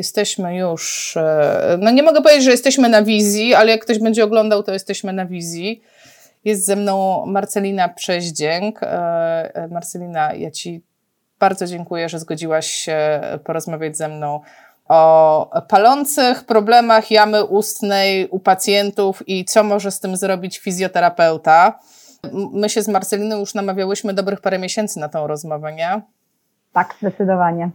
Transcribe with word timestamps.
jesteśmy 0.00 0.56
już, 0.56 1.16
e, 1.16 1.78
no 1.80 1.90
nie 1.90 2.02
mogę 2.02 2.22
powiedzieć, 2.22 2.44
że 2.44 2.50
jesteśmy 2.50 2.88
na 2.88 3.02
wizji, 3.02 3.54
ale 3.54 3.70
jak 3.70 3.84
ktoś 3.84 3.98
będzie 3.98 4.24
oglądał, 4.24 4.62
to 4.62 4.72
jesteśmy 4.72 5.12
na 5.12 5.26
wizji. 5.26 5.82
Jest 6.44 6.66
ze 6.66 6.76
mną 6.76 7.24
Marcelina 7.26 7.88
Przeździęk. 7.88 8.82
E, 8.82 9.68
Marcelina, 9.70 10.34
ja 10.34 10.50
Ci 10.50 10.82
bardzo 11.38 11.66
dziękuję, 11.66 12.08
że 12.08 12.18
zgodziłaś 12.18 12.66
się 12.66 13.20
porozmawiać 13.44 13.96
ze 13.96 14.08
mną 14.08 14.40
o 14.88 15.50
palących 15.68 16.44
problemach 16.44 17.10
jamy 17.10 17.44
ustnej 17.44 18.28
u 18.28 18.38
pacjentów 18.38 19.28
i 19.28 19.44
co 19.44 19.64
może 19.64 19.90
z 19.90 20.00
tym 20.00 20.16
zrobić 20.16 20.58
fizjoterapeuta. 20.58 21.78
My 22.52 22.68
się 22.68 22.82
z 22.82 22.88
Marceliną 22.88 23.38
już 23.38 23.54
namawiałyśmy 23.54 24.14
dobrych 24.14 24.40
parę 24.40 24.58
miesięcy 24.58 25.00
na 25.00 25.08
tą 25.08 25.26
rozmowę, 25.26 25.72
nie? 25.72 26.02
Tak, 26.72 26.94
zdecydowanie. 27.00 27.70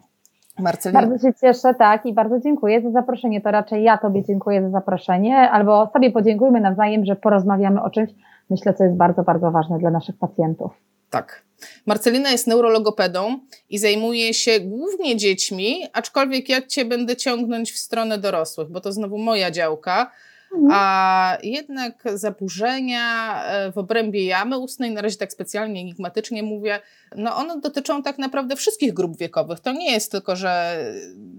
Marcelina. 0.59 1.01
Bardzo 1.01 1.27
się 1.27 1.33
cieszę, 1.41 1.73
tak, 1.73 2.05
i 2.05 2.13
bardzo 2.13 2.39
dziękuję 2.39 2.81
za 2.81 2.91
zaproszenie. 2.91 3.41
To 3.41 3.51
raczej 3.51 3.83
ja 3.83 3.97
Tobie 3.97 4.23
dziękuję 4.23 4.61
za 4.61 4.69
zaproszenie, 4.69 5.37
albo 5.37 5.89
sobie 5.93 6.11
podziękujmy 6.11 6.61
nawzajem, 6.61 7.05
że 7.05 7.15
porozmawiamy 7.15 7.81
o 7.81 7.89
czymś, 7.89 8.09
myślę, 8.49 8.73
co 8.73 8.83
jest 8.83 8.95
bardzo, 8.95 9.23
bardzo 9.23 9.51
ważne 9.51 9.79
dla 9.79 9.89
naszych 9.89 10.17
pacjentów. 10.17 10.71
Tak. 11.09 11.43
Marcelina 11.85 12.31
jest 12.31 12.47
neurologopedą 12.47 13.39
i 13.69 13.77
zajmuje 13.77 14.33
się 14.33 14.59
głównie 14.59 15.15
dziećmi, 15.15 15.75
aczkolwiek 15.93 16.49
ja 16.49 16.61
Cię 16.61 16.85
będę 16.85 17.15
ciągnąć 17.15 17.71
w 17.71 17.77
stronę 17.77 18.17
dorosłych, 18.17 18.71
bo 18.71 18.81
to 18.81 18.91
znowu 18.91 19.17
moja 19.17 19.51
działka. 19.51 20.11
Mhm. 20.55 20.71
A 20.73 21.37
jednak 21.43 22.03
zaburzenia 22.13 23.43
e, 23.45 23.71
w 23.71 23.77
obrębie 23.77 24.25
jamy 24.25 24.57
ustnej, 24.57 24.91
na 24.91 25.01
razie 25.01 25.17
tak 25.17 25.31
specjalnie 25.33 25.81
enigmatycznie 25.81 26.43
mówię, 26.43 26.79
no 27.15 27.35
one 27.35 27.59
dotyczą 27.59 28.03
tak 28.03 28.17
naprawdę 28.17 28.55
wszystkich 28.55 28.93
grup 28.93 29.17
wiekowych. 29.17 29.59
To 29.59 29.71
nie 29.71 29.91
jest 29.91 30.11
tylko, 30.11 30.35
że, 30.35 30.85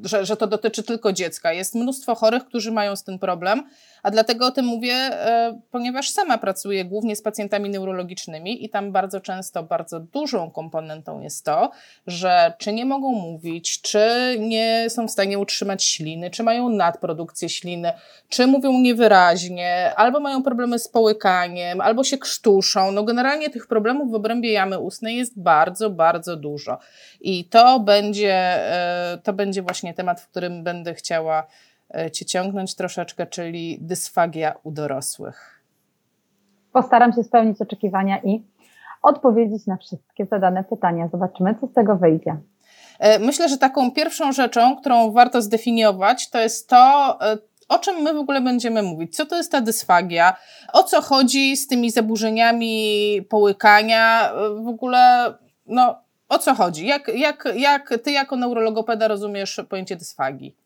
że, 0.05 0.27
że 0.27 0.37
to 0.37 0.47
dotyczy 0.47 0.83
tylko 0.83 1.13
dziecka. 1.13 1.53
Jest 1.53 1.75
mnóstwo 1.75 2.15
chorych, 2.15 2.45
którzy 2.45 2.73
mają 2.73 2.97
z 2.97 3.05
tym 3.05 3.19
problem, 3.19 3.63
a 4.07 4.11
dlatego 4.11 4.47
o 4.47 4.51
tym 4.51 4.67
mówię, 4.67 4.95
e, 4.95 5.61
ponieważ 5.71 6.11
sama 6.11 6.39
pracuję 6.39 6.85
głównie 6.85 7.17
z 7.17 7.23
pacjentami 7.23 7.71
neurologicznymi 7.71 8.65
i 8.65 8.69
tam 8.69 8.93
bardzo 8.93 9.21
często 9.21 9.63
bardzo 9.63 10.01
dużą 10.01 10.51
komponentą 10.51 11.21
jest 11.21 11.45
to, 11.45 11.71
że 12.07 12.53
czy 12.59 12.73
nie 12.73 12.85
mogą 12.87 13.13
mówić, 13.13 13.81
czy 13.81 14.37
nie 14.41 14.87
są 14.89 15.09
w 15.09 15.11
stanie 15.11 15.39
utrzymać 15.39 15.85
śliny, 15.85 16.31
czy 16.31 16.43
mają 16.43 16.69
nadprodukcję 16.69 17.49
śliny, 17.49 17.93
czy 18.29 18.47
mówią 18.47 18.73
niewyraźnie, 18.73 19.93
albo 19.97 20.21
mają 20.21 20.43
problemy 20.43 20.79
z 20.79 20.89
połykaniem, 20.89 21.81
albo 21.81 22.05
się 22.05 22.19
krztuszą. 22.19 22.93
No 22.93 23.05
generalnie 23.05 23.51
tych 23.51 23.67
problemów 23.67 24.11
w 24.11 24.15
obrębie 24.15 24.53
jamy 24.53 24.79
ustnej 24.79 25.17
jest 25.17 25.41
bardzo, 25.41 25.91
bardzo 25.91 26.37
dużo. 26.37 26.79
I 27.21 27.45
to 27.45 27.81
będzie, 27.81 28.35
e, 28.35 29.19
to 29.23 29.33
będzie 29.33 29.63
właśnie 29.63 29.95
temat, 29.95 30.21
w 30.21 30.29
którym 30.29 30.65
będę 30.65 30.95
chciała 30.95 31.47
cię 32.13 32.25
ciągnąć 32.25 32.75
troszeczkę, 32.75 33.27
czyli 33.27 33.79
dysfagia 33.81 34.55
u 34.63 34.71
dorosłych. 34.71 35.63
Postaram 36.73 37.13
się 37.13 37.25
spełnić 37.25 37.61
oczekiwania 37.61 38.19
i 38.19 38.43
odpowiedzieć 39.03 39.67
na 39.67 39.77
wszystkie 39.77 40.27
zadane 40.27 40.65
pytania. 40.65 41.09
Zobaczymy, 41.09 41.55
co 41.61 41.67
z 41.67 41.73
tego 41.73 41.97
wyjdzie. 41.97 42.37
E, 42.99 43.19
myślę, 43.19 43.49
że 43.49 43.59
taką 43.59 43.91
pierwszą 43.91 44.33
rzeczą, 44.33 44.77
którą 44.77 45.13
warto 45.13 45.43
zdefiniować, 45.43 46.31
to 46.31 46.39
jest 46.39 46.69
to, 46.69 47.17
e, 47.21 47.39
o 47.69 47.79
czym 47.79 47.97
my 47.97 48.15
w 48.15 48.19
ogóle 48.19 48.41
będziemy 48.41 48.83
mówić. 48.83 49.17
Co 49.17 49.27
to 49.27 49.37
jest 49.37 49.53
ta 49.53 49.61
dysfagia? 49.61 50.37
O 50.73 50.83
co 50.83 51.01
chodzi 51.01 51.57
z 51.57 51.67
tymi 51.67 51.91
zaburzeniami 51.91 53.23
połykania? 53.29 54.33
W 54.65 54.69
ogóle, 54.69 55.35
no, 55.67 55.99
o 56.29 56.39
co 56.39 56.55
chodzi? 56.55 56.87
Jak, 56.87 57.09
jak, 57.15 57.49
jak 57.57 57.95
ty 58.05 58.11
jako 58.11 58.37
neurologopeda 58.37 59.09
rozumiesz 59.09 59.61
pojęcie 59.69 59.97
dysfagii? 59.97 60.57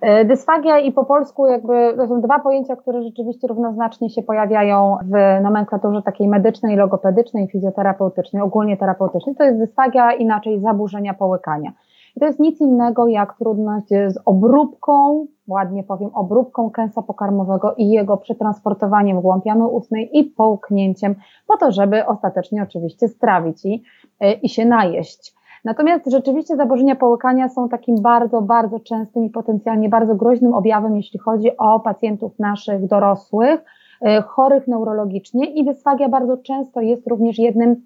E, 0.00 0.24
dysfagia 0.24 0.78
i 0.78 0.92
po 0.92 1.04
polsku 1.04 1.46
jakby 1.46 1.94
to 1.96 2.06
są 2.06 2.20
dwa 2.20 2.38
pojęcia, 2.38 2.76
które 2.76 3.02
rzeczywiście 3.02 3.48
równoznacznie 3.48 4.10
się 4.10 4.22
pojawiają 4.22 4.96
w 5.02 5.42
nomenklaturze 5.42 6.02
takiej 6.02 6.28
medycznej, 6.28 6.76
logopedycznej, 6.76 7.48
fizjoterapeutycznej, 7.48 8.42
ogólnie 8.42 8.76
terapeutycznej. 8.76 9.34
To 9.34 9.44
jest 9.44 9.58
dysfagia, 9.58 10.12
inaczej 10.12 10.60
zaburzenia 10.60 11.14
połykania. 11.14 11.72
I 12.16 12.20
to 12.20 12.26
jest 12.26 12.40
nic 12.40 12.60
innego 12.60 13.08
jak 13.08 13.38
trudność 13.38 13.88
z 13.88 14.18
obróbką, 14.24 15.26
ładnie 15.48 15.84
powiem, 15.84 16.10
obróbką 16.14 16.70
kęsa 16.70 17.02
pokarmowego 17.02 17.74
i 17.74 17.88
jego 17.88 18.16
przetransportowaniem 18.16 19.18
w 19.18 19.22
głąb 19.22 19.46
jamy 19.46 19.66
ustnej 19.66 20.18
i 20.18 20.24
połknięciem 20.24 21.14
po 21.46 21.56
to, 21.56 21.72
żeby 21.72 22.06
ostatecznie 22.06 22.62
oczywiście 22.62 23.08
strawić 23.08 23.64
i, 23.64 23.82
e, 24.20 24.32
i 24.32 24.48
się 24.48 24.64
najeść. 24.64 25.35
Natomiast 25.66 26.10
rzeczywiście 26.10 26.56
zaburzenia 26.56 26.96
połykania 26.96 27.48
są 27.48 27.68
takim 27.68 27.96
bardzo, 28.02 28.42
bardzo 28.42 28.80
częstym 28.80 29.24
i 29.24 29.30
potencjalnie 29.30 29.88
bardzo 29.88 30.14
groźnym 30.14 30.54
objawem, 30.54 30.96
jeśli 30.96 31.18
chodzi 31.18 31.56
o 31.56 31.80
pacjentów 31.80 32.38
naszych 32.38 32.86
dorosłych, 32.86 33.64
e, 34.02 34.22
chorych 34.22 34.68
neurologicznie 34.68 35.46
i 35.46 35.64
dysfagia 35.64 36.08
bardzo 36.08 36.36
często 36.36 36.80
jest 36.80 37.06
również 37.06 37.38
jednym 37.38 37.76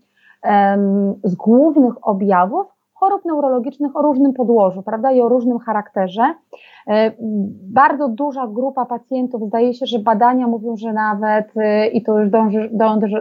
z 1.25 1.35
głównych 1.35 2.09
objawów 2.09 2.67
chorób 3.01 3.25
neurologicznych 3.25 3.97
o 3.97 4.03
różnym 4.03 4.33
podłożu, 4.33 4.83
prawda, 4.83 5.13
i 5.13 5.21
o 5.21 5.29
różnym 5.29 5.59
charakterze. 5.59 6.23
E, 6.89 7.13
bardzo 7.73 8.09
duża 8.09 8.47
grupa 8.47 8.87
pacjentów, 8.87 9.43
zdaje 9.43 9.75
się, 9.75 9.87
że 9.87 9.99
badania 9.99 10.47
mówią, 10.47 10.77
że 10.77 10.93
nawet, 10.93 11.53
e, 11.57 11.87
i 11.87 12.03
to 12.03 12.19
już 12.19 12.31
dąży, 12.31 12.71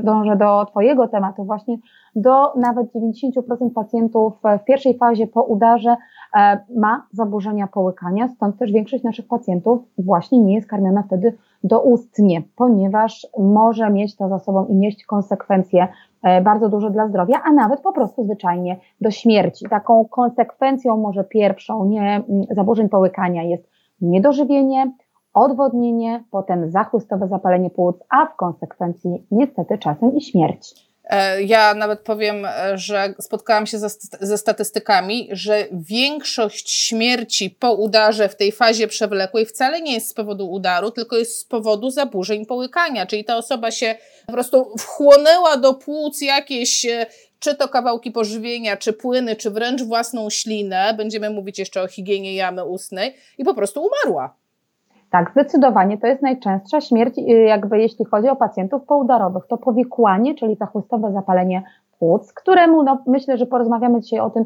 dążę 0.04 0.38
do 0.38 0.66
Twojego 0.66 1.08
tematu, 1.08 1.44
właśnie 1.44 1.78
do 2.16 2.54
nawet 2.56 2.92
90% 2.92 3.74
pacjentów 3.76 4.34
w 4.62 4.64
pierwszej 4.64 4.98
fazie 4.98 5.28
po 5.28 5.44
udarze 5.44 5.96
ma 6.78 7.08
zaburzenia 7.12 7.68
połykania, 7.68 8.28
stąd 8.28 8.58
też 8.58 8.72
większość 8.72 9.04
naszych 9.04 9.28
pacjentów 9.28 9.80
właśnie 9.98 10.40
nie 10.40 10.56
jest 10.56 10.68
karmiona 10.68 11.04
wtedy 11.04 11.38
doustnie, 11.64 12.44
ponieważ 12.56 13.28
może 13.40 13.90
mieć 13.90 14.16
to 14.16 14.30
za 14.30 14.40
sobą 14.40 14.66
i 14.66 14.76
nieść 14.76 15.06
konsekwencje 15.06 15.88
E, 16.24 16.42
bardzo 16.42 16.70
dużo 16.70 16.90
dla 16.90 17.08
zdrowia, 17.08 17.42
a 17.46 17.54
nawet 17.54 17.82
po 17.82 17.94
prostu 17.94 18.24
zwyczajnie 18.24 18.80
do 19.02 19.12
śmierci. 19.12 19.66
Taką 19.70 20.06
konsekwencją 20.06 20.98
może 20.98 21.24
pierwszą 21.24 21.86
nie, 21.86 22.02
mm, 22.02 22.46
zaburzeń 22.52 22.90
połykania 22.90 23.44
jest 23.44 23.70
niedożywienie, 24.02 24.92
odwodnienie, 25.34 26.24
potem 26.32 26.72
zachłystowe 26.72 27.28
zapalenie 27.28 27.70
płuc, 27.70 27.96
a 28.10 28.26
w 28.26 28.36
konsekwencji 28.36 29.28
niestety 29.32 29.78
czasem 29.78 30.16
i 30.16 30.22
śmierć. 30.22 30.89
E, 31.10 31.44
ja 31.44 31.74
nawet 31.74 32.00
powiem, 32.00 32.46
e, 32.46 32.78
że 32.78 33.14
spotkałam 33.22 33.68
się 33.68 33.80
ze, 34.22 34.38
statystykami, 34.38 35.30
że 35.32 35.66
większość 35.72 36.72
śmierci 36.72 37.50
po 37.50 37.74
udarze 37.74 38.30
w 38.30 38.36
tej 38.36 38.52
fazie 38.52 38.88
przewlekłej 38.88 39.46
wcale 39.46 39.82
nie 39.82 39.94
jest 39.94 40.10
z 40.10 40.14
powodu 40.14 40.52
udaru, 40.52 40.92
tylko 40.92 41.18
jest 41.18 41.40
z 41.40 41.46
powodu 41.46 41.90
zaburzeń 41.90 42.46
połykania. 42.46 43.06
Czyli 43.06 43.26
ta 43.26 43.38
osoba 43.38 43.72
się 43.72 43.96
po 44.26 44.34
prostu 44.34 44.74
wchłonęła 44.78 45.58
do 45.58 45.74
płuc 45.74 46.22
jakieś 46.22 46.86
e, 46.86 47.06
czy 47.40 47.56
to 47.56 47.68
kawałki 47.68 48.12
pożywienia, 48.12 48.78
czy 48.78 48.94
płyny, 48.94 49.36
czy 49.36 49.52
wręcz 49.52 49.82
własną 49.82 50.30
ślinę. 50.30 50.94
Będziemy 50.98 51.30
mówić 51.30 51.60
jeszcze 51.60 51.82
o 51.82 51.88
higienie 51.88 52.36
jamy 52.36 52.66
ustnej 52.66 53.16
i 53.38 53.44
po 53.44 53.54
prostu 53.54 53.84
umarła. 53.84 54.39
Tak, 55.12 55.32
zdecydowanie 55.32 55.98
to 55.98 56.08
jest 56.08 56.22
najczęstsza 56.22 56.82
śmierć, 56.82 57.18
y, 57.18 57.22
jakby 57.32 57.80
jeśli 57.80 58.06
chodzi 58.06 58.30
o 58.30 58.36
pacjentów 58.36 58.86
poudarowych. 58.86 59.48
To 59.48 59.58
powikłanie, 59.58 60.36
czyli 60.36 60.56
zachłystowe 60.56 61.12
zapalenie 61.12 61.64
płuc, 62.00 62.34
któremu 62.34 62.84
no, 62.84 62.98
myślę, 63.08 63.38
że 63.38 63.46
porozmawiamy 63.46 64.02
dzisiaj 64.02 64.20
o 64.20 64.30
tym, 64.30 64.46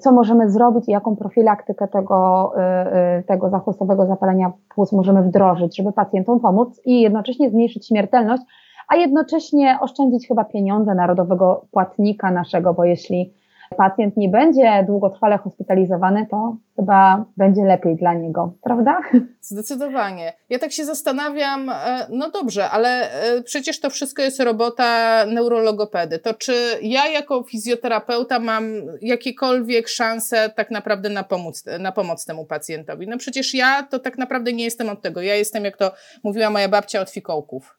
co 0.00 0.12
możemy 0.12 0.50
zrobić 0.50 0.88
i 0.88 0.90
jaką 0.90 1.16
profilaktykę 1.16 1.88
tego, 1.88 2.52
y, 2.56 3.18
y, 3.18 3.22
tego 3.22 3.50
zachłystowego 3.50 4.06
zapalenia 4.06 4.52
płuc 4.74 4.92
możemy 4.92 5.22
wdrożyć, 5.22 5.76
żeby 5.76 5.92
pacjentom 5.92 6.40
pomóc 6.40 6.80
i 6.84 7.00
jednocześnie 7.00 7.50
zmniejszyć 7.50 7.86
śmiertelność, 7.86 8.42
a 8.88 8.96
jednocześnie 8.96 9.78
oszczędzić 9.80 10.28
chyba 10.28 10.44
pieniądze 10.44 10.94
narodowego 10.94 11.66
płatnika 11.70 12.30
naszego, 12.30 12.74
bo 12.74 12.84
jeśli 12.84 13.32
pacjent 13.76 14.16
nie 14.16 14.28
będzie 14.28 14.84
długotrwale 14.86 15.38
hospitalizowany, 15.38 16.26
to 16.30 16.56
chyba 16.76 17.24
będzie 17.36 17.64
lepiej 17.64 17.96
dla 17.96 18.14
niego, 18.14 18.52
prawda? 18.62 19.00
Zdecydowanie. 19.40 20.32
Ja 20.50 20.58
tak 20.58 20.72
się 20.72 20.84
zastanawiam, 20.84 21.70
e, 21.70 22.06
no 22.10 22.30
dobrze, 22.30 22.70
ale 22.70 23.10
e, 23.10 23.42
przecież 23.42 23.80
to 23.80 23.90
wszystko 23.90 24.22
jest 24.22 24.40
robota 24.40 25.24
neurologopedy. 25.26 26.18
To 26.18 26.34
czy 26.34 26.52
ja 26.82 27.06
jako 27.06 27.42
fizjoterapeuta 27.42 28.38
mam 28.38 28.64
jakiekolwiek 29.02 29.88
szanse 29.88 30.50
tak 30.56 30.70
naprawdę 30.70 31.08
na 31.08 31.24
pomoc, 31.24 31.64
na 31.80 31.92
pomoc 31.92 32.24
temu 32.24 32.44
pacjentowi? 32.44 33.08
No 33.08 33.18
przecież 33.18 33.54
ja 33.54 33.82
to 33.82 33.98
tak 33.98 34.18
naprawdę 34.18 34.52
nie 34.52 34.64
jestem 34.64 34.88
od 34.88 35.02
tego. 35.02 35.22
Ja 35.22 35.34
jestem, 35.34 35.64
jak 35.64 35.76
to 35.76 35.92
mówiła 36.24 36.50
moja 36.50 36.68
babcia, 36.68 37.00
od 37.00 37.10
fikołków. 37.10 37.77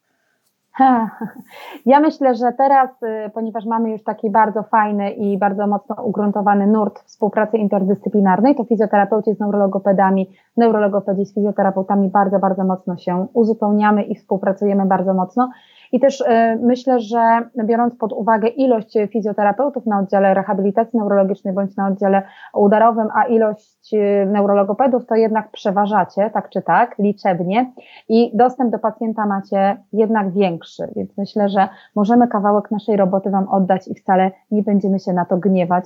Ja 1.86 2.00
myślę, 2.00 2.36
że 2.36 2.54
teraz, 2.58 3.04
y, 3.04 3.30
ponieważ 3.34 3.66
mamy 3.66 3.92
już 3.92 4.04
taki 4.04 4.30
bardzo 4.30 4.64
fajny 4.64 5.12
i 5.12 5.38
bardzo 5.38 5.68
mocno 5.68 5.96
ugruntowany 6.04 6.68
nurt 6.68 7.00
współpracy 7.00 7.58
interdyscyplinarnej, 7.58 8.56
to 8.56 8.64
fizjoterapeuci 8.64 9.34
z 9.34 9.40
neurologopedami, 9.40 10.30
neurologopedzi 10.58 11.26
z 11.26 11.34
fizjoterapeutami 11.34 12.10
bardzo, 12.10 12.40
bardzo 12.40 12.64
mocno 12.64 12.98
się 12.98 13.28
uzupełniamy 13.34 14.04
i 14.04 14.16
współpracujemy 14.16 14.86
bardzo 14.86 15.14
mocno. 15.14 15.50
I 15.92 16.00
też 16.00 16.24
myślę, 16.62 17.00
że 17.00 17.40
biorąc 17.66 17.96
pod 17.96 18.14
uwagę 18.14 18.48
ilość 18.48 18.98
fizjoterapeutów 19.12 19.86
na 19.86 20.00
oddziale 20.00 20.34
rehabilitacji 20.34 21.00
neurologicznej 21.00 21.54
bądź 21.54 21.76
na 21.76 21.88
oddziale 21.88 22.22
udarowym, 22.54 23.08
a 23.16 23.24
ilość 23.24 23.92
neurologopedów, 24.28 25.06
to 25.06 25.16
jednak 25.16 25.52
przeważacie, 25.52 26.30
tak 26.34 26.50
czy 26.50 26.62
tak, 26.62 26.96
liczebnie. 27.00 27.74
I 28.10 28.38
dostęp 28.38 28.72
do 28.72 28.80
pacjenta 28.80 29.26
macie 29.26 29.78
jednak 29.94 30.32
większy, 30.32 30.84
więc 30.96 31.18
myślę, 31.18 31.50
że 31.50 31.68
możemy 31.96 32.28
kawałek 32.28 32.72
naszej 32.72 32.98
roboty 32.98 33.30
Wam 33.30 33.48
oddać 33.50 33.88
i 33.88 33.96
wcale 33.96 34.32
nie 34.52 34.64
będziemy 34.64 35.00
się 35.00 35.14
na 35.14 35.26
to 35.26 35.38
gniewać, 35.38 35.86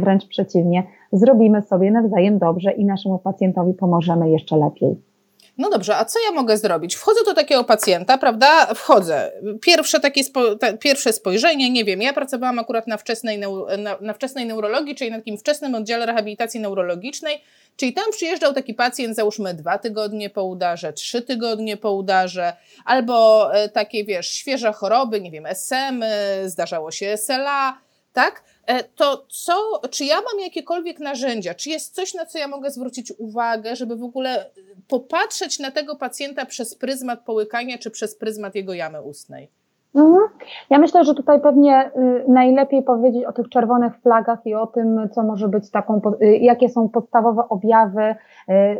wręcz 0.00 0.28
przeciwnie, 0.28 0.82
zrobimy 1.12 1.62
sobie 1.62 1.90
nawzajem 1.90 2.38
dobrze 2.38 2.72
i 2.72 2.84
naszemu 2.84 3.18
pacjentowi 3.18 3.74
pomożemy 3.74 4.30
jeszcze 4.30 4.56
lepiej. 4.56 5.13
No 5.58 5.70
dobrze, 5.70 5.96
a 5.96 6.04
co 6.04 6.18
ja 6.26 6.32
mogę 6.32 6.58
zrobić? 6.58 6.94
Wchodzę 6.94 7.20
do 7.24 7.34
takiego 7.34 7.64
pacjenta, 7.64 8.18
prawda? 8.18 8.74
Wchodzę. 8.74 9.32
Pierwsze 9.62 10.00
takie 10.00 10.24
spo, 10.24 10.40
pierwsze 10.80 11.12
spojrzenie, 11.12 11.70
nie 11.70 11.84
wiem, 11.84 12.02
ja 12.02 12.12
pracowałam 12.12 12.58
akurat 12.58 12.86
na 12.86 12.96
wczesnej, 12.96 13.38
na, 13.78 13.98
na 14.00 14.12
wczesnej 14.12 14.46
neurologii, 14.46 14.94
czyli 14.94 15.10
na 15.10 15.16
takim 15.16 15.38
wczesnym 15.38 15.74
oddziale 15.74 16.06
rehabilitacji 16.06 16.60
neurologicznej, 16.60 17.42
czyli 17.76 17.92
tam 17.92 18.04
przyjeżdżał 18.10 18.52
taki 18.52 18.74
pacjent, 18.74 19.16
załóżmy 19.16 19.54
dwa 19.54 19.78
tygodnie 19.78 20.30
po 20.30 20.44
udarze, 20.44 20.92
trzy 20.92 21.22
tygodnie 21.22 21.76
po 21.76 21.92
udarze, 21.92 22.56
albo 22.84 23.48
e, 23.54 23.68
takie, 23.68 24.04
wiesz, 24.04 24.30
świeże 24.30 24.72
choroby, 24.72 25.20
nie 25.20 25.30
wiem, 25.30 25.46
SM, 25.46 26.04
zdarzało 26.44 26.90
się 26.90 27.16
SLA, 27.16 27.78
tak? 28.12 28.42
E, 28.66 28.84
to 28.84 29.26
co, 29.30 29.80
czy 29.90 30.04
ja 30.04 30.16
mam 30.16 30.40
jakiekolwiek 30.40 30.98
narzędzia, 30.98 31.54
czy 31.54 31.70
jest 31.70 31.94
coś, 31.94 32.14
na 32.14 32.26
co 32.26 32.38
ja 32.38 32.48
mogę 32.48 32.70
zwrócić 32.70 33.12
uwagę, 33.18 33.76
żeby 33.76 33.96
w 33.96 34.02
ogóle 34.02 34.50
popatrzeć 34.88 35.58
na 35.58 35.70
tego 35.70 35.96
pacjenta 35.96 36.46
przez 36.46 36.74
pryzmat 36.74 37.24
połykania, 37.24 37.78
czy 37.78 37.90
przez 37.90 38.14
pryzmat 38.16 38.54
jego 38.54 38.74
jamy 38.74 39.02
ustnej? 39.02 39.50
Mhm. 39.94 40.28
Ja 40.70 40.78
myślę, 40.78 41.04
że 41.04 41.14
tutaj 41.14 41.40
pewnie 41.40 41.90
y, 41.96 42.24
najlepiej 42.28 42.82
powiedzieć 42.82 43.24
o 43.24 43.32
tych 43.32 43.48
czerwonych 43.48 43.96
flagach 43.96 44.46
i 44.46 44.54
o 44.54 44.66
tym, 44.66 45.08
co 45.12 45.22
może 45.22 45.48
być 45.48 45.70
taką, 45.70 46.00
y, 46.22 46.36
jakie 46.36 46.68
są 46.68 46.88
podstawowe 46.88 47.48
objawy 47.48 48.02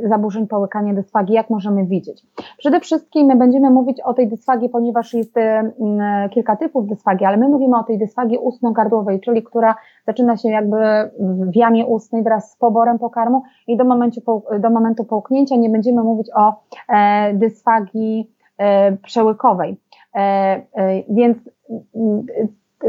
y, 0.03 0.09
zaburzeń 0.09 0.47
połykania 0.47 0.95
dysfagii, 0.95 1.35
jak 1.35 1.51
możemy 1.51 1.87
widzieć. 1.87 2.23
Przede 2.59 2.81
wszystkim 2.81 3.27
my 3.27 3.37
będziemy 3.37 3.71
mówić 3.71 4.01
o 4.01 4.15
tej 4.15 4.29
dysfagii, 4.29 4.69
ponieważ 4.69 5.15
jest 5.15 5.35
kilka 6.31 6.57
typów 6.57 6.87
dysfagii, 6.87 7.27
ale 7.27 7.37
my 7.37 7.49
mówimy 7.49 7.79
o 7.79 7.83
tej 7.83 7.99
dysfagii 7.99 8.39
ustno-gardłowej, 8.39 9.21
czyli 9.21 9.43
która 9.43 9.75
zaczyna 10.07 10.37
się 10.37 10.49
jakby 10.49 10.77
w 11.21 11.57
jamie 11.57 11.87
ustnej 11.87 12.23
wraz 12.23 12.53
z 12.53 12.57
poborem 12.57 12.99
pokarmu 12.99 13.43
i 13.67 13.77
do 13.77 13.85
momentu, 13.85 14.43
do 14.59 14.71
momentu 14.71 15.05
połknięcia 15.05 15.57
nie 15.57 15.71
będziemy 15.71 16.03
mówić 16.03 16.29
o 16.35 16.55
e, 16.89 17.35
dysfagii 17.35 18.31
e, 18.59 18.93
przełykowej. 18.93 19.77
E, 20.15 20.21
e, 20.75 21.03
więc 21.09 21.39
mm, 21.95 22.27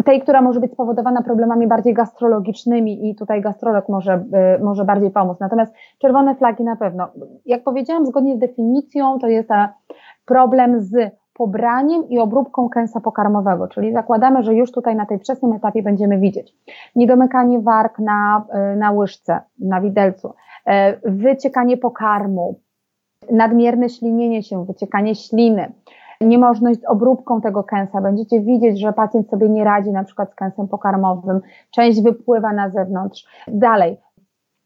tej, 0.06 0.22
która 0.22 0.42
może 0.42 0.60
być 0.60 0.72
spowodowana 0.72 1.22
problemami 1.22 1.68
bardziej 1.68 1.94
gastrologicznymi 1.94 3.10
i 3.10 3.16
tutaj 3.16 3.42
gastrolog 3.42 3.90
może, 3.90 4.24
e, 4.34 4.60
może 4.60 4.86
bardziej 4.86 5.12
pomóc. 5.12 5.40
Natomiast 5.40 5.74
czerwone 6.00 6.36
flagi 6.36 6.64
na 6.64 6.76
pewno. 6.76 7.08
Jak 7.46 7.64
powiedziałam, 7.64 8.06
zgodnie 8.06 8.36
z 8.36 8.40
definicją 8.40 9.20
to 9.20 9.28
jest 9.28 9.50
problem 10.26 10.82
z 10.82 11.12
pobraniem 11.34 12.10
i 12.10 12.20
obróbką 12.20 12.70
kęsa 12.70 13.02
pokarmowego, 13.02 13.68
czyli 13.68 13.94
zakładamy, 13.94 14.44
że 14.44 14.56
już 14.56 14.72
tutaj 14.72 14.96
na 14.96 15.06
tej 15.06 15.20
wczesnym 15.20 15.54
etapie 15.54 15.84
będziemy 15.84 16.20
widzieć 16.20 16.56
niedomykanie 16.96 17.60
warg 17.60 18.00
na, 18.00 18.46
na 18.78 18.92
łyżce, 18.92 19.40
na 19.60 19.82
widelcu, 19.82 20.34
wyciekanie 21.04 21.78
pokarmu, 21.78 22.60
nadmierne 23.32 23.90
ślinienie 23.90 24.44
się, 24.44 24.66
wyciekanie 24.66 25.16
śliny, 25.16 25.72
niemożność 26.22 26.80
z 26.80 26.86
obróbką 26.86 27.42
tego 27.42 27.64
kęsa. 27.64 28.02
Będziecie 28.02 28.42
widzieć, 28.42 28.80
że 28.80 28.94
pacjent 28.94 29.30
sobie 29.30 29.50
nie 29.50 29.64
radzi 29.64 29.92
na 29.92 30.04
przykład 30.04 30.32
z 30.32 30.36
kęsem 30.36 30.68
pokarmowym, 30.68 31.42
część 31.72 32.02
wypływa 32.02 32.54
na 32.54 32.70
zewnątrz. 32.70 33.26
Dalej, 33.48 33.98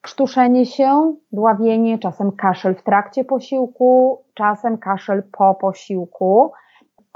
krztuszenie 0.01 0.65
się, 0.65 1.13
dławienie, 1.31 1.99
czasem 1.99 2.31
kaszel 2.31 2.75
w 2.75 2.83
trakcie 2.83 3.25
posiłku, 3.25 4.19
czasem 4.33 4.77
kaszel 4.77 5.23
po 5.31 5.55
posiłku, 5.55 6.51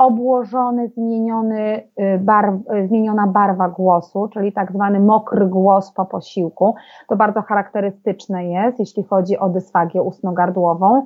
obłożony, 0.04 0.88
zmieniony 0.88 1.88
y, 2.00 2.20
barw, 2.20 2.56
y, 2.56 2.88
zmieniona 2.88 3.28
barwa 3.28 3.70
głosu, 3.70 4.28
czyli 4.34 4.54
tak 4.54 4.72
zwany 4.72 5.00
mokry 5.00 5.46
głos 5.46 5.92
po 5.92 6.06
posiłku. 6.06 6.76
To 7.08 7.16
bardzo 7.16 7.42
charakterystyczne 7.42 8.46
jest, 8.46 8.80
jeśli 8.80 9.04
chodzi 9.04 9.38
o 9.38 9.50
dysfagię 9.50 10.02
ustno-gardłową. 10.02 11.06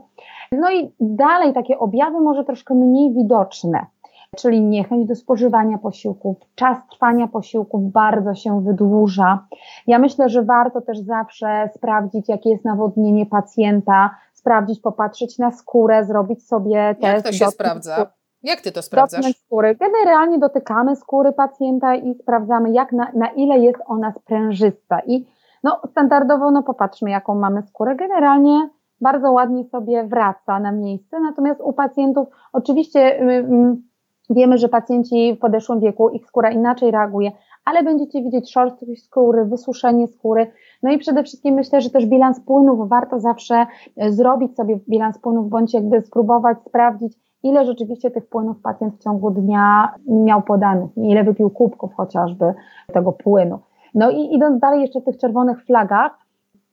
No 0.51 0.71
i 0.71 0.91
dalej 0.99 1.53
takie 1.53 1.79
objawy 1.79 2.19
może 2.19 2.43
troszkę 2.43 2.73
mniej 2.75 3.13
widoczne, 3.13 3.85
czyli 4.37 4.61
niechęć 4.61 5.07
do 5.07 5.15
spożywania 5.15 5.77
posiłków, 5.77 6.37
czas 6.55 6.77
trwania 6.91 7.27
posiłków 7.27 7.91
bardzo 7.91 8.35
się 8.35 8.61
wydłuża. 8.61 9.47
Ja 9.87 9.99
myślę, 9.99 10.29
że 10.29 10.43
warto 10.43 10.81
też 10.81 10.99
zawsze 10.99 11.69
sprawdzić, 11.75 12.29
jakie 12.29 12.49
jest 12.49 12.65
nawodnienie 12.65 13.25
pacjenta, 13.25 14.09
sprawdzić, 14.33 14.79
popatrzeć 14.79 15.37
na 15.37 15.51
skórę, 15.51 16.05
zrobić 16.05 16.47
sobie 16.47 16.95
test. 17.01 17.15
Jak 17.15 17.25
to 17.25 17.31
się 17.31 17.45
sprawdza? 17.45 18.16
Jak 18.47 18.61
ty 18.61 18.71
to 18.71 18.81
sprawdzasz? 18.81 19.25
Skóry. 19.45 19.75
Generalnie 19.75 20.39
dotykamy 20.39 20.95
skóry 20.95 21.33
pacjenta 21.33 21.95
i 21.95 22.15
sprawdzamy, 22.15 22.71
jak 22.71 22.91
na, 22.91 23.11
na 23.13 23.27
ile 23.27 23.59
jest 23.59 23.79
ona 23.85 24.11
sprężysta. 24.11 24.99
I 24.99 25.25
no, 25.63 25.81
standardowo, 25.91 26.51
no 26.51 26.63
popatrzmy, 26.63 27.09
jaką 27.09 27.35
mamy 27.35 27.61
skórę. 27.61 27.95
Generalnie 27.95 28.69
bardzo 29.01 29.31
ładnie 29.31 29.65
sobie 29.65 30.03
wraca 30.03 30.59
na 30.59 30.71
miejsce, 30.71 31.19
natomiast 31.19 31.61
u 31.61 31.73
pacjentów 31.73 32.27
oczywiście 32.53 33.19
wiemy, 34.29 34.57
że 34.57 34.69
pacjenci 34.69 35.35
w 35.35 35.39
podeszłym 35.39 35.79
wieku, 35.79 36.09
ich 36.09 36.25
skóra 36.25 36.51
inaczej 36.51 36.91
reaguje, 36.91 37.31
ale 37.65 37.83
będziecie 37.83 38.23
widzieć 38.23 38.51
szorstkość 38.51 39.03
skóry, 39.03 39.45
wysuszenie 39.45 40.07
skóry, 40.07 40.51
no 40.83 40.91
i 40.91 40.97
przede 40.97 41.23
wszystkim 41.23 41.55
myślę, 41.55 41.81
że 41.81 41.89
też 41.89 42.05
bilans 42.05 42.39
płynów 42.39 42.89
warto 42.89 43.19
zawsze 43.19 43.65
e, 43.97 44.11
zrobić 44.11 44.55
sobie 44.55 44.79
bilans 44.89 45.19
płynów, 45.19 45.49
bądź 45.49 45.73
jakby 45.73 46.01
spróbować 46.01 46.57
sprawdzić, 46.67 47.13
ile 47.47 47.65
rzeczywiście 47.65 48.11
tych 48.11 48.29
płynów 48.29 48.61
pacjent 48.61 48.95
w 48.95 49.03
ciągu 49.03 49.31
dnia 49.31 49.93
miał 50.07 50.41
podanych, 50.41 50.97
ile 50.97 51.23
wypił 51.23 51.49
kubków 51.49 51.93
chociażby 51.93 52.53
tego 52.93 53.11
płynu. 53.11 53.59
No 53.95 54.09
i 54.09 54.35
idąc 54.35 54.59
dalej 54.59 54.81
jeszcze 54.81 55.01
w 55.01 55.05
tych 55.05 55.17
czerwonych 55.17 55.65
flagach, 55.65 56.11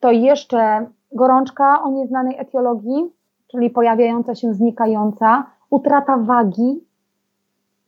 to 0.00 0.10
jeszcze 0.10 0.86
gorączka 1.12 1.82
o 1.82 1.90
nieznanej 1.90 2.38
etiologii, 2.38 3.12
czyli 3.46 3.70
pojawiająca 3.70 4.34
się, 4.34 4.54
znikająca, 4.54 5.46
utrata 5.70 6.16
wagi, 6.16 6.84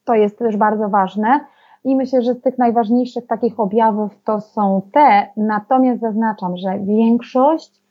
to 0.04 0.14
jest 0.14 0.38
też 0.38 0.56
bardzo 0.56 0.88
ważne. 0.88 1.40
I 1.84 1.96
myślę, 1.96 2.22
że 2.22 2.34
z 2.34 2.40
tych 2.40 2.58
najważniejszych 2.58 3.26
takich 3.26 3.60
objawów 3.60 4.22
to 4.24 4.40
są 4.40 4.82
te, 4.92 5.26
natomiast 5.36 6.00
zaznaczam, 6.00 6.56
że 6.56 6.78
większość 6.78 7.85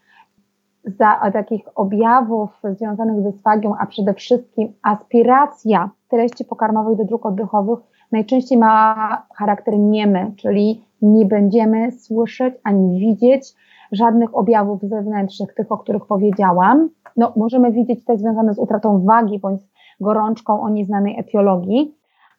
za 0.87 1.31
takich 1.33 1.61
objawów 1.75 2.49
związanych 2.63 3.19
z 3.19 3.23
dysfagią, 3.23 3.73
a 3.79 3.85
przede 3.85 4.13
wszystkim 4.13 4.73
aspiracja 4.83 5.89
treści 6.07 6.45
pokarmowych 6.45 6.97
do 6.97 7.05
dróg 7.05 7.25
oddechowych 7.25 7.79
najczęściej 8.11 8.57
ma 8.57 9.27
charakter 9.35 9.79
niemy, 9.79 10.31
czyli 10.35 10.85
nie 11.01 11.25
będziemy 11.25 11.91
słyszeć 11.91 12.55
ani 12.63 12.99
widzieć 12.99 13.53
żadnych 13.91 14.37
objawów 14.37 14.81
zewnętrznych, 14.81 15.53
tych, 15.53 15.71
o 15.71 15.77
których 15.77 16.05
powiedziałam. 16.05 16.89
No, 17.17 17.33
możemy 17.35 17.71
widzieć 17.71 18.05
te 18.05 18.17
związane 18.17 18.53
z 18.53 18.59
utratą 18.59 19.05
wagi 19.05 19.39
bądź 19.39 19.61
gorączką 20.01 20.61
o 20.61 20.69
nieznanej 20.69 21.19
etiologii, 21.19 21.95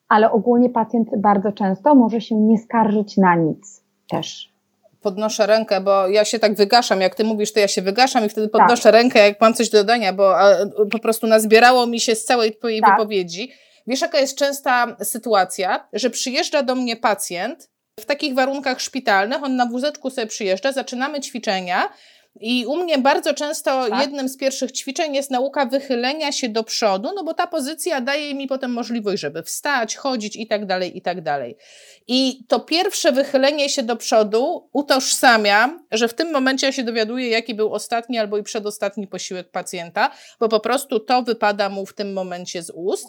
ale 0.09 0.33
ogólnie 0.33 0.71
pacjent 0.71 1.09
bardzo 1.19 1.53
często 1.53 1.95
może 1.95 2.21
się 2.21 2.35
nie 2.35 2.59
skarżyć 2.59 3.17
na 3.17 3.35
nic 3.35 3.85
też 4.11 4.56
podnoszę 5.07 5.47
rękę, 5.47 5.81
bo 5.81 6.09
ja 6.09 6.25
się 6.25 6.39
tak 6.39 6.55
wygaszam, 6.55 7.01
jak 7.01 7.15
ty 7.15 7.25
mówisz, 7.25 7.53
to 7.53 7.61
ja 7.61 7.69
się 7.69 7.83
wygaszam 7.83 8.25
i 8.25 8.29
wtedy 8.29 8.49
podnoszę 8.49 8.83
tak. 8.83 8.93
rękę, 8.93 9.19
jak 9.19 9.41
mam 9.41 9.55
coś 9.55 9.69
do 9.69 9.79
dodania, 9.79 10.13
bo 10.13 10.35
po 10.91 10.99
prostu 10.99 11.27
nazbierało 11.27 11.87
mi 11.87 12.01
się 12.01 12.15
z 12.15 12.25
całej 12.25 12.57
twojej 12.57 12.81
tak. 12.81 12.91
wypowiedzi. 12.91 13.53
Wiesz, 13.87 14.01
jaka 14.01 14.19
jest 14.19 14.39
częsta 14.39 14.97
sytuacja, 15.03 15.89
że 15.93 16.11
przyjeżdża 16.11 16.63
do 16.63 16.75
mnie 16.75 16.97
pacjent 16.97 17.71
w 18.01 18.05
takich 18.05 18.35
warunkach 18.35 18.81
szpitalnych, 18.81 19.43
on 19.43 19.57
na 19.57 19.67
wózeczku 19.67 20.11
sobie 20.11 20.27
przyjeżdża, 20.27 20.73
zaczynamy 20.73 21.21
ćwiczenia 21.21 21.89
i 22.41 22.67
u 22.67 22.77
mnie 22.77 22.99
bardzo 22.99 23.35
często 23.35 23.89
tak. 23.89 24.01
jednym 24.01 24.29
z 24.29 24.37
pierwszych 24.37 24.73
ćwiczeń 24.73 25.15
jest 25.15 25.31
nauka 25.31 25.67
wychylenia 25.67 26.33
się 26.33 26.49
do 26.49 26.65
przodu, 26.65 27.11
no 27.15 27.25
bo 27.25 27.35
ta 27.35 27.47
pozycja 27.47 28.01
daje 28.01 28.35
mi 28.35 28.47
potem 28.47 28.73
możliwość, 28.73 29.23
żeby 29.23 29.43
wstać, 29.43 29.97
chodzić 29.97 30.37
i 30.37 30.47
tak 30.47 30.67
dalej, 30.67 30.97
i 30.99 31.03
tak 31.03 31.23
dalej. 31.23 31.57
I 32.07 32.45
to 32.49 32.61
pierwsze 32.61 33.13
wychylenie 33.13 33.69
się 33.69 33.83
do 33.83 33.97
przodu 33.97 34.69
utożsamiam, 34.73 35.87
że 35.93 36.09
w 36.09 36.15
tym 36.15 36.33
momencie 36.33 36.67
ja 36.67 36.73
się 36.73 36.83
dowiaduję, 36.83 37.29
jaki 37.29 37.55
był 37.55 37.75
ostatni 37.75 38.19
albo 38.19 38.39
i 38.39 38.43
przedostatni 38.43 39.07
posiłek 39.07 39.51
pacjenta, 39.51 40.11
bo 40.41 40.49
po 40.49 40.61
prostu 40.61 41.01
to 41.01 41.23
wypada 41.23 41.69
mu 41.69 41.87
w 41.87 41.95
tym 41.95 42.13
momencie 42.13 42.63
z 42.63 42.73
ust. 42.75 43.07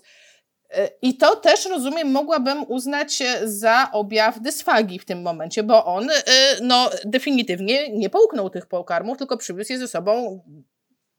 E, 0.70 0.90
I 1.02 1.18
to 1.18 1.36
też, 1.36 1.66
rozumiem, 1.66 2.12
mogłabym 2.12 2.64
uznać 2.68 3.24
za 3.44 3.90
objaw 3.92 4.42
dysfagii 4.42 5.00
w 5.00 5.06
tym 5.06 5.22
momencie, 5.22 5.64
bo 5.64 5.86
on 5.86 6.10
e, 6.10 6.14
no, 6.62 6.90
definitywnie 7.06 7.98
nie 7.98 8.10
połknął 8.10 8.50
tych 8.50 8.66
pokarmów, 8.66 9.18
tylko 9.18 9.38
przywiózł 9.38 9.74
je 9.74 9.80
ze 9.80 9.88
sobą. 9.88 10.44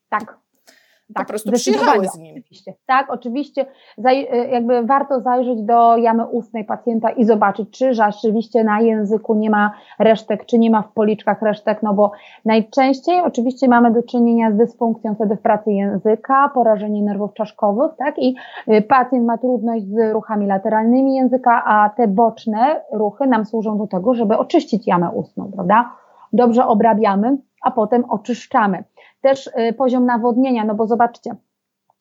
Tak. 0.08 0.38
Tak, 1.14 1.26
po 1.26 1.28
prostu 1.28 1.52
przyjechały 1.52 2.08
z 2.08 2.18
nim. 2.18 2.36
Oczywiście. 2.38 2.74
Tak, 2.86 3.10
oczywiście 3.10 3.66
jakby 4.50 4.82
warto 4.82 5.20
zajrzeć 5.20 5.62
do 5.62 5.96
jamy 5.96 6.26
ustnej 6.26 6.64
pacjenta 6.64 7.10
i 7.10 7.24
zobaczyć, 7.24 7.70
czy 7.70 7.94
rzeczywiście 7.94 8.64
na 8.64 8.80
języku 8.80 9.34
nie 9.34 9.50
ma 9.50 9.72
resztek, 9.98 10.46
czy 10.46 10.58
nie 10.58 10.70
ma 10.70 10.82
w 10.82 10.92
policzkach 10.92 11.42
resztek, 11.42 11.82
no 11.82 11.94
bo 11.94 12.12
najczęściej 12.44 13.20
oczywiście 13.20 13.68
mamy 13.68 13.92
do 13.92 14.02
czynienia 14.02 14.52
z 14.52 14.56
dysfunkcją 14.56 15.14
wtedy 15.14 15.36
w 15.36 15.40
pracy 15.40 15.72
języka, 15.72 16.50
porażenie 16.54 17.02
nerwów 17.02 17.34
czaszkowych, 17.34 17.92
tak, 17.98 18.18
i 18.18 18.36
y, 18.68 18.82
pacjent 18.82 19.26
ma 19.26 19.38
trudność 19.38 19.84
z 19.84 20.12
ruchami 20.12 20.46
lateralnymi 20.46 21.14
języka, 21.16 21.64
a 21.64 21.90
te 21.90 22.08
boczne 22.08 22.80
ruchy 22.92 23.26
nam 23.26 23.46
służą 23.46 23.78
do 23.78 23.86
tego, 23.86 24.14
żeby 24.14 24.38
oczyścić 24.38 24.86
jamę 24.86 25.10
ustną, 25.10 25.50
prawda? 25.54 25.90
Dobrze 26.32 26.66
obrabiamy, 26.66 27.38
a 27.62 27.70
potem 27.70 28.04
oczyszczamy. 28.04 28.84
Też 29.20 29.46
y, 29.46 29.72
poziom 29.72 30.06
nawodnienia, 30.06 30.64
no 30.64 30.74
bo 30.74 30.86
zobaczcie, 30.86 31.34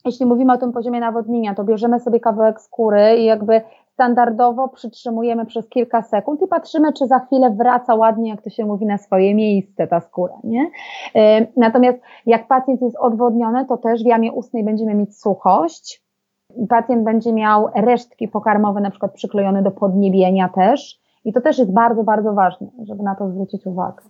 jeśli 0.05 0.25
mówimy 0.25 0.53
o 0.53 0.57
tym 0.57 0.71
poziomie 0.71 0.99
nawodnienia, 0.99 1.55
to 1.55 1.63
bierzemy 1.63 1.99
sobie 1.99 2.19
kawałek 2.19 2.61
skóry 2.61 3.17
i 3.17 3.25
jakby 3.25 3.61
standardowo 3.93 4.67
przytrzymujemy 4.67 5.45
przez 5.45 5.69
kilka 5.69 6.01
sekund 6.01 6.41
i 6.41 6.47
patrzymy, 6.47 6.93
czy 6.93 7.07
za 7.07 7.19
chwilę 7.19 7.49
wraca 7.49 7.95
ładnie, 7.95 8.29
jak 8.29 8.41
to 8.41 8.49
się 8.49 8.65
mówi, 8.65 8.85
na 8.85 8.97
swoje 8.97 9.35
miejsce 9.35 9.87
ta 9.87 10.01
skóra, 10.01 10.37
nie? 10.43 10.69
Y, 11.15 11.47
natomiast 11.55 11.99
jak 12.25 12.47
pacjent 12.47 12.81
jest 12.81 12.97
odwodniony, 12.97 13.65
to 13.65 13.77
też 13.77 14.03
w 14.03 14.05
jamie 14.05 14.31
ustnej 14.31 14.63
będziemy 14.63 14.95
mieć 14.95 15.19
suchość, 15.19 16.03
pacjent 16.69 17.03
będzie 17.03 17.33
miał 17.33 17.67
resztki 17.75 18.27
pokarmowe 18.27 18.81
na 18.81 18.89
przykład 18.89 19.13
przyklejone 19.13 19.63
do 19.63 19.71
podniebienia 19.71 20.49
też 20.49 20.99
i 21.25 21.33
to 21.33 21.41
też 21.41 21.57
jest 21.57 21.73
bardzo, 21.73 22.03
bardzo 22.03 22.33
ważne, 22.33 22.67
żeby 22.83 23.03
na 23.03 23.15
to 23.15 23.29
zwrócić 23.29 23.65
uwagę. 23.65 24.03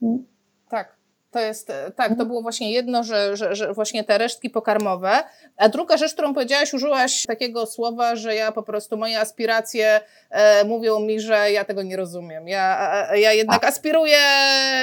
Hmm? 0.00 0.24
Tak. 0.68 0.95
To 1.36 1.40
jest, 1.40 1.70
e, 1.70 1.90
tak, 1.90 2.06
to 2.08 2.12
mhm. 2.12 2.28
było 2.28 2.42
właśnie 2.42 2.72
jedno, 2.72 3.04
że, 3.04 3.36
że, 3.36 3.54
że 3.54 3.72
właśnie 3.72 4.04
te 4.04 4.18
resztki 4.18 4.50
pokarmowe. 4.50 5.10
A 5.56 5.68
druga 5.68 5.96
rzecz, 5.96 6.12
którą 6.12 6.34
powiedziałaś, 6.34 6.74
użyłaś 6.74 7.26
takiego 7.26 7.66
słowa, 7.66 8.16
że 8.16 8.34
ja 8.34 8.52
po 8.52 8.62
prostu, 8.62 8.96
moje 8.96 9.20
aspiracje 9.20 10.00
e, 10.30 10.64
mówią 10.64 11.00
mi, 11.00 11.20
że 11.20 11.52
ja 11.52 11.64
tego 11.64 11.82
nie 11.82 11.96
rozumiem. 11.96 12.48
Ja, 12.48 12.78
ja 13.14 13.32
jednak 13.32 13.60
tak. 13.60 13.70
aspiruję 13.70 14.18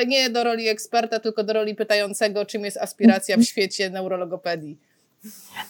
nie 0.08 0.30
do 0.30 0.44
roli 0.44 0.68
eksperta, 0.68 1.20
tylko 1.20 1.44
do 1.44 1.54
roli 1.54 1.76
pytającego, 1.76 2.46
czym 2.46 2.66
jest 2.66 2.78
aspiracja 2.78 3.36
w 3.36 3.40
mhm. 3.40 3.46
świecie 3.46 3.90
neurologopedii. 3.90 4.78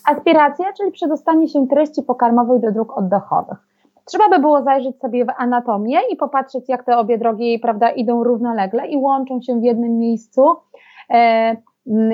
Aspiracja, 0.06 0.74
czyli 0.78 0.92
przedostanie 0.92 1.48
się 1.48 1.68
treści 1.68 2.02
pokarmowej 2.02 2.60
do 2.60 2.72
dróg 2.72 2.98
oddechowych. 2.98 3.73
Trzeba 4.06 4.30
by 4.30 4.40
było 4.40 4.64
zajrzeć 4.64 5.00
sobie 5.00 5.26
w 5.26 5.30
anatomię 5.38 6.00
i 6.10 6.16
popatrzeć, 6.16 6.70
jak 6.70 6.86
te 6.86 6.98
obie 6.98 7.18
drogi 7.18 7.60
prawda, 7.60 7.90
idą 7.90 8.24
równolegle 8.24 8.88
i 8.88 8.98
łączą 8.98 9.42
się 9.42 9.60
w 9.60 9.64
jednym 9.64 9.98
miejscu. 10.00 10.56
E, 11.10 11.56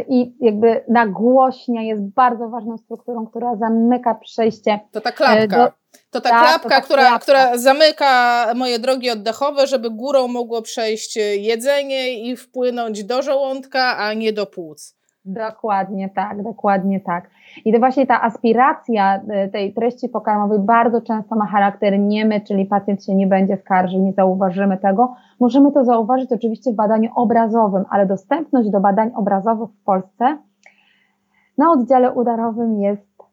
I 0.08 0.34
jakby 0.40 0.84
nagłośnia 0.88 1.82
jest 1.82 2.14
bardzo 2.14 2.50
ważną 2.50 2.78
strukturą, 2.78 3.28
która 3.28 3.56
zamyka 3.56 4.16
przejście. 4.16 4.80
To 4.92 5.02
ta 5.02 5.12
klapka. 5.12 5.48
Do, 5.48 5.72
to 6.12 6.22
ta 6.22 6.30
tak, 6.30 6.44
klapka, 6.44 6.64
to 6.64 6.70
ta 6.70 6.82
która, 6.82 7.02
klapka. 7.02 7.20
która 7.20 7.58
zamyka 7.58 8.46
moje 8.56 8.80
drogi 8.80 9.10
oddechowe, 9.10 9.68
żeby 9.68 9.90
górą 9.90 10.28
mogło 10.28 10.62
przejść 10.62 11.16
jedzenie 11.38 12.14
i 12.14 12.36
wpłynąć 12.38 13.04
do 13.04 13.22
żołądka, 13.22 13.98
a 13.98 14.14
nie 14.14 14.34
do 14.34 14.46
płuc. 14.46 14.99
Dokładnie 15.34 16.10
tak, 16.10 16.44
dokładnie 16.44 17.00
tak. 17.00 17.30
I 17.66 17.74
to 17.74 17.80
właśnie 17.80 18.08
ta 18.08 18.22
aspiracja 18.22 19.22
e, 19.30 19.50
tej 19.50 19.74
treści 19.74 20.10
pokarmowej 20.10 20.60
bardzo 20.60 21.02
często 21.02 21.36
ma 21.36 21.46
charakter 21.46 22.00
niemy, 22.00 22.42
czyli 22.42 22.66
pacjent 22.66 23.06
się 23.06 23.16
nie 23.16 23.28
będzie 23.28 23.58
skarżył, 23.58 24.02
nie 24.02 24.14
zauważymy 24.14 24.78
tego. 24.78 25.16
Możemy 25.40 25.72
to 25.72 25.86
zauważyć 25.86 26.32
oczywiście 26.32 26.72
w 26.72 26.76
badaniu 26.76 27.10
obrazowym, 27.16 27.86
ale 27.90 28.06
dostępność 28.06 28.70
do 28.70 28.80
badań 28.80 29.12
obrazowych 29.16 29.70
w 29.70 29.84
Polsce 29.84 30.38
na 31.58 31.72
oddziale 31.72 32.12
udarowym 32.12 32.80
jest 32.80 33.24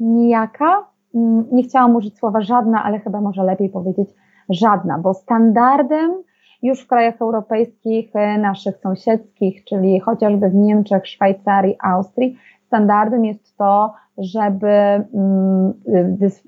nijaka. 0.00 0.86
Mm, 1.14 1.44
nie 1.52 1.62
chciałam 1.62 1.96
użyć 1.96 2.18
słowa 2.18 2.40
żadna, 2.40 2.84
ale 2.84 2.98
chyba 2.98 3.20
może 3.20 3.42
lepiej 3.42 3.68
powiedzieć 3.68 4.14
żadna, 4.48 4.98
bo 4.98 5.14
standardem 5.14 6.10
już 6.62 6.84
w 6.84 6.86
krajach 6.86 7.20
europejskich, 7.20 8.16
e, 8.16 8.38
naszych 8.38 8.76
sąsiedzkich, 8.76 9.64
czyli 9.64 10.00
chociażby 10.00 10.48
w 10.48 10.54
Niemczech, 10.54 11.06
Szwajcarii, 11.06 11.76
Austrii, 11.82 12.36
standardem 12.66 13.24
jest 13.24 13.56
to, 13.56 13.94
żeby 14.18 14.68
mm, 14.68 15.72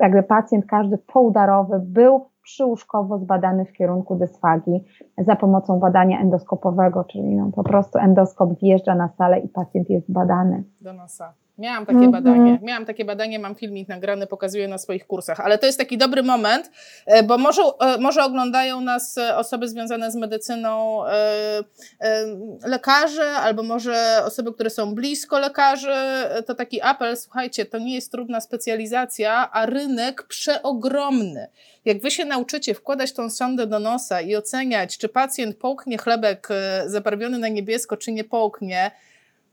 jakby 0.01 0.23
pacjent 0.23 0.67
każdy 0.67 0.99
poudarowy 0.99 1.81
był 1.85 2.27
przyłóżkowo 2.43 3.19
zbadany 3.19 3.65
w 3.65 3.73
kierunku 3.73 4.17
dysfagii 4.17 4.85
za 5.19 5.37
pomocą 5.37 5.79
badania 5.79 6.21
endoskopowego, 6.21 7.05
czyli 7.05 7.37
no, 7.37 7.51
po 7.55 7.65
prostu 7.65 7.99
endoskop 7.99 8.59
wjeżdża 8.59 8.95
na 8.95 9.09
salę 9.09 9.39
i 9.39 9.49
pacjent 9.49 9.91
jest 9.91 10.13
badany. 10.13 10.65
Do 10.81 10.93
nosa. 10.93 11.33
Miałam 11.59 11.87
takie 11.87 11.99
-hmm. 11.99 12.11
badanie. 12.11 12.59
Miałam 12.63 12.85
takie 12.85 13.05
badanie, 13.05 13.39
mam 13.39 13.55
filmik 13.55 13.89
nagrany, 13.89 14.27
pokazuję 14.27 14.69
na 14.69 14.79
swoich 14.79 15.07
kursach, 15.07 15.41
ale 15.41 15.59
to 15.59 15.67
jest 15.67 15.79
taki 15.79 15.99
dobry 15.99 16.23
moment, 16.23 16.71
e, 17.07 17.23
bo 17.23 17.39
może, 17.39 17.63
e, 17.81 17.99
może 17.99 18.25
oglądają 18.25 18.81
nas 18.81 19.19
e, 19.19 19.37
osoby 19.37 19.69
związane 19.69 20.11
z 20.11 20.17
medycyną, 20.17 21.03
lekarze, 22.65 23.31
albo 23.31 23.63
może 23.63 24.23
osoby, 24.25 24.53
które 24.53 24.71
są 24.71 24.95
blisko 24.95 25.39
lekarzy. 25.39 25.93
To 26.47 26.55
taki 26.55 26.83
apel, 26.83 27.17
słuchajcie, 27.17 27.67
to 27.67 27.79
nie 27.79 27.95
jest 27.95 28.13
trudna 28.13 28.41
specjalizacja, 28.41 29.51
a 29.51 29.67
rynek 29.67 30.23
przeogromny. 30.23 31.49
Jak 31.85 32.01
wy 32.01 32.11
się 32.11 32.25
nauczycie 32.25 32.75
wkładać 32.75 33.13
tą 33.13 33.31
sondę 33.31 33.67
do 33.67 33.79
nosa 33.79 34.21
i 34.21 34.37
oceniać, 34.37 34.99
czy 34.99 35.09
pacjent 35.09 35.57
połknie 35.57 35.99
chlebek 35.99 36.49
zabarwiony 36.87 37.39
na 37.39 37.49
niebiesko, 37.49 37.97
czy 37.97 38.13
nie 38.13 38.25
połknie, 38.25 38.91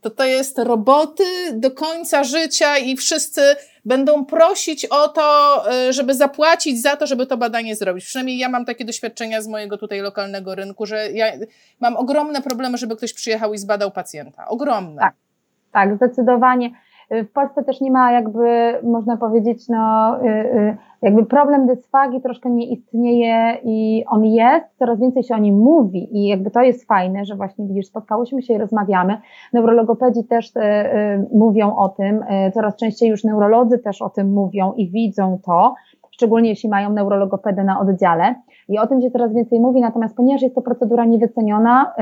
to 0.01 0.09
to 0.09 0.25
jest 0.25 0.59
roboty 0.59 1.23
do 1.53 1.71
końca 1.71 2.23
życia 2.23 2.77
i 2.77 2.97
wszyscy 2.97 3.41
będą 3.85 4.25
prosić 4.25 4.85
o 4.85 5.07
to, 5.07 5.63
y, 5.89 5.93
żeby 5.93 6.13
zapłacić 6.13 6.81
za 6.81 6.95
to, 6.95 7.07
żeby 7.07 7.25
to 7.25 7.37
badanie 7.37 7.75
zrobić. 7.75 8.05
Przynajmniej 8.05 8.37
ja 8.37 8.49
mam 8.49 8.65
takie 8.65 8.85
doświadczenia 8.85 9.41
z 9.41 9.47
mojego 9.47 9.77
tutaj 9.77 10.01
lokalnego 10.01 10.55
rynku, 10.55 10.85
że 10.85 11.11
ja 11.11 11.25
mam 11.79 11.97
ogromne 11.97 12.41
problemy, 12.41 12.77
żeby 12.77 12.95
ktoś 12.95 13.13
przyjechał 13.13 13.53
i 13.53 13.57
zbadał 13.57 13.91
pacjenta. 13.91 14.47
Ogromne. 14.47 15.01
Tak, 15.01 15.13
tak 15.71 15.95
zdecydowanie. 15.95 16.71
W 17.11 17.31
Polsce 17.33 17.63
też 17.63 17.81
nie 17.81 17.91
ma 17.91 18.11
jakby, 18.11 18.73
można 18.83 19.17
powiedzieć, 19.17 19.69
no, 19.69 20.15
y, 20.21 20.27
y, 20.27 20.77
jakby 21.01 21.25
problem 21.25 21.67
dysfagii 21.67 22.21
troszkę 22.21 22.49
nie 22.49 22.65
istnieje 22.65 23.57
i 23.63 24.03
on 24.07 24.25
jest, 24.25 24.65
coraz 24.79 24.99
więcej 24.99 25.23
się 25.23 25.35
o 25.35 25.37
nim 25.37 25.57
mówi 25.57 26.17
i 26.17 26.27
jakby 26.27 26.51
to 26.51 26.61
jest 26.61 26.87
fajne, 26.87 27.25
że 27.25 27.35
właśnie 27.35 27.67
widzisz, 27.67 27.85
spotkałyśmy 27.85 28.41
się 28.41 28.53
i 28.53 28.57
rozmawiamy. 28.57 29.17
Neurologopedzi 29.53 30.23
też 30.23 30.55
y, 30.55 30.59
mówią 31.33 31.75
o 31.75 31.89
tym, 31.89 32.23
coraz 32.53 32.75
częściej 32.75 33.09
już 33.09 33.23
neurolodzy 33.23 33.79
też 33.79 34.01
o 34.01 34.09
tym 34.09 34.33
mówią 34.33 34.73
i 34.73 34.91
widzą 34.91 35.39
to, 35.45 35.75
szczególnie 36.11 36.49
jeśli 36.49 36.69
mają 36.69 36.89
neurologopedę 36.89 37.63
na 37.63 37.79
oddziale 37.79 38.35
i 38.69 38.79
o 38.79 38.87
tym 38.87 39.01
się 39.01 39.11
coraz 39.11 39.33
więcej 39.33 39.59
mówi, 39.59 39.81
natomiast 39.81 40.15
ponieważ 40.15 40.41
jest 40.41 40.55
to 40.55 40.61
procedura 40.61 41.05
niewyceniona, 41.05 41.93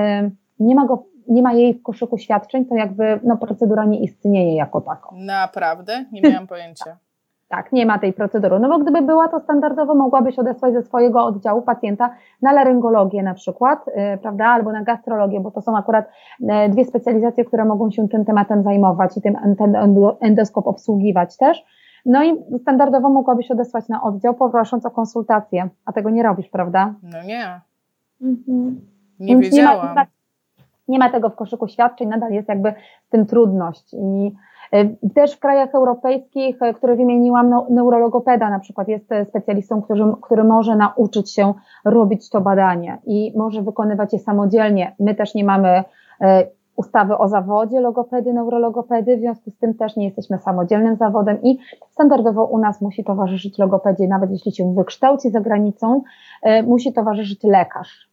nie 0.60 0.76
ma 0.76 0.86
go 0.86 1.04
nie 1.30 1.42
ma 1.42 1.54
jej 1.54 1.74
w 1.74 1.84
koszyku 1.84 2.18
świadczeń, 2.18 2.66
to 2.66 2.76
jakby 2.76 3.20
no, 3.24 3.38
procedura 3.38 3.86
nie 3.86 4.00
istnieje 4.00 4.56
jako 4.56 4.82
taką. 4.82 5.16
Naprawdę? 5.16 6.06
Nie 6.12 6.22
miałam 6.22 6.48
pojęcia. 6.58 6.98
Tak, 7.50 7.72
nie 7.72 7.86
ma 7.86 8.00
tej 8.00 8.14
procedury. 8.14 8.60
No 8.60 8.70
bo 8.70 8.80
gdyby 8.80 9.02
była, 9.02 9.28
to 9.28 9.40
standardowo 9.40 9.96
mogłabyś 9.96 10.40
odesłać 10.40 10.74
ze 10.74 10.84
swojego 10.84 11.26
oddziału 11.26 11.62
pacjenta 11.62 12.10
na 12.42 12.54
laryngologię 12.54 13.24
na 13.24 13.34
przykład, 13.34 13.86
yy, 13.88 14.18
prawda, 14.18 14.46
albo 14.46 14.72
na 14.72 14.84
gastrologię, 14.84 15.40
bo 15.40 15.52
to 15.52 15.62
są 15.62 15.78
akurat 15.78 16.10
yy, 16.40 16.70
dwie 16.70 16.86
specjalizacje, 16.86 17.46
które 17.46 17.66
mogą 17.66 17.92
się 17.92 18.08
tym 18.08 18.26
tematem 18.26 18.64
zajmować 18.64 19.18
i 19.18 19.22
tym, 19.22 19.38
ten 19.58 19.76
endoskop 20.22 20.68
obsługiwać 20.68 21.38
też. 21.38 21.66
No 22.06 22.24
i 22.24 22.36
standardowo 22.62 23.10
mogłabyś 23.10 23.52
odesłać 23.52 23.90
na 23.90 24.04
oddział, 24.04 24.34
poprosząc 24.34 24.86
o 24.86 24.92
konsultację, 24.92 25.70
a 25.86 25.94
tego 25.94 26.10
nie 26.10 26.24
robisz, 26.24 26.50
prawda? 26.50 26.94
No 27.04 27.24
nie. 27.24 27.62
Mhm. 28.22 28.82
Nie 29.20 29.38
wiedziałam. 29.38 29.88
Nie 29.88 29.96
ma, 29.96 30.06
nie 30.88 31.00
ma 31.00 31.10
tego 31.10 31.30
w 31.30 31.36
koszyku 31.36 31.68
świadczeń, 31.68 32.08
nadal 32.08 32.32
jest 32.32 32.50
jakby 32.50 32.74
z 33.08 33.10
tym 33.10 33.26
trudność. 33.26 33.94
I 33.94 34.36
e, 34.72 34.86
też 35.16 35.36
w 35.36 35.40
krajach 35.40 35.76
europejskich, 35.76 36.62
e, 36.62 36.74
które 36.74 36.96
wymieniłam, 36.96 37.50
no, 37.50 37.68
neurologopeda 37.70 38.50
na 38.50 38.60
przykład 38.60 38.88
jest 38.88 39.12
e, 39.12 39.26
specjalistą, 39.26 39.82
który, 39.82 40.04
który 40.22 40.44
może 40.44 40.76
nauczyć 40.76 41.34
się 41.34 41.54
robić 41.86 42.30
to 42.30 42.42
badanie 42.42 42.98
i 43.06 43.34
może 43.36 43.62
wykonywać 43.62 44.14
je 44.14 44.20
samodzielnie. 44.20 44.96
My 45.00 45.16
też 45.16 45.36
nie 45.36 45.44
mamy 45.44 45.84
ustawy 46.76 47.18
o 47.18 47.28
zawodzie 47.28 47.80
logopedy, 47.80 48.34
neurologopedy, 48.34 49.18
w 49.18 49.20
związku 49.20 49.52
z 49.52 49.58
tym 49.58 49.74
też 49.74 49.96
nie 49.96 50.06
jesteśmy 50.06 50.38
samodzielnym 50.38 50.96
zawodem 50.96 51.44
i 51.44 51.58
standardowo 51.90 52.46
u 52.46 52.58
nas 52.58 52.82
musi 52.82 53.04
towarzyszyć 53.04 53.58
logopedzie, 53.58 54.08
nawet 54.08 54.32
jeśli 54.32 54.52
się 54.52 54.74
wykształci 54.74 55.30
za 55.30 55.42
granicą, 55.42 56.02
musi 56.64 56.94
towarzyszyć 56.94 57.44
lekarz. 57.44 58.10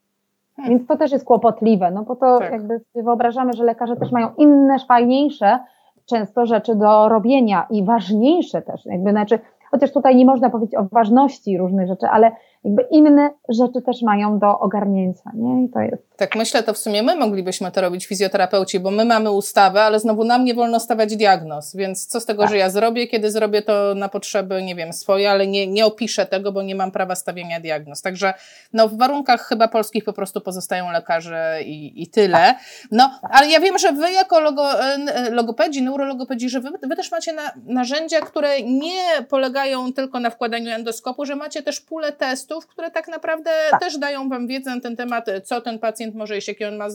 Hmm. 0.56 0.70
Więc 0.70 0.88
to 0.88 0.96
też 0.96 1.12
jest 1.12 1.24
kłopotliwe, 1.24 1.90
no 1.90 2.02
bo 2.02 2.16
to 2.16 2.38
tak. 2.38 2.52
jakby 2.52 2.80
wyobrażamy, 2.94 3.52
że 3.52 3.64
lekarze 3.64 3.96
też 3.96 4.12
mają 4.12 4.28
inne, 4.38 4.76
fajniejsze 4.88 5.58
często 6.06 6.46
rzeczy 6.46 6.74
do 6.74 7.08
robienia 7.08 7.66
i 7.70 7.84
ważniejsze 7.84 8.62
też, 8.62 8.86
jakby 8.86 9.10
znaczy, 9.10 9.38
chociaż 9.70 9.92
tutaj 9.92 10.16
nie 10.16 10.24
można 10.24 10.50
powiedzieć 10.50 10.74
o 10.74 10.84
ważności 10.92 11.58
różnych 11.58 11.88
rzeczy, 11.88 12.06
ale 12.06 12.32
jakby 12.64 12.86
inne 12.90 13.30
rzeczy 13.48 13.82
też 13.82 14.02
mają 14.02 14.38
do 14.38 14.58
ogarnięcia, 14.58 15.30
nie? 15.34 15.64
I 15.64 15.68
to 15.68 15.80
jest. 15.80 16.16
Tak, 16.16 16.36
myślę, 16.36 16.62
to 16.62 16.74
w 16.74 16.78
sumie 16.78 17.02
my 17.02 17.16
moglibyśmy 17.16 17.72
to 17.72 17.80
robić 17.80 18.06
fizjoterapeuci, 18.06 18.80
bo 18.80 18.90
my 18.90 19.04
mamy 19.04 19.30
ustawę, 19.30 19.82
ale 19.82 20.00
znowu 20.00 20.24
nam 20.24 20.44
nie 20.44 20.54
wolno 20.54 20.80
stawiać 20.80 21.16
diagnoz, 21.16 21.76
więc 21.76 22.06
co 22.06 22.20
z 22.20 22.24
tego, 22.24 22.42
tak. 22.42 22.50
że 22.50 22.58
ja 22.58 22.70
zrobię, 22.70 23.06
kiedy 23.06 23.30
zrobię 23.30 23.62
to 23.62 23.94
na 23.94 24.08
potrzeby, 24.08 24.62
nie 24.62 24.74
wiem, 24.74 24.92
swoje, 24.92 25.30
ale 25.30 25.46
nie, 25.46 25.66
nie 25.66 25.86
opiszę 25.86 26.26
tego, 26.26 26.52
bo 26.52 26.62
nie 26.62 26.74
mam 26.74 26.90
prawa 26.90 27.14
stawienia 27.14 27.60
diagnoz. 27.60 28.02
Także 28.02 28.34
no, 28.72 28.88
w 28.88 28.98
warunkach 28.98 29.40
chyba 29.40 29.68
polskich 29.68 30.04
po 30.04 30.12
prostu 30.12 30.40
pozostają 30.40 30.90
lekarze 30.90 31.58
i, 31.64 32.02
i 32.02 32.06
tyle. 32.06 32.38
Tak. 32.38 32.56
No, 32.90 33.20
ale 33.30 33.48
ja 33.48 33.60
wiem, 33.60 33.78
że 33.78 33.92
wy 33.92 34.12
jako 34.12 34.40
logo, 34.40 34.82
e, 34.82 35.30
logopedzi, 35.30 35.82
neurologopedzi, 35.82 36.48
że 36.48 36.60
wy, 36.60 36.70
wy 36.82 36.96
też 36.96 37.10
macie 37.10 37.32
na, 37.32 37.52
narzędzia, 37.66 38.20
które 38.20 38.62
nie 38.62 39.02
polegają 39.28 39.92
tylko 39.92 40.20
na 40.20 40.30
wkładaniu 40.30 40.70
endoskopu, 40.70 41.24
że 41.24 41.36
macie 41.36 41.62
też 41.62 41.80
pulę 41.80 42.12
testów, 42.12 42.53
które 42.60 42.90
tak 42.90 43.08
naprawdę 43.08 43.50
tak. 43.70 43.80
też 43.80 43.98
dają 43.98 44.28
wam 44.28 44.46
wiedzę 44.46 44.74
na 44.74 44.80
ten 44.80 44.96
temat, 44.96 45.26
co 45.44 45.60
ten 45.60 45.78
pacjent 45.78 46.14
może 46.14 46.34
jeść, 46.34 46.48
jakie 46.48 46.68
on 46.68 46.76
ma, 46.76 46.86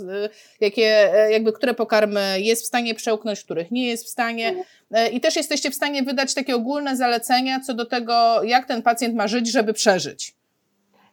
jakie, 0.61 1.09
jakby, 1.31 1.53
które 1.53 1.73
pokarmy 1.73 2.21
jest 2.37 2.63
w 2.63 2.67
stanie 2.67 2.95
przełknąć, 2.95 3.43
których 3.43 3.71
nie 3.71 3.87
jest 3.87 4.05
w 4.05 4.09
stanie. 4.09 4.47
Mhm. 4.47 4.65
E, 4.91 5.09
I 5.09 5.19
też 5.19 5.35
jesteście 5.35 5.71
w 5.71 5.75
stanie 5.75 6.03
wydać 6.03 6.33
takie 6.33 6.55
ogólne 6.55 6.95
zalecenia 6.95 7.59
co 7.59 7.73
do 7.73 7.85
tego, 7.85 8.43
jak 8.43 8.65
ten 8.65 8.81
pacjent 8.81 9.15
ma 9.15 9.27
żyć, 9.27 9.51
żeby 9.51 9.73
przeżyć. 9.73 10.39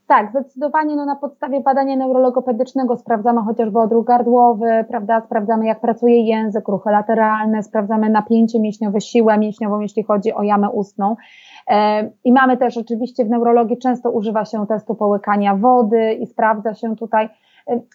Tak, 0.07 0.31
zdecydowanie 0.31 0.97
no, 0.97 1.05
na 1.05 1.17
podstawie 1.17 1.61
badania 1.61 1.97
neurologopedycznego 1.97 2.97
sprawdzamy 2.97 3.41
chociażby 3.41 3.79
odruch 3.79 4.07
gardłowy, 4.07 4.85
prawda, 4.89 5.21
sprawdzamy 5.21 5.67
jak 5.67 5.81
pracuje 5.81 6.23
język, 6.23 6.69
ruchy 6.69 6.91
lateralne, 6.91 7.63
sprawdzamy 7.63 8.11
napięcie 8.11 8.61
mięśniowe, 8.61 9.01
siłę 9.01 9.39
mięśniową, 9.39 9.81
jeśli 9.81 10.03
chodzi 10.03 10.33
o 10.33 10.43
jamę 10.43 10.71
ustną. 10.71 11.17
I 12.25 12.33
mamy 12.33 12.57
też 12.57 12.77
oczywiście 12.77 13.25
w 13.25 13.31
neurologii 13.31 13.79
często 13.79 14.11
używa 14.11 14.45
się 14.45 14.67
testu 14.67 14.95
połykania 14.95 15.57
wody 15.57 16.13
i 16.13 16.27
sprawdza 16.27 16.75
się 16.75 16.97
tutaj. 16.97 17.29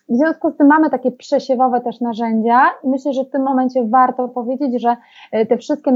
W 0.10 0.16
związku 0.16 0.52
z 0.52 0.58
tym 0.58 0.68
mamy 0.68 0.90
takie 0.90 1.12
przesiewowe 1.12 1.82
też 1.82 2.02
narzędzia 2.02 2.62
i 2.84 2.90
myślę, 2.90 3.14
że 3.14 3.24
w 3.24 3.30
tym 3.30 3.44
momencie 3.44 3.84
warto 3.88 4.28
powiedzieć, 4.28 4.82
że 4.82 4.98
e, 5.32 5.46
te 5.46 5.58
wszystkie 5.58 5.92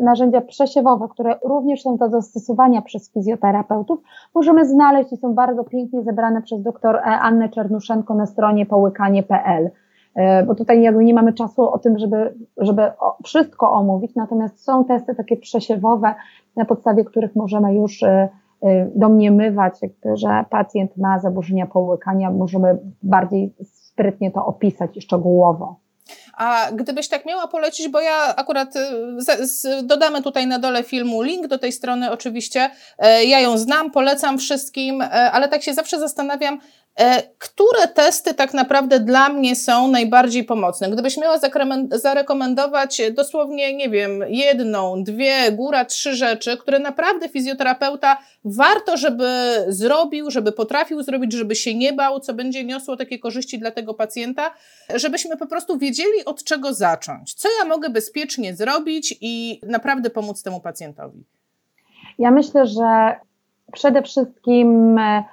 narzędzia 0.00 0.40
przesiewowe, 0.40 1.08
które 1.08 1.38
również 1.44 1.82
są 1.82 1.96
do 1.96 2.08
zastosowania 2.08 2.82
przez 2.82 3.12
fizjoterapeutów, 3.12 4.00
możemy 4.34 4.64
znaleźć 4.64 5.12
i 5.12 5.16
są 5.16 5.34
bardzo 5.34 5.64
pięknie 5.64 6.02
zebrane 6.02 6.42
przez 6.42 6.62
dr 6.62 6.96
e, 6.96 7.00
Annę 7.02 7.48
Czernuszenko 7.48 8.14
na 8.14 8.26
stronie 8.26 8.66
połykanie.pl 8.66 9.70
bo 10.46 10.54
tutaj 10.54 10.82
jakby 10.82 11.04
nie 11.04 11.14
mamy 11.14 11.32
czasu 11.32 11.72
o 11.72 11.78
tym, 11.78 11.98
żeby, 11.98 12.34
żeby 12.56 12.82
wszystko 13.24 13.72
omówić, 13.72 14.14
natomiast 14.14 14.64
są 14.64 14.84
testy 14.84 15.14
takie 15.14 15.36
przesiewowe, 15.36 16.14
na 16.56 16.64
podstawie 16.64 17.04
których 17.04 17.36
możemy 17.36 17.74
już 17.74 18.04
Y, 18.64 18.90
domniemywać, 18.94 19.74
że 20.14 20.44
pacjent 20.50 20.96
ma 20.96 21.18
zaburzenia 21.18 21.66
połykania, 21.66 22.30
możemy 22.30 22.78
bardziej 23.02 23.54
sprytnie 23.62 24.30
to 24.30 24.46
opisać 24.46 24.96
i 24.96 25.00
szczegółowo. 25.00 25.76
A 26.36 26.66
gdybyś 26.72 27.08
tak 27.08 27.26
miała 27.26 27.48
polecić, 27.48 27.88
bo 27.88 28.00
ja 28.00 28.36
akurat 28.36 28.74
z, 29.16 29.50
z, 29.50 29.86
dodamy 29.86 30.22
tutaj 30.22 30.46
na 30.46 30.58
dole 30.58 30.82
filmu 30.82 31.22
link 31.22 31.46
do 31.46 31.58
tej 31.58 31.72
strony 31.72 32.10
oczywiście, 32.10 32.70
e, 32.98 33.24
ja 33.24 33.40
ją 33.40 33.58
znam, 33.58 33.90
polecam 33.90 34.38
wszystkim, 34.38 35.02
e, 35.02 35.10
ale 35.30 35.48
tak 35.48 35.62
się 35.62 35.74
zawsze 35.74 35.98
zastanawiam, 35.98 36.58
E, 36.58 36.62
które 37.38 37.88
testy 37.94 38.34
tak 38.34 38.54
naprawdę 38.54 39.00
dla 39.00 39.28
mnie 39.28 39.56
są 39.56 39.88
najbardziej 39.88 40.44
pomocne? 40.44 40.90
Gdybyś 40.90 41.16
miała 41.16 41.38
zarekomendować 41.90 43.02
dosłownie, 43.12 43.76
nie 43.76 43.88
wiem, 43.88 44.24
jedną, 44.28 45.04
dwie, 45.04 45.52
góra 45.52 45.84
trzy 45.84 46.16
rzeczy, 46.16 46.56
które 46.56 46.78
naprawdę 46.78 47.28
fizjoterapeuta 47.28 48.18
warto, 48.44 48.96
żeby 48.96 49.28
zrobił, 49.68 50.30
żeby 50.30 50.52
potrafił 50.52 51.02
zrobić, 51.02 51.32
żeby 51.32 51.54
się 51.54 51.74
nie 51.74 51.92
bał, 51.92 52.20
co 52.20 52.34
będzie 52.34 52.64
niosło 52.64 52.96
takie 52.96 53.18
korzyści 53.18 53.58
dla 53.58 53.70
tego 53.70 53.94
pacjenta, 53.94 54.50
żebyśmy 54.94 55.36
po 55.36 55.46
prostu 55.46 55.78
wiedzieli, 55.78 56.24
od 56.24 56.44
czego 56.44 56.74
zacząć. 56.74 57.34
Co 57.34 57.48
ja 57.58 57.68
mogę 57.68 57.90
bezpiecznie 57.90 58.56
zrobić 58.56 59.18
i 59.20 59.60
naprawdę 59.66 60.10
pomóc 60.10 60.42
temu 60.42 60.60
pacjentowi? 60.60 61.24
Ja 62.18 62.30
myślę, 62.30 62.66
że 62.66 63.16
przede 63.72 64.02
wszystkim 64.02 64.98
e, 64.98 65.24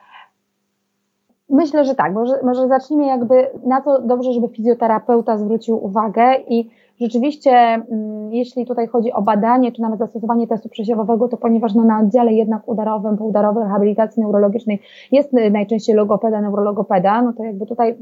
Myślę, 1.50 1.86
że 1.86 1.96
tak. 1.96 2.14
Może, 2.14 2.34
może 2.44 2.68
zacznijmy 2.68 3.06
jakby 3.06 3.48
na 3.66 3.82
to 3.82 4.02
dobrze, 4.02 4.34
żeby 4.34 4.48
fizjoterapeuta 4.48 5.38
zwrócił 5.38 5.86
uwagę 5.86 6.36
i 6.48 6.70
rzeczywiście, 7.02 7.52
mm, 7.52 8.34
jeśli 8.34 8.66
tutaj 8.66 8.88
chodzi 8.88 9.14
o 9.14 9.22
badanie, 9.22 9.72
czy 9.72 9.82
nawet 9.82 10.00
zastosowanie 10.00 10.48
testu 10.48 10.70
przesiewowego, 10.70 11.28
to 11.28 11.38
ponieważ 11.38 11.74
no, 11.74 11.84
na 11.84 12.00
oddziale 12.00 12.34
jednak 12.34 12.68
udarowym, 12.68 13.18
poudarowej 13.18 13.64
rehabilitacji 13.64 14.22
neurologicznej 14.22 14.82
jest 15.12 15.34
najczęściej 15.52 15.96
logopeda, 15.96 16.42
neurologopeda, 16.42 17.22
no 17.22 17.34
to 17.34 17.44
jakby 17.44 17.66
tutaj... 17.66 17.98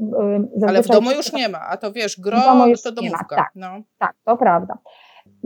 Yy, 0.58 0.68
Ale 0.68 0.82
w 0.82 0.88
domu 0.88 1.10
już 1.10 1.32
nie 1.32 1.48
ma, 1.48 1.60
a 1.60 1.76
to 1.76 1.92
wiesz, 1.92 2.20
gro 2.20 2.38
to 2.84 2.92
domówka. 2.92 3.36
Tak, 3.36 3.50
no. 3.54 3.68
tak, 3.98 4.14
to 4.24 4.36
prawda. 4.36 4.78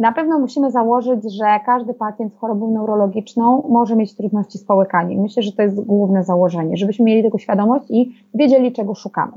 Na 0.00 0.12
pewno 0.12 0.38
musimy 0.38 0.70
założyć, 0.70 1.32
że 1.32 1.60
każdy 1.66 1.94
pacjent 1.94 2.34
z 2.34 2.36
chorobą 2.36 2.70
neurologiczną 2.70 3.62
może 3.68 3.96
mieć 3.96 4.16
trudności 4.16 4.58
z 4.58 4.64
połykaniem. 4.64 5.20
Myślę, 5.20 5.42
że 5.42 5.52
to 5.52 5.62
jest 5.62 5.80
główne 5.80 6.24
założenie, 6.24 6.76
żebyśmy 6.76 7.04
mieli 7.04 7.22
tego 7.22 7.38
świadomość 7.38 7.84
i 7.88 8.14
wiedzieli, 8.34 8.72
czego 8.72 8.94
szukamy. 8.94 9.32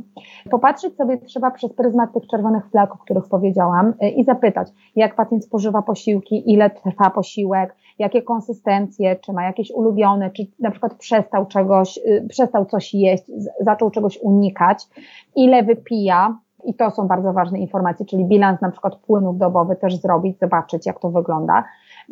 Popatrzeć 0.52 0.96
sobie 0.96 1.18
trzeba 1.18 1.52
przez 1.52 1.74
pryzmat 1.74 2.14
tych 2.14 2.28
czerwonych 2.28 2.70
flag, 2.70 2.96
o 2.96 2.98
których 2.98 3.28
powiedziałam 3.28 3.94
y, 4.04 4.10
i 4.10 4.24
zapytać, 4.24 4.68
jak 4.96 5.16
pacjent 5.16 5.46
spożywa 5.46 5.82
posiłki, 5.82 6.52
ile 6.52 6.70
trwa 6.70 7.10
posiłek, 7.10 7.76
jakie 8.00 8.22
konsystencje, 8.22 9.16
czy 9.16 9.34
ma 9.34 9.44
jakieś 9.44 9.72
ulubione, 9.72 10.32
czy 10.32 10.44
na 10.60 10.72
przykład 10.72 10.96
przestał 10.96 11.46
czegoś, 11.46 11.98
y, 11.98 12.26
przestał 12.30 12.66
coś 12.66 12.94
jeść, 12.94 13.24
zaczął 13.60 13.92
czegoś 13.92 14.20
unikać, 14.22 14.88
ile 15.36 15.64
wypija, 15.64 16.38
i 16.66 16.74
to 16.74 16.92
są 16.92 17.08
bardzo 17.08 17.34
ważne 17.34 17.60
informacje, 17.60 18.06
czyli 18.06 18.26
bilans 18.26 18.62
na 18.62 18.72
przykład 18.72 18.96
płynów 18.96 19.38
dobowych 19.38 19.80
też 19.80 19.96
zrobić, 19.96 20.40
zobaczyć 20.40 20.86
jak 20.86 21.00
to 21.00 21.10
wygląda. 21.10 21.64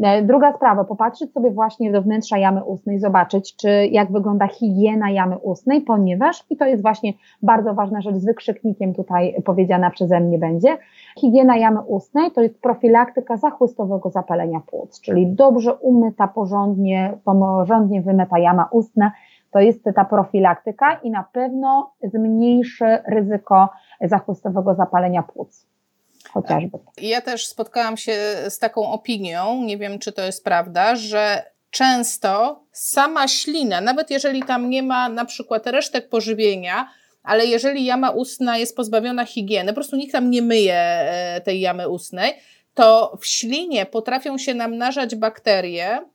E, 0.04 0.22
druga 0.22 0.54
sprawa, 0.54 0.84
popatrzeć 0.84 1.34
sobie 1.34 1.52
właśnie 1.52 1.92
do 1.92 2.02
wnętrza 2.02 2.38
jamy 2.38 2.64
ustnej, 2.64 3.00
zobaczyć, 3.00 3.56
czy 3.56 3.88
jak 3.92 4.12
wygląda 4.12 4.48
higiena 4.48 5.10
jamy 5.10 5.38
ustnej, 5.38 5.82
ponieważ, 5.82 6.46
i 6.50 6.58
to 6.58 6.66
jest 6.66 6.82
właśnie 6.82 7.14
bardzo 7.42 7.74
ważna 7.74 8.02
rzecz, 8.02 8.16
z 8.16 8.26
wykrzyknikiem 8.26 8.94
tutaj 8.94 9.36
powiedziana 9.46 9.90
przeze 9.90 10.20
mnie 10.20 10.38
będzie, 10.38 10.78
higiena 11.18 11.58
jamy 11.58 11.82
ustnej 11.82 12.32
to 12.32 12.42
jest 12.42 12.62
profilaktyka 12.62 13.38
zachłystowego 13.38 14.10
zapalenia 14.10 14.60
płuc, 14.60 15.02
czyli 15.02 15.28
dobrze 15.28 15.74
umyta, 15.74 16.28
porządnie, 16.28 17.18
porządnie 17.26 18.02
wymyta 18.02 18.40
jama 18.40 18.68
ustna, 18.72 19.12
to 19.52 19.60
jest 19.60 19.84
ta 19.96 20.06
profilaktyka 20.06 21.00
i 21.04 21.12
na 21.12 21.24
pewno 21.34 21.94
zmniejszy 22.04 23.00
ryzyko 23.08 23.70
zachłystowego 24.02 24.76
zapalenia 24.76 25.24
płuc. 25.24 25.66
Chociażby. 26.30 26.78
Ja 27.02 27.22
też 27.22 27.48
spotkałam 27.48 27.98
się 27.98 28.14
z 28.50 28.60
taką 28.60 28.92
opinią, 28.92 29.64
nie 29.64 29.78
wiem 29.78 30.00
czy 30.00 30.12
to 30.12 30.22
jest 30.22 30.44
prawda, 30.44 30.96
że 30.96 31.44
często 31.70 32.64
sama 32.72 33.28
ślina, 33.28 33.82
nawet 33.82 34.12
jeżeli 34.12 34.44
tam 34.44 34.70
nie 34.70 34.84
ma 34.84 35.10
na 35.10 35.26
przykład 35.26 35.68
resztek 35.68 36.10
pożywienia, 36.10 36.88
ale 37.24 37.46
jeżeli 37.46 37.86
jama 37.86 38.10
ustna 38.10 38.58
jest 38.58 38.76
pozbawiona 38.76 39.26
higieny, 39.26 39.72
po 39.72 39.76
prostu 39.76 39.96
nikt 39.96 40.12
tam 40.12 40.30
nie 40.30 40.42
myje 40.42 40.76
e, 40.76 41.42
tej 41.42 41.62
jamy 41.62 41.90
ustnej, 41.90 42.34
to 42.74 43.18
w 43.22 43.26
ślinie 43.26 43.86
potrafią 43.86 44.38
się 44.38 44.54
namnażać 44.54 45.16
bakterie, 45.16 46.06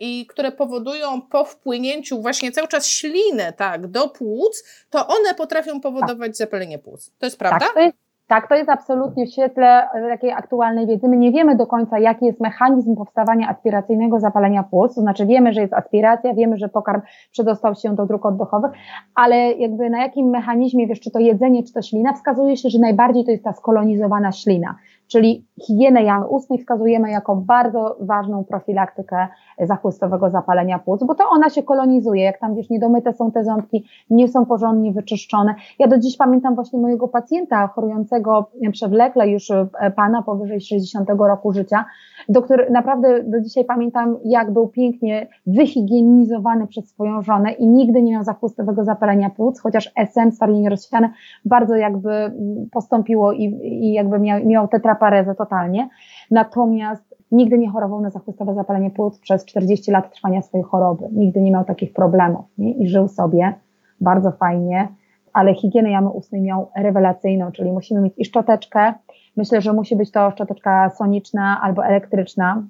i 0.00 0.26
które 0.26 0.52
powodują 0.52 1.22
po 1.22 1.44
wpłynięciu 1.44 2.22
właśnie 2.22 2.52
cały 2.52 2.68
czas 2.68 2.86
śliny 2.86 3.52
tak, 3.56 3.86
do 3.86 4.08
płuc, 4.08 4.64
to 4.90 5.06
one 5.06 5.34
potrafią 5.34 5.80
powodować 5.80 6.28
tak. 6.28 6.36
zapalenie 6.36 6.78
płuc. 6.78 7.12
To 7.18 7.26
jest 7.26 7.38
prawda? 7.38 7.58
Tak, 7.58 7.74
to 7.74 7.80
jest, 7.80 7.96
tak, 8.26 8.48
to 8.48 8.54
jest 8.54 8.70
absolutnie 8.70 9.26
w 9.26 9.30
świetle 9.30 9.90
e, 9.90 10.08
takiej 10.08 10.32
aktualnej 10.32 10.86
wiedzy. 10.86 11.08
My 11.08 11.16
nie 11.16 11.32
wiemy 11.32 11.56
do 11.56 11.66
końca, 11.66 11.98
jaki 11.98 12.26
jest 12.26 12.40
mechanizm 12.40 12.96
powstawania 12.96 13.48
aspiracyjnego 13.48 14.20
zapalenia 14.20 14.62
płuc, 14.62 14.94
to 14.94 15.00
znaczy 15.00 15.26
wiemy, 15.26 15.52
że 15.52 15.60
jest 15.60 15.72
aspiracja, 15.72 16.34
wiemy, 16.34 16.56
że 16.56 16.68
pokarm 16.68 17.00
przedostał 17.32 17.74
się 17.74 17.94
do 17.94 18.06
dróg 18.06 18.26
oddechowych, 18.26 18.70
ale 19.14 19.52
jakby 19.52 19.90
na 19.90 20.02
jakim 20.02 20.26
mechanizmie, 20.26 20.86
wiesz, 20.86 21.00
czy 21.00 21.10
to 21.10 21.18
jedzenie, 21.18 21.62
czy 21.62 21.72
to 21.72 21.82
ślina, 21.82 22.12
wskazuje 22.12 22.56
się, 22.56 22.70
że 22.70 22.78
najbardziej 22.78 23.24
to 23.24 23.30
jest 23.30 23.44
ta 23.44 23.52
skolonizowana 23.52 24.32
ślina 24.32 24.74
czyli 25.08 25.46
higienę 25.66 26.02
jamy 26.02 26.28
ustnej 26.28 26.58
wskazujemy 26.58 27.10
jako 27.10 27.36
bardzo 27.36 27.96
ważną 28.00 28.44
profilaktykę 28.44 29.28
zachłystowego 29.60 30.30
zapalenia 30.30 30.78
płuc, 30.78 31.04
bo 31.04 31.14
to 31.14 31.24
ona 31.30 31.50
się 31.50 31.62
kolonizuje, 31.62 32.22
jak 32.22 32.38
tam 32.38 32.54
wiesz, 32.54 32.70
niedomyte 32.70 33.12
są 33.12 33.32
te 33.32 33.44
ząbki, 33.44 33.84
nie 34.10 34.28
są 34.28 34.46
porządnie 34.46 34.92
wyczyszczone. 34.92 35.54
Ja 35.78 35.88
do 35.88 35.98
dziś 35.98 36.16
pamiętam 36.16 36.54
właśnie 36.54 36.78
mojego 36.78 37.08
pacjenta 37.08 37.66
chorującego 37.66 38.50
przewlekle 38.72 39.28
już 39.28 39.50
e, 39.50 39.66
pana 39.96 40.22
powyżej 40.22 40.60
60 40.60 41.08
roku 41.18 41.52
życia, 41.52 41.84
do 42.28 42.42
który 42.42 42.70
naprawdę 42.70 43.22
do 43.22 43.40
dzisiaj 43.40 43.64
pamiętam, 43.64 44.16
jak 44.24 44.52
był 44.52 44.68
pięknie 44.68 45.28
wyhigienizowany 45.46 46.66
przez 46.66 46.88
swoją 46.88 47.22
żonę 47.22 47.52
i 47.52 47.66
nigdy 47.66 48.02
nie 48.02 48.12
miał 48.12 48.24
zachłystowego 48.24 48.84
zapalenia 48.84 49.30
płuc, 49.30 49.60
chociaż 49.60 49.92
SM, 49.96 50.32
stwardnienie 50.32 50.70
rozsiane, 50.70 51.10
bardzo 51.44 51.76
jakby 51.76 52.32
postąpiło 52.72 53.32
i, 53.32 53.44
i 53.62 53.92
jakby 53.92 54.18
miał, 54.18 54.46
miał 54.46 54.68
tetraparezę 54.94 55.34
totalnie. 55.34 55.88
Natomiast 56.30 57.14
nigdy 57.32 57.58
nie 57.58 57.70
chorował 57.70 58.00
na 58.00 58.10
zachwystowe 58.10 58.54
zapalenie 58.54 58.90
płuc 58.90 59.18
przez 59.18 59.44
40 59.44 59.90
lat 59.90 60.14
trwania 60.14 60.42
swojej 60.42 60.64
choroby. 60.64 61.04
Nigdy 61.12 61.40
nie 61.40 61.52
miał 61.52 61.64
takich 61.64 61.92
problemów 61.92 62.44
nie? 62.58 62.72
i 62.72 62.88
żył 62.88 63.08
sobie 63.08 63.54
bardzo 64.00 64.32
fajnie, 64.32 64.88
ale 65.32 65.54
higienę 65.54 65.90
jamy 65.90 66.08
ustnej 66.08 66.42
miał 66.42 66.70
rewelacyjną, 66.76 67.52
czyli 67.52 67.72
musimy 67.72 68.00
mieć 68.00 68.14
i 68.16 68.24
szczoteczkę. 68.24 68.94
Myślę, 69.36 69.60
że 69.60 69.72
musi 69.72 69.96
być 69.96 70.10
to 70.10 70.30
szczoteczka 70.30 70.90
soniczna 70.90 71.60
albo 71.62 71.84
elektryczna. 71.84 72.62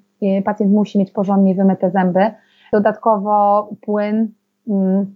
Pacjent 0.45 0.73
musi 0.73 0.99
mieć 0.99 1.11
porządnie 1.11 1.55
wymyte 1.55 1.91
zęby. 1.91 2.31
Dodatkowo 2.71 3.69
płyn, 3.81 4.31
mm, 4.67 5.15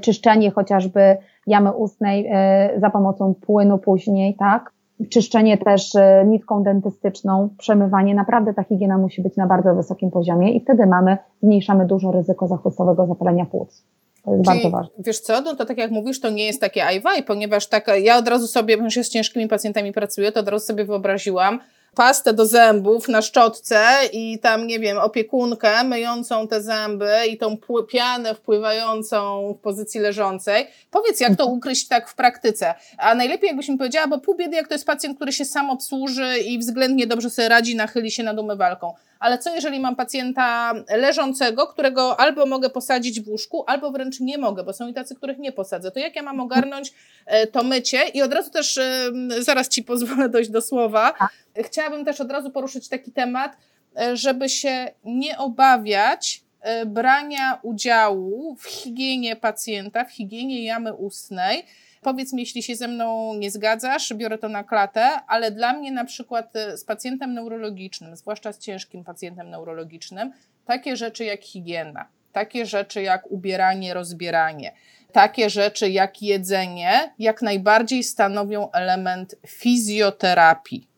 czyszczenie 0.00 0.50
chociażby 0.50 1.16
jamy 1.46 1.72
ustnej 1.72 2.26
e, 2.30 2.80
za 2.80 2.90
pomocą 2.90 3.34
płynu 3.34 3.78
później, 3.78 4.34
tak? 4.34 4.72
Czyszczenie 5.08 5.58
też 5.58 5.94
e, 5.94 6.24
nitką 6.26 6.62
dentystyczną, 6.62 7.48
przemywanie. 7.58 8.14
Naprawdę 8.14 8.54
ta 8.54 8.64
higiena 8.64 8.98
musi 8.98 9.22
być 9.22 9.36
na 9.36 9.46
bardzo 9.46 9.74
wysokim 9.74 10.10
poziomie 10.10 10.52
i 10.52 10.60
wtedy 10.60 10.86
mamy, 10.86 11.18
zmniejszamy 11.42 11.86
dużo 11.86 12.12
ryzyko 12.12 12.48
zachłystowego 12.48 13.06
zapalenia 13.06 13.46
płuc. 13.46 13.84
To 14.24 14.30
jest 14.34 14.44
Czyli, 14.44 14.62
bardzo 14.62 14.70
ważne. 14.70 14.94
Wiesz 14.98 15.20
co, 15.20 15.40
no 15.40 15.54
to 15.54 15.64
tak 15.64 15.78
jak 15.78 15.90
mówisz, 15.90 16.20
to 16.20 16.30
nie 16.30 16.46
jest 16.46 16.60
takie 16.60 16.84
ajwaj, 16.84 17.22
ponieważ 17.22 17.66
tak, 17.66 17.86
ja 18.02 18.18
od 18.18 18.28
razu 18.28 18.46
sobie, 18.46 18.76
ponieważ 18.76 18.96
ja 18.96 19.04
z 19.04 19.08
ciężkimi 19.08 19.48
pacjentami 19.48 19.92
pracuję, 19.92 20.32
to 20.32 20.40
od 20.40 20.48
razu 20.48 20.66
sobie 20.66 20.84
wyobraziłam, 20.84 21.60
pastę 21.94 22.32
do 22.32 22.46
zębów 22.46 23.08
na 23.08 23.22
szczotce 23.22 23.84
i 24.12 24.38
tam, 24.38 24.66
nie 24.66 24.78
wiem, 24.78 24.98
opiekunkę 24.98 25.84
myjącą 25.84 26.48
te 26.48 26.62
zęby 26.62 27.10
i 27.30 27.38
tą 27.38 27.56
pianę 27.88 28.34
wpływającą 28.34 29.52
w 29.58 29.62
pozycji 29.62 30.00
leżącej. 30.00 30.66
Powiedz, 30.90 31.20
jak 31.20 31.36
to 31.36 31.46
ukryć 31.46 31.88
tak 31.88 32.08
w 32.08 32.14
praktyce? 32.14 32.74
A 32.98 33.14
najlepiej 33.14 33.48
jakbyś 33.48 33.68
mi 33.68 33.78
powiedziała, 33.78 34.06
bo 34.06 34.18
pół 34.18 34.36
biedy, 34.36 34.56
jak 34.56 34.68
to 34.68 34.74
jest 34.74 34.86
pacjent, 34.86 35.16
który 35.16 35.32
się 35.32 35.44
sam 35.44 35.70
obsłuży 35.70 36.38
i 36.38 36.58
względnie 36.58 37.06
dobrze 37.06 37.30
sobie 37.30 37.48
radzi, 37.48 37.76
nachyli 37.76 38.10
się 38.10 38.22
nad 38.22 38.38
umywalką 38.38 38.94
ale 39.20 39.38
co 39.38 39.54
jeżeli 39.54 39.80
mam 39.80 39.96
pacjenta 39.96 40.72
leżącego, 40.96 41.66
którego 41.66 42.20
albo 42.20 42.46
mogę 42.46 42.70
posadzić 42.70 43.20
w 43.20 43.28
łóżku, 43.28 43.64
albo 43.66 43.90
wręcz 43.90 44.20
nie 44.20 44.38
mogę, 44.38 44.62
bo 44.62 44.72
są 44.72 44.88
i 44.88 44.94
tacy, 44.94 45.14
których 45.14 45.38
nie 45.38 45.52
posadzę. 45.52 45.90
To 45.90 45.98
jak 45.98 46.16
ja 46.16 46.22
mam 46.22 46.40
ogarnąć 46.40 46.92
e, 47.26 47.46
to 47.46 47.62
mycie? 47.62 48.08
I 48.14 48.22
od 48.22 48.32
razu 48.32 48.50
też, 48.50 48.78
e, 48.78 49.10
zaraz 49.38 49.68
Ci 49.68 49.82
pozwolę 49.84 50.28
dojść 50.28 50.50
do 50.50 50.60
słowa, 50.60 51.14
tak. 51.18 51.30
chciałabym 51.66 52.04
też 52.04 52.20
od 52.20 52.30
razu 52.30 52.50
poruszyć 52.50 52.88
taki 52.88 53.12
temat, 53.12 53.56
e, 53.96 54.16
żeby 54.16 54.48
się 54.48 54.90
nie 55.04 55.38
obawiać 55.38 56.42
brania 56.86 57.58
udziału 57.62 58.56
w 58.56 58.64
higienie 58.66 59.36
pacjenta, 59.36 60.04
w 60.04 60.12
higienie 60.12 60.64
jamy 60.64 60.94
ustnej, 60.94 61.64
Powiedz 62.00 62.32
mi, 62.32 62.40
jeśli 62.42 62.62
się 62.62 62.76
ze 62.76 62.88
mną 62.88 63.34
nie 63.34 63.50
zgadzasz, 63.50 64.14
biorę 64.14 64.38
to 64.38 64.48
na 64.48 64.64
klatę, 64.64 65.20
ale 65.26 65.50
dla 65.50 65.72
mnie 65.72 65.92
na 65.92 66.04
przykład 66.04 66.56
e, 66.56 66.76
z 66.76 66.84
pacjentem 66.84 67.34
neurologicznym, 67.34 68.16
zwłaszcza 68.16 68.52
z 68.52 68.58
ciężkim 68.58 69.04
pacjentem 69.04 69.50
neurologicznym, 69.50 70.32
takie 70.64 70.96
rzeczy 70.96 71.24
jak 71.24 71.42
higiena, 71.42 72.08
takie 72.32 72.66
rzeczy 72.66 73.02
jak 73.02 73.30
ubieranie, 73.30 73.94
rozbieranie, 73.94 74.72
takie 75.12 75.50
rzeczy 75.50 75.90
jak 75.90 76.22
jedzenie, 76.22 77.14
jak 77.18 77.42
najbardziej 77.42 78.04
stanowią 78.04 78.70
element 78.72 79.34
fizjoterapii. 79.46 80.89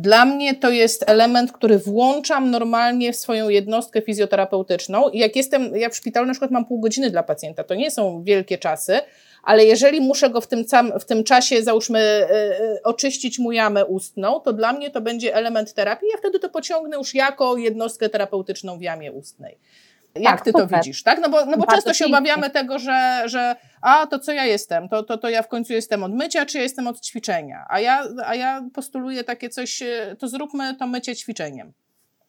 Dla 0.00 0.24
mnie 0.24 0.54
to 0.54 0.70
jest 0.70 1.04
element, 1.06 1.52
który 1.52 1.78
włączam 1.78 2.50
normalnie 2.50 3.12
w 3.12 3.16
swoją 3.16 3.48
jednostkę 3.48 4.02
fizjoterapeutyczną. 4.02 5.08
I 5.08 5.18
jak 5.18 5.36
jestem, 5.36 5.76
ja 5.76 5.88
w 5.88 5.96
szpitalu 5.96 6.26
na 6.26 6.32
przykład 6.32 6.50
mam 6.50 6.64
pół 6.64 6.80
godziny 6.80 7.10
dla 7.10 7.22
pacjenta, 7.22 7.64
to 7.64 7.74
nie 7.74 7.90
są 7.90 8.22
wielkie 8.22 8.58
czasy, 8.58 9.00
ale 9.42 9.64
jeżeli 9.64 10.00
muszę 10.00 10.30
go 10.30 10.40
w 10.40 10.46
tym, 10.46 10.64
w 11.00 11.04
tym 11.04 11.24
czasie, 11.24 11.62
załóżmy, 11.62 11.98
e, 11.98 12.30
e, 12.30 12.82
oczyścić 12.84 13.38
mu 13.38 13.52
jamę 13.52 13.84
ustną, 13.84 14.40
to 14.40 14.52
dla 14.52 14.72
mnie 14.72 14.90
to 14.90 15.00
będzie 15.00 15.34
element 15.34 15.74
terapii, 15.74 16.08
ja 16.12 16.18
wtedy 16.18 16.38
to 16.38 16.48
pociągnę 16.48 16.96
już 16.96 17.14
jako 17.14 17.56
jednostkę 17.56 18.08
terapeutyczną 18.08 18.78
w 18.78 18.82
jamie 18.82 19.12
ustnej. 19.12 19.58
Jak 20.14 20.24
tak, 20.24 20.44
ty 20.44 20.50
super. 20.50 20.68
to 20.68 20.76
widzisz, 20.76 21.02
tak? 21.02 21.20
No 21.22 21.28
bo, 21.28 21.46
no 21.46 21.56
bo 21.56 21.66
często 21.66 21.94
się 21.94 22.06
obawiamy 22.06 22.50
tego, 22.50 22.78
że, 22.78 23.22
że 23.24 23.56
a 23.82 24.06
to 24.06 24.18
co 24.18 24.32
ja 24.32 24.44
jestem, 24.44 24.88
to, 24.88 25.02
to, 25.02 25.18
to 25.18 25.28
ja 25.28 25.42
w 25.42 25.48
końcu 25.48 25.72
jestem 25.72 26.02
od 26.02 26.14
mycia, 26.14 26.46
czy 26.46 26.58
ja 26.58 26.62
jestem 26.62 26.86
od 26.86 27.00
ćwiczenia. 27.00 27.66
A 27.68 27.80
ja, 27.80 28.02
a 28.26 28.34
ja 28.34 28.62
postuluję 28.74 29.24
takie 29.24 29.48
coś, 29.48 29.82
e, 29.82 30.16
to 30.18 30.28
zróbmy 30.28 30.74
to 30.74 30.86
mycie 30.86 31.16
ćwiczeniem. 31.16 31.72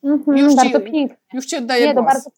Mhm, 0.03 0.37
już, 0.37 0.55
bardzo 0.55 0.81
ci, 0.81 1.09
już 1.33 1.45
ci 1.45 1.57
oddaję 1.57 1.87
Nie, 1.87 1.93
głos. 1.93 2.05
To 2.05 2.13
bardzo, 2.13 2.29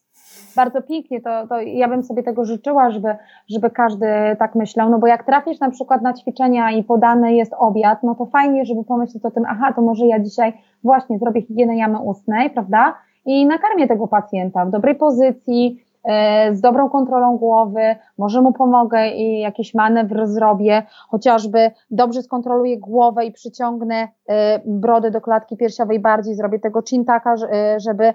bardzo 0.56 0.82
pięknie, 0.82 1.20
to, 1.20 1.46
to 1.46 1.60
ja 1.60 1.88
bym 1.88 2.02
sobie 2.02 2.22
tego 2.22 2.44
życzyła, 2.44 2.90
żeby, 2.90 3.16
żeby 3.50 3.70
każdy 3.70 4.06
tak 4.38 4.54
myślał, 4.54 4.90
no 4.90 4.98
bo 4.98 5.06
jak 5.06 5.26
trafisz 5.26 5.60
na 5.60 5.70
przykład 5.70 6.02
na 6.02 6.12
ćwiczenia 6.14 6.70
i 6.70 6.84
podany 6.84 7.34
jest 7.34 7.52
obiad, 7.58 8.02
no 8.02 8.14
to 8.14 8.26
fajnie, 8.26 8.64
żeby 8.64 8.84
pomyśleć 8.84 9.24
o 9.24 9.30
tym, 9.30 9.44
aha, 9.48 9.72
to 9.76 9.82
może 9.82 10.06
ja 10.06 10.20
dzisiaj 10.20 10.52
właśnie 10.84 11.18
zrobię 11.18 11.42
higienę 11.42 11.76
jamy 11.76 11.98
ustnej, 11.98 12.50
prawda, 12.50 12.94
i 13.26 13.46
nakarmię 13.46 13.88
tego 13.88 14.08
pacjenta 14.08 14.64
w 14.64 14.70
dobrej 14.70 14.94
pozycji, 14.94 15.84
E, 16.04 16.54
z 16.54 16.60
dobrą 16.60 16.90
kontrolą 16.90 17.36
głowy, 17.36 17.96
może 18.18 18.40
mu 18.40 18.52
pomogę 18.52 19.08
i 19.08 19.40
jakiś 19.40 19.74
manewr 19.74 20.26
zrobię, 20.26 20.82
chociażby 21.08 21.70
dobrze 21.90 22.22
skontroluję 22.22 22.78
głowę 22.78 23.24
i 23.24 23.32
przyciągnę 23.32 24.08
e, 24.28 24.60
brodę 24.66 25.10
do 25.10 25.20
klatki 25.20 25.56
piersiowej 25.56 26.00
bardziej, 26.00 26.34
zrobię 26.34 26.58
tego 26.58 26.82
chintaka, 26.82 27.34
e, 27.34 27.80
żeby 27.80 28.14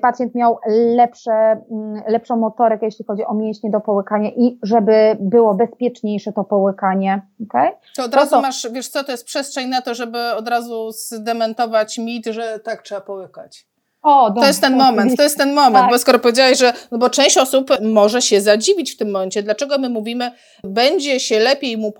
pacjent 0.00 0.34
miał 0.34 0.58
lepsze, 0.96 1.32
mm, 1.32 2.02
lepszą 2.08 2.36
motorykę, 2.36 2.86
jeśli 2.86 3.04
chodzi 3.04 3.24
o 3.24 3.34
mięśnie 3.34 3.70
do 3.70 3.80
połykania 3.80 4.30
i 4.30 4.58
żeby 4.62 5.16
było 5.20 5.54
bezpieczniejsze 5.54 6.32
to 6.32 6.44
połykanie. 6.44 7.22
Okay? 7.48 7.70
To 7.96 8.04
od 8.04 8.14
razu 8.14 8.30
to, 8.30 8.42
masz, 8.42 8.68
wiesz 8.72 8.88
co, 8.88 9.04
to 9.04 9.12
jest 9.12 9.24
przestrzeń 9.24 9.68
na 9.68 9.82
to, 9.82 9.94
żeby 9.94 10.18
od 10.38 10.48
razu 10.48 10.90
zdementować 10.90 11.98
mit, 11.98 12.26
że 12.26 12.58
tak 12.58 12.82
trzeba 12.82 13.00
połykać. 13.00 13.67
O, 14.02 14.30
to 14.30 14.46
jest 14.46 14.60
ten 14.60 14.76
moment, 14.76 15.16
to 15.16 15.22
jest 15.22 15.36
ten 15.36 15.54
moment, 15.54 15.84
tak. 15.84 15.90
bo 15.90 15.98
skoro 15.98 16.18
powiedziałeś, 16.18 16.58
że, 16.58 16.72
no 16.90 16.98
bo 16.98 17.10
część 17.10 17.38
osób 17.38 17.70
może 17.80 18.22
się 18.22 18.40
zadziwić 18.40 18.92
w 18.92 18.96
tym 18.96 19.10
momencie, 19.10 19.42
dlaczego 19.42 19.78
my 19.78 19.88
mówimy, 19.88 20.30
będzie 20.64 21.20
się 21.20 21.38
lepiej 21.38 21.76
mu 21.76 21.92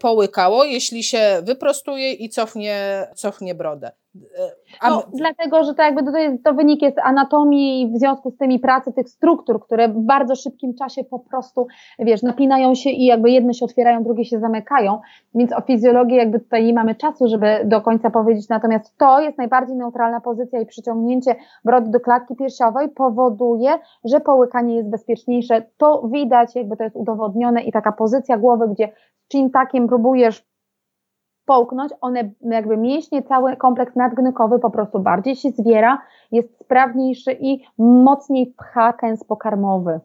połykało, 0.00 0.64
jeśli 0.64 1.04
się 1.04 1.42
wyprostuje 1.42 2.12
i 2.12 2.28
cofnie, 2.28 3.06
cofnie 3.16 3.54
brodę. 3.54 3.92
A... 4.80 4.90
No, 4.90 5.02
dlatego, 5.14 5.64
że 5.64 5.74
to 5.74 5.82
jakby 5.82 6.12
to, 6.12 6.18
jest, 6.18 6.44
to 6.44 6.54
wynik 6.54 6.82
jest 6.82 6.98
anatomii 6.98 7.82
i 7.82 7.92
w 7.92 7.98
związku 7.98 8.30
z 8.30 8.36
tymi 8.36 8.58
pracy 8.58 8.92
tych 8.92 9.08
struktur, 9.08 9.60
które 9.62 9.88
w 9.88 9.98
bardzo 9.98 10.34
szybkim 10.36 10.74
czasie 10.74 11.04
po 11.04 11.18
prostu, 11.18 11.66
wiesz, 11.98 12.22
napinają 12.22 12.74
się 12.74 12.90
i 12.90 13.04
jakby 13.04 13.30
jedne 13.30 13.54
się 13.54 13.64
otwierają, 13.64 14.02
drugie 14.02 14.24
się 14.24 14.38
zamykają, 14.38 15.00
więc 15.34 15.52
o 15.52 15.60
fizjologii 15.60 16.16
jakby 16.16 16.40
tutaj 16.40 16.64
nie 16.64 16.74
mamy 16.74 16.94
czasu, 16.94 17.28
żeby 17.28 17.46
do 17.64 17.80
końca 17.80 18.10
powiedzieć, 18.10 18.48
natomiast 18.48 18.98
to 18.98 19.20
jest 19.20 19.38
najbardziej 19.38 19.76
neutralna 19.76 20.20
pozycja 20.20 20.60
i 20.60 20.66
przyciągnięcie 20.66 21.36
brody 21.64 21.90
do 21.90 22.00
klatki 22.00 22.36
piersiowej 22.36 22.88
powoduje, 22.88 23.78
że 24.04 24.20
połykanie 24.20 24.76
jest 24.76 24.90
bezpieczniejsze. 24.90 25.62
To 25.76 26.08
widać, 26.12 26.56
jakby 26.56 26.76
to 26.76 26.84
jest 26.84 26.96
udowodnione 26.96 27.62
i 27.62 27.72
taka 27.72 27.92
pozycja 27.92 28.38
głowy, 28.38 28.68
gdzie 28.68 28.92
czym 29.28 29.50
takim 29.50 29.88
próbujesz 29.88 30.49
połknąć, 31.50 31.92
one 32.00 32.30
jakby 32.42 32.76
mięśnie, 32.76 33.22
cały 33.22 33.56
kompleks 33.56 33.96
nadgnykowy 33.96 34.58
po 34.58 34.70
prostu 34.70 34.98
bardziej 34.98 35.36
się 35.36 35.50
zwiera, 35.50 36.02
jest 36.32 36.58
sprawniejszy 36.60 37.36
i 37.40 37.64
mocniej 37.78 38.54
pcha 38.58 38.92
kęs 38.92 39.24
pokarmowy. 39.24 40.00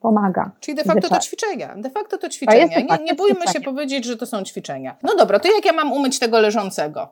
Pomaga. 0.00 0.50
Czyli 0.60 0.76
de 0.76 0.84
facto 0.84 1.08
to 1.08 1.18
ćwiczenia. 1.18 1.74
De 1.76 1.90
facto 1.90 2.18
to 2.18 2.28
ćwiczenia. 2.28 2.66
Nie, 2.66 3.04
nie 3.04 3.14
bójmy 3.14 3.46
się 3.46 3.60
powiedzieć, 3.60 4.04
że 4.04 4.16
to 4.16 4.26
są 4.26 4.42
ćwiczenia. 4.42 4.96
No 5.02 5.16
dobra, 5.16 5.40
to 5.40 5.48
jak 5.48 5.64
ja 5.64 5.72
mam 5.72 5.92
umyć 5.92 6.18
tego 6.18 6.40
leżącego? 6.40 7.08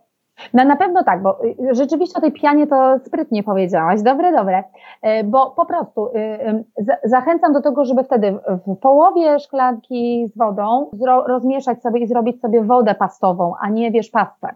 No 0.55 0.65
na 0.65 0.77
pewno 0.77 1.05
tak, 1.05 1.23
bo 1.23 1.45
y, 1.45 1.75
rzeczywiście 1.75 2.19
o 2.19 2.21
tej 2.21 2.33
pianie 2.33 2.67
to 2.67 2.99
sprytnie 3.05 3.43
powiedziałaś. 3.43 4.03
Dobre, 4.03 4.33
dobre. 4.33 4.65
Y, 5.07 5.25
bo 5.25 5.51
po 5.51 5.67
prostu 5.67 6.07
y, 6.07 6.65
zachęcam 7.05 7.53
do 7.53 7.63
tego, 7.63 7.85
żeby 7.85 8.05
wtedy 8.05 8.39
w 8.67 8.77
połowie 8.77 9.39
szklanki 9.39 10.27
z 10.29 10.39
wodą 10.39 10.91
rozmieszać 11.27 11.83
sobie 11.83 12.01
i 12.01 12.07
zrobić 12.07 12.41
sobie 12.41 12.63
wodę 12.63 12.95
pastową, 12.95 13.53
a 13.61 13.69
nie 13.69 13.91
wiesz 13.91 14.11
pastę. 14.11 14.49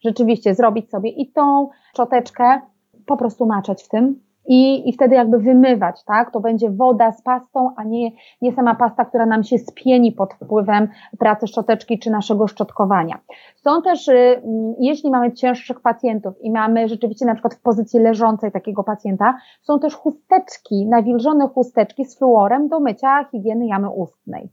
Rzeczywiście 0.00 0.54
zrobić 0.54 0.90
sobie 0.90 1.10
i 1.10 1.32
tą 1.32 1.68
szczoteczkę 1.92 2.60
po 3.06 3.16
prostu 3.16 3.46
maczać 3.46 3.82
w 3.82 3.88
tym, 3.88 4.23
i, 4.46 4.88
i 4.88 4.92
wtedy 4.92 5.14
jakby 5.14 5.38
wymywać, 5.38 6.04
tak? 6.04 6.30
To 6.32 6.40
będzie 6.40 6.70
woda 6.70 7.12
z 7.12 7.22
pastą, 7.22 7.70
a 7.76 7.84
nie, 7.84 8.10
nie 8.42 8.52
sama 8.52 8.74
pasta, 8.74 9.04
która 9.04 9.26
nam 9.26 9.44
się 9.44 9.58
spieni 9.58 10.12
pod 10.12 10.34
wpływem 10.34 10.88
pracy 11.18 11.46
szczoteczki 11.46 11.98
czy 11.98 12.10
naszego 12.10 12.46
szczotkowania. 12.46 13.18
Są 13.56 13.82
też, 13.82 14.08
y, 14.08 14.42
jeśli 14.78 15.10
mamy 15.10 15.32
cięższych 15.32 15.80
pacjentów 15.80 16.34
i 16.40 16.50
mamy 16.50 16.88
rzeczywiście 16.88 17.26
na 17.26 17.34
przykład 17.34 17.54
w 17.54 17.62
pozycji 17.62 18.00
leżącej 18.00 18.52
takiego 18.52 18.84
pacjenta, 18.84 19.34
są 19.62 19.78
też 19.80 19.94
chusteczki, 19.94 20.86
nawilżone 20.86 21.48
chusteczki 21.48 22.04
z 22.04 22.18
fluorem 22.18 22.68
do 22.68 22.80
mycia 22.80 23.24
higieny 23.30 23.66
jamy 23.66 23.90
ustnej. 23.90 24.48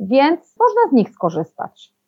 Więc 0.00 0.56
można 0.60 0.90
z 0.90 0.92
nich 0.92 1.10
skorzystać. 1.10 1.99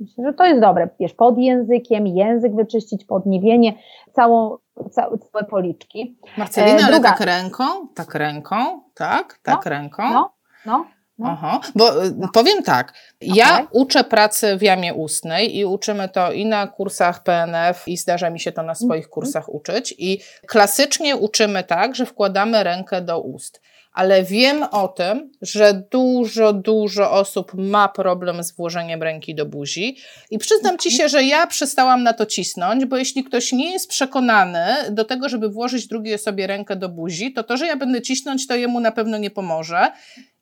Myślę, 0.00 0.24
że 0.24 0.32
to 0.32 0.44
jest 0.44 0.60
dobre. 0.60 0.88
Wiesz, 1.00 1.14
pod 1.14 1.38
językiem, 1.38 2.06
język 2.06 2.54
wyczyścić, 2.54 3.04
podniebienie, 3.04 3.72
całą, 4.12 4.56
całe, 4.90 5.18
całe 5.18 5.44
policzki. 5.44 6.18
Marcelina, 6.38 6.80
e, 6.80 6.84
ale 6.84 7.00
tak 7.00 7.20
ręką, 7.20 7.64
tak 7.94 8.14
ręką, 8.14 8.56
tak, 8.94 9.38
tak 9.42 9.64
no, 9.64 9.70
ręką. 9.70 10.02
No, 10.12 10.32
no. 10.66 10.86
No. 11.18 11.28
Aha, 11.30 11.60
bo 11.74 12.04
y, 12.04 12.12
no. 12.16 12.28
powiem 12.32 12.62
tak, 12.62 12.94
ja 13.20 13.54
okay. 13.54 13.66
uczę 13.70 14.04
pracy 14.04 14.56
w 14.56 14.62
jamie 14.62 14.94
ustnej 14.94 15.56
i 15.56 15.64
uczymy 15.64 16.08
to 16.08 16.32
i 16.32 16.46
na 16.46 16.66
kursach 16.66 17.22
PNF 17.22 17.88
i 17.88 17.96
zdarza 17.96 18.30
mi 18.30 18.40
się 18.40 18.52
to 18.52 18.62
na 18.62 18.74
swoich 18.74 18.90
mm 18.90 19.02
-hmm. 19.02 19.08
kursach 19.12 19.54
uczyć 19.54 19.94
i 19.98 20.20
klasycznie 20.46 21.16
uczymy 21.16 21.64
tak, 21.64 21.94
że 21.94 22.06
wkładamy 22.06 22.64
rękę 22.64 23.00
do 23.00 23.20
ust 23.20 23.60
ale 23.92 24.24
wiem 24.24 24.62
o 24.62 24.88
tym, 24.88 25.32
że 25.42 25.82
dużo, 25.90 26.52
dużo 26.52 27.12
osób 27.12 27.52
ma 27.54 27.88
problem 27.88 28.44
z 28.44 28.52
włożeniem 28.52 29.02
ręki 29.02 29.34
do 29.34 29.46
buzi 29.46 29.96
i 30.30 30.38
przyznam 30.38 30.78
Ci 30.78 30.90
się, 30.90 31.08
że 31.08 31.24
ja 31.24 31.46
przestałam 31.46 32.02
na 32.02 32.12
to 32.12 32.26
cisnąć, 32.26 32.84
bo 32.84 32.96
jeśli 32.96 33.24
ktoś 33.24 33.52
nie 33.52 33.72
jest 33.72 33.88
przekonany 33.88 34.66
do 34.90 35.04
tego, 35.04 35.28
żeby 35.28 35.48
włożyć 35.48 35.86
drugiej 35.86 36.14
osobie 36.14 36.46
rękę 36.46 36.76
do 36.76 36.88
buzi, 36.88 37.32
to 37.32 37.44
to, 37.44 37.56
że 37.56 37.66
ja 37.66 37.76
będę 37.76 38.02
cisnąć, 38.02 38.46
to 38.46 38.56
jemu 38.56 38.80
na 38.80 38.92
pewno 38.92 39.18
nie 39.18 39.30
pomoże. 39.30 39.92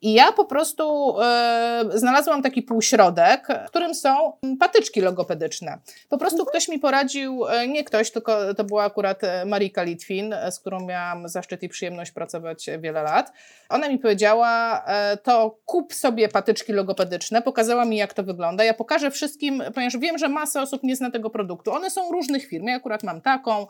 I 0.02 0.12
ja 0.12 0.32
po 0.32 0.44
prostu 0.44 1.14
e, 1.20 1.84
znalazłam 1.94 2.42
taki 2.42 2.62
półśrodek, 2.62 3.48
w 3.66 3.68
którym 3.68 3.94
są 3.94 4.32
patyczki 4.60 5.00
logopedyczne. 5.00 5.78
Po 6.08 6.18
prostu 6.18 6.38
mhm. 6.38 6.50
ktoś 6.50 6.68
mi 6.68 6.78
poradził, 6.78 7.46
e, 7.48 7.68
nie 7.68 7.84
ktoś, 7.84 8.10
tylko 8.10 8.54
to 8.54 8.64
była 8.64 8.84
akurat 8.84 9.24
e, 9.24 9.44
Marika 9.44 9.82
Litwin, 9.82 10.34
z 10.50 10.60
którą 10.60 10.86
miałam 10.86 11.28
zaszczyt 11.28 11.62
i 11.62 11.68
przyjemność 11.68 12.10
pracować 12.10 12.70
wiele 12.78 13.02
lat. 13.02 13.32
Ona 13.68 13.88
mi 13.88 13.98
powiedziała, 13.98 14.84
e, 14.86 15.16
to 15.16 15.58
kup 15.64 15.94
sobie 15.94 16.28
patyczki 16.28 16.72
logopedyczne, 16.72 17.42
pokazała 17.42 17.84
mi 17.84 17.96
jak 17.96 18.14
to 18.14 18.22
wygląda. 18.22 18.64
Ja 18.64 18.74
pokażę 18.74 19.10
wszystkim, 19.10 19.62
ponieważ 19.74 19.96
wiem, 19.96 20.18
że 20.18 20.28
masa 20.28 20.62
osób 20.62 20.82
nie 20.82 20.96
zna 20.96 21.10
tego 21.10 21.30
produktu. 21.30 21.72
One 21.72 21.90
są 21.90 22.12
różnych 22.12 22.46
firm, 22.46 22.66
ja 22.66 22.76
akurat 22.76 23.02
mam 23.02 23.20
taką, 23.20 23.66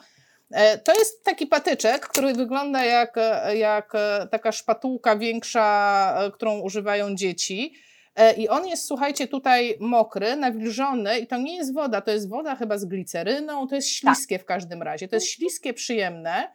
to 0.85 0.99
jest 0.99 1.25
taki 1.25 1.47
patyczek, 1.47 2.09
który 2.09 2.33
wygląda 2.33 2.85
jak, 2.85 3.17
jak 3.55 3.93
taka 4.31 4.53
szpatułka 4.53 5.17
większa, 5.17 6.15
e, 6.19 6.31
którą 6.31 6.61
używają 6.61 7.15
dzieci. 7.15 7.75
E, 8.17 8.35
I 8.35 8.49
on 8.49 8.67
jest, 8.67 8.87
słuchajcie, 8.87 9.29
tutaj 9.29 9.77
mokry, 9.81 10.37
nawilżony 10.37 11.19
i 11.19 11.27
to 11.27 11.37
nie 11.37 11.57
jest 11.57 11.75
woda, 11.75 12.01
to 12.01 12.11
jest 12.11 12.29
woda 12.29 12.57
chyba 12.57 12.79
z 12.79 12.85
gliceryną, 12.85 13.69
to 13.69 13.75
jest 13.75 13.89
śliskie 13.89 14.37
tak. 14.37 14.43
w 14.43 14.49
każdym 14.49 14.83
razie. 14.83 15.09
To 15.09 15.17
jest 15.17 15.27
śliskie, 15.27 15.75
przyjemne 15.75 16.53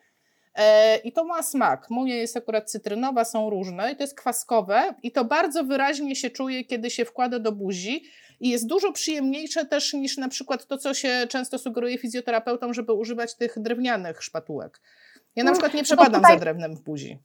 i 1.04 1.12
to 1.12 1.24
ma 1.24 1.44
smak. 1.44 1.90
Moje 1.90 2.16
jest 2.16 2.38
akurat 2.38 2.72
cytrynowa, 2.72 3.26
są 3.26 3.50
różne 3.50 3.92
i 3.92 3.96
to 3.96 4.04
jest 4.04 4.18
kwaskowe 4.18 4.94
i 5.04 5.12
to 5.12 5.26
bardzo 5.26 5.64
wyraźnie 5.64 6.16
się 6.16 6.30
czuje, 6.30 6.66
kiedy 6.66 6.90
się 6.90 7.06
wkłada 7.06 7.40
do 7.40 7.52
buzi 7.52 8.04
i 8.44 8.50
jest 8.50 8.68
dużo 8.68 8.92
przyjemniejsze 8.92 9.66
też 9.66 9.94
niż 9.94 10.18
na 10.18 10.30
przykład 10.30 10.68
to, 10.68 10.78
co 10.78 10.94
się 10.94 11.28
często 11.30 11.58
sugeruje 11.58 11.98
fizjoterapeutom, 11.98 12.74
żeby 12.74 12.94
używać 12.94 13.36
tych 13.36 13.60
drewnianych 13.60 14.24
szpatułek. 14.24 14.82
Ja 15.36 15.44
na 15.44 15.50
mm, 15.50 15.54
przykład 15.54 15.74
nie 15.74 15.82
no 15.82 15.84
przepadam 15.84 16.22
tutaj... 16.22 16.34
za 16.34 16.40
drewnem 16.40 16.76
w 16.76 16.82
buzi. 16.82 17.20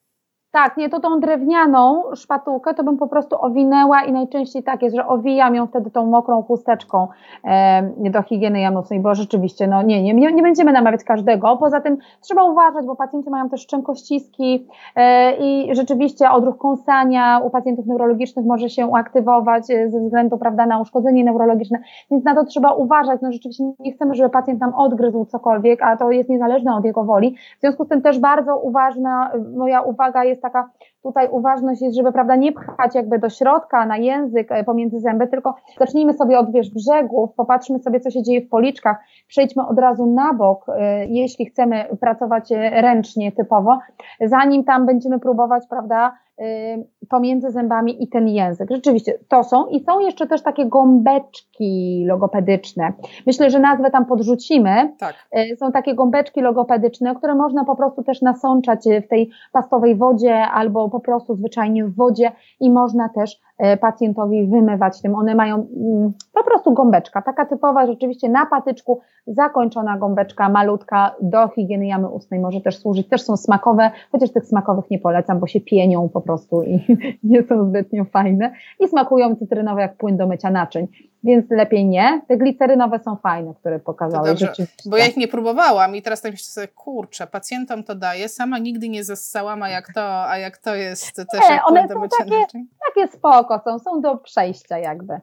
Tak, 0.51 0.77
nie, 0.77 0.89
to 0.89 1.01
tą 1.01 1.21
drewnianą 1.21 2.03
szpatułkę 2.15 2.75
to 2.75 2.85
bym 2.85 2.97
po 2.97 3.09
prostu 3.09 3.37
owinęła 3.41 4.03
i 4.03 4.13
najczęściej 4.13 4.63
tak 4.63 4.83
jest, 4.83 4.97
że 4.97 5.07
owijam 5.07 5.55
ją 5.55 5.67
wtedy 5.67 5.91
tą 5.91 6.07
mokrą 6.07 6.43
chusteczką 6.43 7.09
e, 7.45 8.11
do 8.11 8.23
higieny 8.23 8.61
jamustnej, 8.61 9.01
bo 9.01 9.15
rzeczywiście, 9.15 9.67
no 9.67 9.83
nie, 9.83 10.03
nie, 10.03 10.15
nie, 10.15 10.43
będziemy 10.43 10.73
namawiać 10.73 11.05
każdego. 11.05 11.57
Poza 11.57 11.81
tym 11.81 11.97
trzeba 12.21 12.45
uważać, 12.45 12.87
bo 12.87 12.97
pacjenci 12.97 13.31
mają 13.31 13.49
też 13.49 13.61
szczękościski 13.61 14.67
e, 14.97 15.37
i 15.37 15.75
rzeczywiście 15.75 16.31
odruch 16.31 16.59
kąsania 16.59 17.41
u 17.45 17.51
pacjentów 17.51 17.87
neurologicznych 17.87 18.47
może 18.47 18.71
się 18.71 18.87
uaktywować 18.87 19.71
e, 19.71 19.91
ze 19.91 20.01
względu, 20.01 20.39
prawda, 20.39 20.67
na 20.67 20.81
uszkodzenie 20.81 21.25
neurologiczne, 21.25 21.79
więc 22.11 22.25
na 22.25 22.35
to 22.35 22.45
trzeba 22.45 22.73
uważać. 22.73 23.21
No 23.23 23.33
rzeczywiście 23.33 23.65
nie 23.79 23.93
chcemy, 23.93 24.15
żeby 24.15 24.31
pacjent 24.31 24.61
nam 24.61 24.75
odgryzł 24.75 25.25
cokolwiek, 25.25 25.83
a 25.83 25.97
to 25.97 26.11
jest 26.11 26.31
niezależne 26.31 26.75
od 26.75 26.85
jego 26.85 27.05
woli. 27.05 27.37
W 27.59 27.61
związku 27.61 27.85
z 27.85 27.89
tym 27.89 28.03
też 28.03 28.19
bardzo 28.19 28.57
uważna, 28.57 29.31
moja 29.57 29.81
uwaga 29.81 30.25
jest 30.25 30.38
jest 30.39 30.43
taka 30.43 30.71
tutaj 31.03 31.29
uważność 31.31 31.83
jest, 31.83 31.97
żeby 31.97 32.13
prawda, 32.13 32.37
nie 32.37 32.53
pchać 32.53 32.95
jakby 32.95 33.19
do 33.19 33.31
środka 33.31 33.87
na 33.87 33.97
język 33.97 34.53
e, 34.53 34.65
pomiędzy 34.65 35.01
zęby, 35.01 35.27
tylko 35.27 35.55
zacznijmy 35.79 36.15
sobie 36.15 36.39
od 36.39 36.53
wiesz, 36.53 36.71
brzegów, 36.71 37.35
popatrzmy 37.35 37.79
sobie, 37.79 38.01
co 38.01 38.11
się 38.11 38.23
dzieje 38.23 38.41
w 38.41 38.49
policzkach, 38.49 38.97
przejdźmy 39.27 39.67
od 39.67 39.79
razu 39.79 40.07
na 40.07 40.35
bok, 40.35 40.67
e, 40.69 41.07
jeśli 41.07 41.47
chcemy 41.47 41.85
pracować 42.01 42.53
e, 42.53 42.83
ręcznie 42.83 43.33
typowo, 43.33 43.79
zanim 44.21 44.65
tam 44.65 44.87
będziemy 44.87 45.21
próbować, 45.21 45.63
prawda, 45.71 46.13
pomiędzy 47.09 47.51
zębami 47.51 48.03
i 48.03 48.09
ten 48.09 48.29
język. 48.29 48.69
Rzeczywiście 48.71 49.19
to 49.29 49.45
są 49.45 49.67
i 49.67 49.81
są 49.81 50.01
jeszcze 50.01 50.27
też 50.27 50.43
takie 50.43 50.67
gąbeczki 50.67 52.05
logopedyczne. 52.07 52.93
Myślę, 53.27 53.51
że 53.51 53.59
nazwę 53.59 53.91
tam 53.91 54.07
podrzucimy. 54.07 54.93
Tak. 54.99 55.15
Są 55.57 55.73
takie 55.73 55.95
gąbeczki 55.95 56.41
logopedyczne, 56.41 57.15
które 57.15 57.35
można 57.35 57.65
po 57.65 57.77
prostu 57.77 58.03
też 58.03 58.23
nasączać 58.23 58.85
w 59.05 59.09
tej 59.09 59.31
pastowej 59.53 59.97
wodzie 59.97 60.41
albo 60.41 60.88
po 60.91 61.01
prostu 61.01 61.35
zwyczajnie 61.35 61.85
w 61.85 61.95
wodzie 61.95 62.33
i 62.61 62.71
można 62.71 63.09
też 63.09 63.41
E, 63.59 63.77
pacjentowi 63.77 64.47
wymywać 64.47 65.03
tym. 65.03 65.15
One 65.15 65.35
mają 65.35 65.55
mm, 65.55 66.13
po 66.33 66.45
prostu 66.45 66.75
gąbeczka, 66.75 67.23
taka 67.23 67.47
typowa 67.47 67.87
rzeczywiście 67.87 68.29
na 68.29 68.47
patyczku, 68.47 69.01
zakończona 69.27 69.99
gąbeczka 69.99 70.49
malutka 70.49 71.15
do 71.23 71.49
higieny 71.49 71.87
jamy 71.87 72.09
ustnej 72.09 72.41
może 72.41 72.61
też 72.61 72.79
służyć. 72.79 73.09
Też 73.09 73.23
są 73.23 73.37
smakowe, 73.37 73.91
chociaż 74.13 74.33
tych 74.33 74.47
smakowych 74.47 74.91
nie 74.91 74.99
polecam, 74.99 75.41
bo 75.41 75.47
się 75.47 75.61
pienią 75.61 76.09
po 76.09 76.21
prostu 76.21 76.63
i 76.63 76.81
nie 77.25 77.43
są 77.43 77.65
zbytnio 77.69 78.05
fajne 78.05 78.53
i 78.81 78.89
smakują 78.89 79.37
cytrynowe 79.37 79.81
jak 79.81 79.97
płyn 79.97 80.17
do 80.17 80.27
mycia 80.27 80.51
naczyń 80.51 80.87
więc 81.29 81.51
lepiej 81.51 81.87
nie. 81.87 82.23
Te 82.29 82.37
glicerynowe 82.37 82.99
są 82.99 83.17
fajne, 83.17 83.55
które 83.55 83.79
pokazały. 83.79 84.35
bo 84.87 84.97
ja 84.97 85.07
ich 85.07 85.17
nie 85.17 85.29
próbowałam 85.29 85.97
i 85.97 86.03
teraz 86.03 86.21
tak 86.21 86.33
myślę 86.33 86.47
sobie, 86.47 86.69
kurczę, 86.69 87.27
pacjentom 87.27 87.85
to 87.85 87.95
daje, 87.95 88.29
sama 88.29 88.59
nigdy 88.59 88.89
nie 88.89 89.05
zassałam, 89.05 89.63
a 89.63 89.69
jak 89.69 89.93
to, 89.93 90.29
a 90.29 90.39
jak 90.39 90.59
to 90.59 90.75
jest 90.75 91.17
też 91.17 91.51
nie, 91.51 91.61
one 91.65 91.89
są 91.89 92.09
takie, 92.19 92.47
takie 92.87 93.09
spoko 93.09 93.61
są, 93.65 93.79
są 93.79 94.01
do 94.01 94.17
przejścia 94.17 94.79
jakby. 94.79 95.21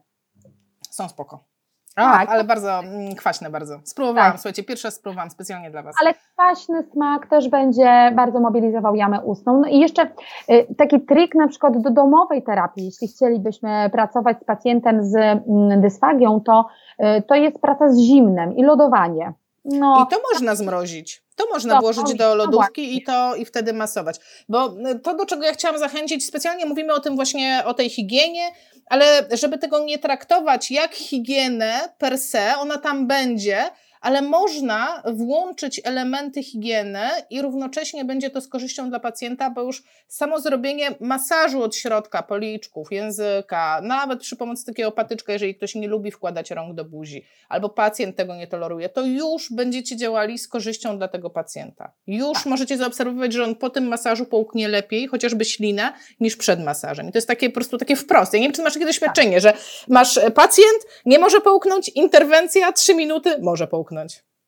Są 0.89 1.09
spoko. 1.09 1.54
A, 1.95 2.17
tak. 2.17 2.29
ale 2.29 2.43
bardzo 2.43 2.79
mm, 2.79 3.15
kwaśne 3.15 3.49
bardzo. 3.49 3.79
Spróbowałam, 3.83 4.31
tak. 4.31 4.39
słuchajcie, 4.39 4.63
pierwsze 4.63 4.91
spróbowałam 4.91 5.29
specjalnie 5.29 5.71
dla 5.71 5.83
Was. 5.83 5.95
Ale 6.01 6.13
kwaśny 6.13 6.83
smak 6.93 7.27
też 7.27 7.49
będzie 7.49 8.11
bardzo 8.15 8.39
mobilizował 8.39 8.95
jamę 8.95 9.21
ustną. 9.21 9.61
No 9.61 9.67
i 9.67 9.79
jeszcze 9.79 10.09
y, 10.49 10.67
taki 10.77 11.01
trik 11.01 11.35
na 11.35 11.47
przykład 11.47 11.81
do 11.81 11.89
domowej 11.89 12.43
terapii, 12.43 12.85
jeśli 12.85 13.07
chcielibyśmy 13.07 13.89
pracować 13.91 14.37
z 14.41 14.43
pacjentem 14.43 15.03
z 15.03 15.15
y, 15.15 15.41
dysfagią, 15.81 16.41
to, 16.41 16.65
y, 16.99 17.21
to 17.21 17.35
jest 17.35 17.61
praca 17.61 17.89
z 17.89 17.99
zimnem 17.99 18.55
i 18.55 18.63
lodowanie. 18.63 19.33
No. 19.65 20.07
I 20.07 20.15
to 20.15 20.21
można 20.33 20.55
zmrozić. 20.55 21.25
To 21.35 21.45
można 21.53 21.81
włożyć 21.81 22.13
do 22.13 22.35
lodówki 22.35 22.97
i 22.97 23.03
to 23.03 23.35
i 23.35 23.45
wtedy 23.45 23.73
masować. 23.73 24.19
Bo 24.49 24.69
to, 25.03 25.15
do 25.15 25.25
czego 25.25 25.45
ja 25.45 25.53
chciałam 25.53 25.79
zachęcić, 25.79 26.25
specjalnie 26.27 26.65
mówimy 26.65 26.93
o 26.93 26.99
tym 26.99 27.15
właśnie, 27.15 27.63
o 27.65 27.73
tej 27.73 27.89
higienie, 27.89 28.51
ale 28.85 29.27
żeby 29.31 29.57
tego 29.57 29.79
nie 29.79 29.99
traktować 29.99 30.71
jak 30.71 30.95
higienę 30.95 31.89
per 31.97 32.17
se, 32.17 32.57
ona 32.57 32.77
tam 32.77 33.07
będzie, 33.07 33.63
ale 34.05 34.21
można 34.21 35.03
włączyć 35.05 35.81
elementy 35.83 36.43
higieny 36.43 37.09
i 37.29 37.41
równocześnie 37.41 38.05
będzie 38.05 38.29
to 38.29 38.41
z 38.41 38.47
korzyścią 38.47 38.89
dla 38.89 38.99
pacjenta, 38.99 39.49
bo 39.49 39.61
już 39.61 39.83
samo 40.07 40.39
zrobienie 40.39 40.95
masażu 40.99 41.63
od 41.63 41.75
środka 41.75 42.23
policzków, 42.23 42.91
języka, 42.91 43.81
nawet 43.83 44.19
przy 44.19 44.35
pomocy 44.35 44.65
takiego 44.65 44.91
patyczka, 44.91 45.33
jeżeli 45.33 45.55
ktoś 45.55 45.75
nie 45.75 45.87
lubi 45.87 46.11
wkładać 46.11 46.51
rąk 46.51 46.75
do 46.75 46.85
buzi, 46.85 47.25
albo 47.49 47.69
pacjent 47.69 48.15
tego 48.15 48.35
nie 48.35 48.47
toleruje, 48.47 48.89
to 48.89 49.05
już 49.05 49.51
będziecie 49.51 49.97
działali 49.97 50.37
z 50.37 50.47
korzyścią 50.47 50.97
dla 50.97 51.07
tego 51.07 51.29
pacjenta. 51.29 51.91
Już 52.07 52.37
tak. 52.37 52.45
możecie 52.45 52.77
zaobserwować, 52.77 53.33
że 53.33 53.43
on 53.43 53.55
po 53.55 53.69
tym 53.69 53.87
masażu 53.87 54.25
połknie 54.25 54.67
lepiej, 54.67 55.07
chociażby 55.07 55.45
ślinę, 55.45 55.93
niż 56.19 56.35
przed 56.35 56.63
masażem. 56.63 57.09
I 57.09 57.11
to 57.11 57.17
jest 57.17 57.27
takie 57.27 57.49
po 57.49 57.55
prostu 57.55 57.77
takie 57.77 57.95
wprost. 57.95 58.33
Ja 58.33 58.39
nie 58.39 58.45
wiem, 58.45 58.53
czy 58.53 58.61
masz 58.61 58.73
takie 58.73 58.85
doświadczenie, 58.85 59.41
tak. 59.41 59.41
że 59.41 59.53
masz 59.87 60.19
pacjent, 60.35 60.85
nie 61.05 61.19
może 61.19 61.41
połknąć, 61.41 61.89
interwencja, 61.89 62.73
trzy 62.73 62.95
minuty, 62.95 63.35
może 63.41 63.67
połknąć 63.67 63.94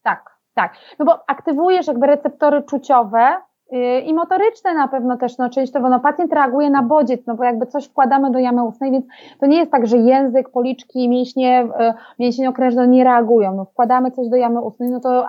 tak, 0.03 0.37
tak. 0.53 0.73
No 0.99 1.05
bo 1.05 1.19
aktywujesz 1.27 1.87
jakby 1.87 2.07
receptory 2.07 2.63
czuciowe 2.63 3.35
yy, 3.71 3.99
i 3.99 4.13
motoryczne 4.13 4.73
na 4.73 4.87
pewno 4.87 5.17
też, 5.17 5.37
no 5.37 5.49
częściowo, 5.49 5.89
no 5.89 5.99
pacjent 5.99 6.33
reaguje 6.33 6.69
na 6.69 6.83
bodziec, 6.83 7.21
no 7.27 7.35
bo 7.35 7.43
jakby 7.43 7.65
coś 7.65 7.85
wkładamy 7.85 8.31
do 8.31 8.39
jamy 8.39 8.63
ustnej, 8.63 8.91
więc 8.91 9.05
to 9.39 9.45
nie 9.45 9.57
jest 9.57 9.71
tak, 9.71 9.87
że 9.87 9.97
język, 9.97 10.49
policzki, 10.49 11.09
mięśnie, 11.09 11.67
yy, 11.79 11.93
mięśnie 12.19 12.49
okrężne 12.49 12.87
nie 12.87 13.03
reagują, 13.03 13.55
no 13.55 13.65
wkładamy 13.65 14.11
coś 14.11 14.27
do 14.29 14.35
jamy 14.35 14.61
ustnej, 14.61 14.89
no 14.89 14.99
to 14.99 15.27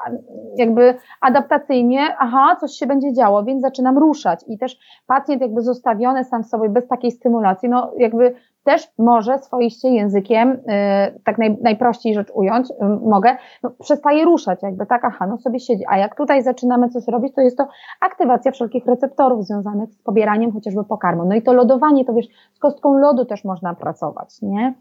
jakby 0.57 0.95
adaptacyjnie, 1.21 2.17
aha, 2.19 2.57
coś 2.61 2.73
się 2.73 2.87
będzie 2.87 3.13
działo, 3.13 3.45
więc 3.45 3.63
zaczynam 3.63 3.99
ruszać. 3.99 4.45
I 4.47 4.59
też 4.59 4.79
pacjent 5.07 5.43
jakby 5.43 5.63
zostawiony 5.63 6.25
sam 6.25 6.45
w 6.45 6.47
sobie 6.47 6.69
bez 6.69 6.89
takiej 6.89 7.11
stymulacji, 7.11 7.69
no 7.69 7.93
jakby 7.99 8.35
też 8.65 8.89
może 8.99 9.39
swoiście 9.39 9.89
językiem, 9.89 10.51
y, 10.51 11.21
tak 11.25 11.39
naj, 11.39 11.59
najprościej 11.63 12.15
rzecz 12.15 12.31
ująć, 12.35 12.71
y, 12.71 12.75
mogę, 13.09 13.37
no, 13.63 13.71
przestaje 13.81 14.25
ruszać, 14.25 14.63
jakby 14.63 14.87
tak, 14.87 15.05
aha, 15.05 15.27
no 15.27 15.39
sobie 15.39 15.61
siedzi. 15.61 15.85
A 15.89 15.99
jak 15.99 16.17
tutaj 16.17 16.43
zaczynamy 16.43 16.89
coś 16.89 17.09
robić, 17.09 17.35
to 17.35 17.41
jest 17.41 17.57
to 17.59 17.69
aktywacja 18.01 18.53
wszelkich 18.53 18.87
receptorów 18.87 19.45
związanych 19.45 19.93
z 19.93 20.03
pobieraniem 20.03 20.53
chociażby 20.53 20.85
pokarmu. 20.85 21.25
No 21.25 21.35
i 21.35 21.43
to 21.43 21.53
lodowanie, 21.53 22.05
to 22.05 22.15
wiesz, 22.15 22.27
z 22.53 22.59
kostką 22.59 22.99
lodu 22.99 23.25
też 23.25 23.45
można 23.45 23.75
pracować, 23.75 24.43
nie? 24.43 24.75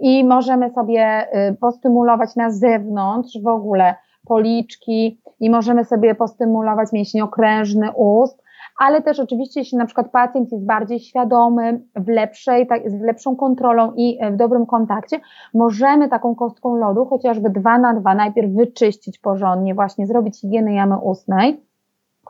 I 0.00 0.24
możemy 0.24 0.70
sobie 0.70 1.26
y, 1.50 1.56
postymulować 1.56 2.36
na 2.36 2.50
zewnątrz 2.50 3.38
w 3.42 3.46
ogóle 3.46 3.94
policzki 4.26 5.20
i 5.40 5.50
możemy 5.50 5.84
sobie 5.84 6.14
postymulować 6.14 6.92
mięsień 6.92 7.20
okrężny 7.20 7.92
ust, 7.92 8.41
ale 8.82 9.02
też 9.02 9.20
oczywiście, 9.20 9.60
jeśli 9.60 9.78
na 9.78 9.86
przykład 9.86 10.10
pacjent 10.10 10.52
jest 10.52 10.64
bardziej 10.64 11.00
świadomy, 11.00 11.80
w 11.96 12.08
lepszej, 12.08 12.66
tak, 12.66 12.90
z 12.90 13.00
lepszą 13.00 13.36
kontrolą 13.36 13.92
i 13.96 14.18
w 14.32 14.36
dobrym 14.36 14.66
kontakcie, 14.66 15.20
możemy 15.54 16.08
taką 16.08 16.34
kostką 16.34 16.76
lodu 16.76 17.04
chociażby 17.04 17.50
dwa 17.50 17.78
na 17.78 17.94
dwa 17.94 18.14
najpierw 18.14 18.52
wyczyścić 18.52 19.18
porządnie, 19.18 19.74
właśnie 19.74 20.06
zrobić 20.06 20.40
higienę 20.40 20.74
jamy 20.74 20.98
ustnej, 20.98 21.60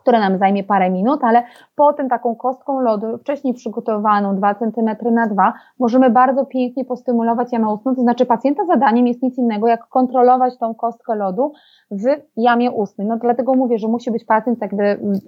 które 0.03 0.19
nam 0.19 0.37
zajmie 0.37 0.63
parę 0.63 0.89
minut, 0.89 1.23
ale 1.23 1.43
potem 1.75 2.09
taką 2.09 2.35
kostką 2.35 2.81
lodu, 2.81 3.17
wcześniej 3.17 3.53
przygotowaną 3.53 4.35
2 4.35 4.55
cm 4.55 5.13
na 5.13 5.27
2, 5.27 5.53
możemy 5.79 6.09
bardzo 6.09 6.45
pięknie 6.45 6.85
postymulować 6.85 7.53
jamę 7.53 7.73
ustną, 7.73 7.95
to 7.95 8.01
znaczy 8.01 8.25
pacjenta 8.25 8.65
zadaniem 8.65 9.07
jest 9.07 9.23
nic 9.23 9.37
innego, 9.37 9.67
jak 9.67 9.87
kontrolować 9.87 10.57
tą 10.57 10.75
kostkę 10.75 11.15
lodu 11.15 11.51
w 11.91 12.03
jamie 12.37 12.71
ustnej. 12.71 13.07
No 13.07 13.17
dlatego 13.17 13.53
mówię, 13.53 13.77
że 13.77 13.87
musi 13.87 14.11
być 14.11 14.25
pacjent 14.25 14.61
jakby 14.61 14.99
z, 15.11 15.25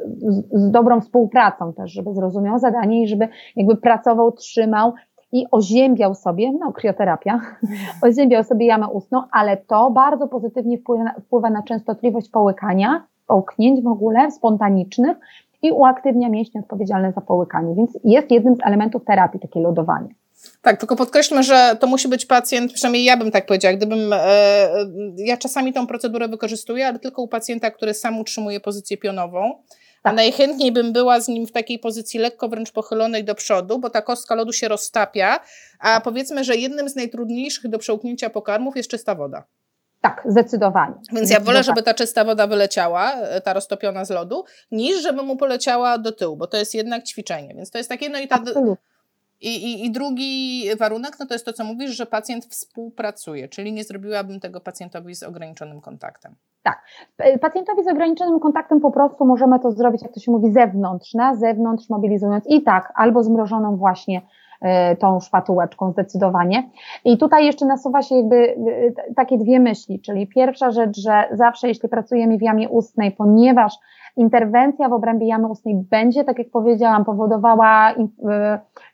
z 0.51 0.71
dobrą 0.71 1.01
współpracą 1.01 1.73
też, 1.73 1.91
żeby 1.91 2.13
zrozumiał 2.13 2.59
zadanie 2.59 3.03
i 3.03 3.07
żeby 3.07 3.27
jakby 3.55 3.77
pracował, 3.77 4.31
trzymał 4.31 4.93
i 5.31 5.45
oziębiał 5.51 6.15
sobie, 6.15 6.51
no 6.59 6.71
krioterapia, 6.71 7.39
oziębiał 8.07 8.43
sobie 8.43 8.65
jamę 8.65 8.87
ustną, 8.87 9.23
ale 9.31 9.57
to 9.57 9.91
bardzo 9.91 10.27
pozytywnie 10.27 10.77
wpływa 10.77 11.03
na, 11.03 11.13
wpływa 11.13 11.49
na 11.49 11.63
częstotliwość 11.63 12.29
połykania, 12.29 13.07
połknięć 13.27 13.83
w 13.83 13.87
ogóle 13.87 14.31
spontanicznych 14.31 15.17
i 15.61 15.71
uaktywnia 15.71 16.29
mięśnie 16.29 16.61
odpowiedzialne 16.61 17.11
za 17.11 17.21
połykanie, 17.21 17.75
więc 17.75 17.91
jest 18.03 18.31
jednym 18.31 18.55
z 18.55 18.59
elementów 18.65 19.05
terapii 19.05 19.39
takie 19.39 19.59
lodowanie. 19.59 20.09
Tak, 20.61 20.79
tylko 20.79 20.95
podkreślmy, 20.95 21.43
że 21.43 21.77
to 21.79 21.87
musi 21.87 22.07
być 22.07 22.25
pacjent, 22.25 22.73
przynajmniej 22.73 23.03
ja 23.03 23.17
bym 23.17 23.31
tak 23.31 23.45
powiedziała, 23.45 23.73
gdybym, 23.73 24.13
e, 24.13 24.69
ja 25.17 25.37
czasami 25.37 25.73
tą 25.73 25.87
procedurę 25.87 26.27
wykorzystuję, 26.27 26.87
ale 26.87 26.99
tylko 26.99 27.21
u 27.21 27.27
pacjenta, 27.27 27.71
który 27.71 27.93
sam 27.93 28.19
utrzymuje 28.19 28.59
pozycję 28.59 28.97
pionową, 28.97 29.53
a 30.03 30.09
tak. 30.09 30.15
najchętniej 30.15 30.71
bym 30.71 30.93
była 30.93 31.19
z 31.19 31.27
nim 31.27 31.47
w 31.47 31.51
takiej 31.51 31.79
pozycji 31.79 32.19
lekko 32.19 32.49
wręcz 32.49 32.71
pochylonej 32.71 33.23
do 33.23 33.35
przodu, 33.35 33.79
bo 33.79 33.89
ta 33.89 34.01
kostka 34.01 34.35
lodu 34.35 34.53
się 34.53 34.67
roztapia, 34.67 35.39
a 35.79 36.01
powiedzmy, 36.01 36.43
że 36.43 36.55
jednym 36.55 36.89
z 36.89 36.95
najtrudniejszych 36.95 37.69
do 37.69 37.79
przełknięcia 37.79 38.29
pokarmów 38.29 38.75
jest 38.75 38.89
czysta 38.89 39.15
woda. 39.15 39.43
Tak, 40.05 40.23
zdecydowanie. 40.25 40.93
Więc 41.13 41.29
ja 41.29 41.39
wolę, 41.39 41.63
żeby 41.63 41.83
ta 41.83 41.93
czysta 41.93 42.25
woda 42.25 42.47
wyleciała, 42.47 43.11
e, 43.11 43.41
ta 43.41 43.53
roztopiona 43.53 44.05
z 44.05 44.09
lodu, 44.09 44.43
niż 44.71 45.01
żeby 45.01 45.23
mu 45.23 45.37
poleciała 45.37 45.97
do 45.97 46.11
tyłu, 46.11 46.37
bo 46.37 46.47
to 46.47 46.57
jest 46.57 46.75
jednak 46.75 47.03
ćwiczenie. 47.03 47.55
Więc 47.55 47.71
to 47.71 47.77
jest 47.77 47.89
takie, 47.89 48.09
no 48.09 48.19
i 48.19 48.27
ta. 48.27 48.39
I, 49.41 49.55
i, 49.55 49.85
I 49.85 49.91
drugi 49.91 50.63
warunek, 50.79 51.19
no 51.19 51.25
to 51.25 51.33
jest 51.33 51.45
to, 51.45 51.53
co 51.53 51.63
mówisz, 51.63 51.91
że 51.91 52.05
pacjent 52.05 52.45
współpracuje, 52.45 53.47
czyli 53.47 53.73
nie 53.73 53.83
zrobiłabym 53.83 54.39
tego 54.39 54.61
pacjentowi 54.61 55.15
z 55.15 55.23
ograniczonym 55.23 55.81
kontaktem. 55.81 56.35
Tak. 56.63 56.81
Pacjentowi 57.41 57.83
z 57.83 57.87
ograniczonym 57.87 58.39
kontaktem 58.39 58.79
po 58.79 58.91
prostu 58.91 59.25
możemy 59.25 59.59
to 59.59 59.71
zrobić, 59.71 60.01
jak 60.01 60.13
to 60.13 60.19
się 60.19 60.31
mówi, 60.31 60.51
zewnątrz, 60.51 61.13
na 61.13 61.35
zewnątrz, 61.35 61.89
mobilizując 61.89 62.43
i 62.47 62.63
tak, 62.63 62.93
albo 62.95 63.23
zmrożoną 63.23 63.77
właśnie 63.77 64.21
tą 64.99 65.19
szpatułeczką 65.19 65.91
zdecydowanie. 65.91 66.69
I 67.05 67.17
tutaj 67.17 67.45
jeszcze 67.45 67.65
nasuwa 67.65 68.01
się 68.01 68.15
jakby 68.15 68.35
e, 68.35 69.13
takie 69.15 69.37
dwie 69.37 69.59
myśli, 69.59 69.99
czyli 69.99 70.27
pierwsza 70.27 70.71
rzecz, 70.71 70.97
że 70.97 71.23
zawsze 71.31 71.67
jeśli 71.67 71.89
pracujemy 71.89 72.37
w 72.37 72.41
jamie 72.41 72.69
ustnej, 72.69 73.11
ponieważ 73.11 73.73
interwencja 74.17 74.89
w 74.89 74.93
obrębie 74.93 75.27
jamy 75.27 75.47
ustnej 75.47 75.75
będzie, 75.75 76.23
tak 76.23 76.39
jak 76.39 76.49
powiedziałam, 76.49 77.05
powodowała 77.05 77.93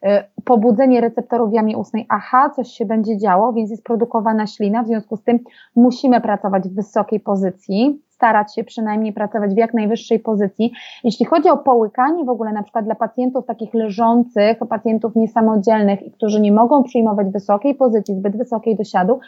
e, 0.03 0.23
pobudzenie 0.45 1.01
receptorów 1.01 1.49
w 1.49 1.53
jamie 1.53 1.77
ustnej, 1.77 2.05
aha, 2.09 2.49
coś 2.55 2.67
się 2.67 2.85
będzie 2.85 3.17
działo, 3.17 3.53
więc 3.53 3.71
jest 3.71 3.83
produkowana 3.83 4.47
ślina, 4.47 4.83
w 4.83 4.87
związku 4.87 5.17
z 5.17 5.23
tym 5.23 5.39
musimy 5.75 6.21
pracować 6.21 6.63
w 6.63 6.75
wysokiej 6.75 7.19
pozycji, 7.19 8.01
starać 8.21 8.55
się 8.55 8.63
przynajmniej 8.63 9.13
pracować 9.13 9.53
w 9.53 9.57
jak 9.57 9.73
najwyższej 9.73 10.19
pozycji. 10.19 10.71
Jeśli 11.03 11.25
chodzi 11.25 11.49
o 11.49 11.57
połykanie 11.57 12.25
w 12.25 12.29
ogóle 12.29 12.53
na 12.53 12.63
przykład 12.63 12.85
dla 12.85 12.95
pacjentów 12.95 13.45
takich 13.45 13.73
leżących, 13.73 14.57
pacjentów 14.69 15.15
niesamodzielnych 15.15 15.99
którzy 16.13 16.41
nie 16.41 16.51
mogą 16.51 16.83
przyjmować 16.83 17.27
wysokiej 17.27 17.75
pozycji, 17.75 18.15
zbyt 18.15 18.37
wysokiej 18.37 18.75
dosiadu, 18.75 19.19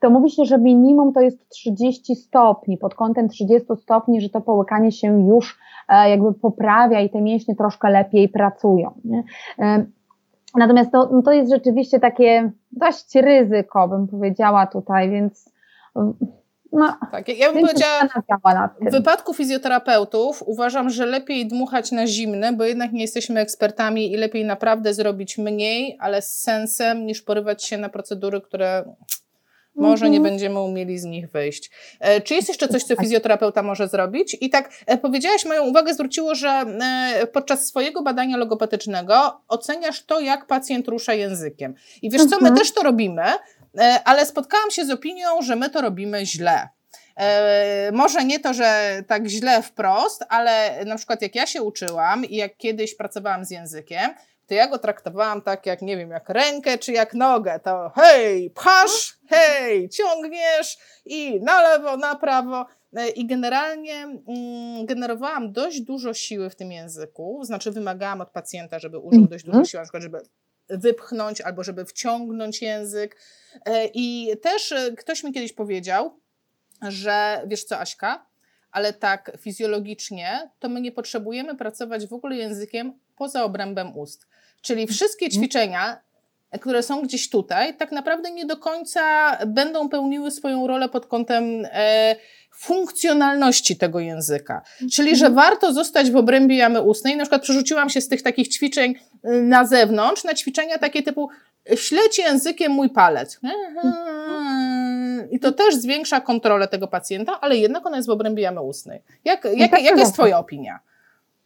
to 0.00 0.10
mówi 0.10 0.30
się, 0.30 0.44
że 0.44 0.58
minimum 0.58 1.12
to 1.12 1.20
jest 1.20 1.48
30 1.48 2.16
stopni, 2.16 2.78
pod 2.78 2.94
kątem 2.94 3.28
30 3.28 3.68
stopni, 3.76 4.20
że 4.20 4.28
to 4.28 4.40
połykanie 4.40 4.92
się 4.92 5.26
już 5.26 5.58
e, 5.88 6.10
jakby 6.10 6.34
poprawia 6.34 7.00
i 7.00 7.10
te 7.10 7.20
mięśnie 7.20 7.56
troszkę 7.56 7.90
lepiej 7.90 8.28
pracują. 8.28 8.90
Nie? 9.04 9.24
E, 9.58 9.84
natomiast 10.56 10.92
to, 10.92 11.08
no 11.12 11.22
to 11.22 11.32
jest 11.32 11.50
rzeczywiście 11.50 12.00
takie 12.00 12.50
dość 12.72 13.14
ryzyko, 13.14 13.88
bym 13.88 14.08
powiedziała 14.08 14.66
tutaj, 14.66 15.10
więc 15.10 15.52
no, 16.72 16.96
tak, 17.12 17.28
ja 17.28 17.52
bym 17.52 17.62
powiedziała, 17.62 18.08
w 18.80 18.90
wypadku 18.90 19.34
fizjoterapeutów 19.34 20.42
uważam, 20.46 20.90
że 20.90 21.06
lepiej 21.06 21.46
dmuchać 21.46 21.92
na 21.92 22.06
zimne, 22.06 22.52
bo 22.52 22.64
jednak 22.64 22.92
nie 22.92 23.00
jesteśmy 23.02 23.40
ekspertami 23.40 24.12
i 24.12 24.16
lepiej 24.16 24.44
naprawdę 24.44 24.94
zrobić 24.94 25.38
mniej, 25.38 25.96
ale 26.00 26.22
z 26.22 26.40
sensem, 26.40 27.06
niż 27.06 27.22
porywać 27.22 27.64
się 27.64 27.78
na 27.78 27.88
procedury, 27.88 28.40
które 28.40 28.84
może 29.74 30.10
nie 30.10 30.16
mhm. 30.16 30.32
będziemy 30.32 30.60
umieli 30.60 30.98
z 30.98 31.04
nich 31.04 31.30
wyjść. 31.30 31.70
E, 32.00 32.20
czy 32.20 32.34
jest 32.34 32.48
jeszcze 32.48 32.68
coś, 32.68 32.84
co 32.84 32.96
fizjoterapeuta 32.96 33.62
może 33.62 33.88
zrobić? 33.88 34.36
I 34.40 34.50
tak 34.50 34.70
e, 34.86 34.98
powiedziałaś, 34.98 35.44
moją 35.44 35.64
uwagę 35.64 35.94
zwróciło, 35.94 36.34
że 36.34 36.48
e, 36.48 37.26
podczas 37.26 37.66
swojego 37.66 38.02
badania 38.02 38.36
logopatycznego 38.36 39.40
oceniasz 39.48 40.04
to, 40.04 40.20
jak 40.20 40.46
pacjent 40.46 40.88
rusza 40.88 41.14
językiem. 41.14 41.74
I 42.02 42.10
wiesz 42.10 42.22
co, 42.22 42.36
my 42.36 42.48
mhm. 42.48 42.56
też 42.56 42.72
to 42.72 42.82
robimy, 42.82 43.22
ale 44.04 44.26
spotkałam 44.26 44.70
się 44.70 44.84
z 44.84 44.90
opinią, 44.90 45.42
że 45.42 45.56
my 45.56 45.70
to 45.70 45.80
robimy 45.80 46.26
źle. 46.26 46.68
E, 47.16 47.90
może 47.92 48.24
nie 48.24 48.40
to, 48.40 48.54
że 48.54 49.02
tak 49.06 49.26
źle 49.26 49.62
wprost, 49.62 50.24
ale 50.28 50.84
na 50.84 50.96
przykład 50.96 51.22
jak 51.22 51.34
ja 51.34 51.46
się 51.46 51.62
uczyłam 51.62 52.24
i 52.24 52.36
jak 52.36 52.56
kiedyś 52.56 52.94
pracowałam 52.94 53.44
z 53.44 53.50
językiem, 53.50 54.14
to 54.46 54.54
ja 54.54 54.68
go 54.68 54.78
traktowałam 54.78 55.42
tak 55.42 55.66
jak, 55.66 55.82
nie 55.82 55.96
wiem, 55.96 56.10
jak 56.10 56.28
rękę 56.28 56.78
czy 56.78 56.92
jak 56.92 57.14
nogę. 57.14 57.60
To 57.64 57.92
hej, 57.94 58.50
pchasz, 58.50 59.18
hej, 59.28 59.88
ciągniesz 59.88 60.78
i 61.04 61.40
na 61.40 61.62
lewo, 61.62 61.96
na 61.96 62.14
prawo. 62.14 62.66
E, 62.96 63.08
I 63.08 63.26
generalnie 63.26 63.94
mm, 63.94 64.86
generowałam 64.86 65.52
dość 65.52 65.80
dużo 65.80 66.14
siły 66.14 66.50
w 66.50 66.56
tym 66.56 66.72
języku, 66.72 67.44
znaczy 67.44 67.70
wymagałam 67.70 68.20
od 68.20 68.30
pacjenta, 68.30 68.78
żeby 68.78 68.98
użył 68.98 69.26
dość 69.26 69.44
dużo 69.44 69.58
mhm. 69.58 69.66
siły, 69.66 69.80
na 69.80 69.84
przykład, 69.84 70.02
żeby 70.02 70.20
wypchnąć 70.78 71.40
albo 71.40 71.64
żeby 71.64 71.84
wciągnąć 71.84 72.62
język. 72.62 73.16
E, 73.64 73.86
I 73.94 74.36
też 74.42 74.72
e, 74.72 74.92
ktoś 74.98 75.24
mi 75.24 75.32
kiedyś 75.32 75.52
powiedział, 75.52 76.20
że 76.88 77.42
wiesz 77.46 77.64
co, 77.64 77.78
Aśka, 77.78 78.26
ale 78.70 78.92
tak 78.92 79.32
fizjologicznie 79.38 80.50
to 80.58 80.68
my 80.68 80.80
nie 80.80 80.92
potrzebujemy 80.92 81.56
pracować 81.56 82.06
w 82.06 82.12
ogóle 82.12 82.36
językiem 82.36 82.98
poza 83.16 83.44
obrębem 83.44 83.96
ust. 83.96 84.26
Czyli 84.60 84.86
wszystkie 84.86 85.26
mhm. 85.26 85.42
ćwiczenia, 85.42 86.00
które 86.60 86.82
są 86.82 87.02
gdzieś 87.02 87.30
tutaj, 87.30 87.76
tak 87.76 87.92
naprawdę 87.92 88.30
nie 88.30 88.46
do 88.46 88.56
końca 88.56 89.36
będą 89.46 89.88
pełniły 89.88 90.30
swoją 90.30 90.66
rolę 90.66 90.88
pod 90.88 91.06
kątem 91.06 91.44
e, 91.72 92.16
funkcjonalności 92.62 93.76
tego 93.76 94.00
języka. 94.00 94.62
Czyli, 94.92 95.16
że 95.16 95.26
mhm. 95.26 95.34
warto 95.34 95.72
zostać 95.72 96.10
w 96.10 96.16
obrębie 96.16 96.56
jamy 96.56 96.82
ustnej. 96.82 97.16
Na 97.16 97.24
przykład 97.24 97.42
przerzuciłam 97.42 97.90
się 97.90 98.00
z 98.00 98.08
tych 98.08 98.22
takich 98.22 98.48
ćwiczeń 98.48 98.94
y, 99.24 99.42
na 99.42 99.64
zewnątrz 99.64 100.24
na 100.24 100.34
ćwiczenia 100.34 100.78
takie 100.78 101.02
typu 101.02 101.28
śledź 101.76 102.18
językiem 102.18 102.72
mój 102.72 102.90
palec. 102.90 103.40
I 105.30 105.40
to 105.40 105.52
też 105.52 105.74
zwiększa 105.74 106.20
kontrolę 106.20 106.68
tego 106.68 106.88
pacjenta, 106.88 107.40
ale 107.40 107.56
jednak 107.56 107.86
ona 107.86 107.96
jest 107.96 108.08
w 108.08 108.12
obrębie 108.12 108.42
jamy 108.42 108.60
ustnej. 108.60 109.02
Jak, 109.24 109.44
jak, 109.56 109.70
tak, 109.70 109.82
jaka 109.82 110.00
jest 110.00 110.14
Twoja 110.14 110.38
opinia? 110.38 110.80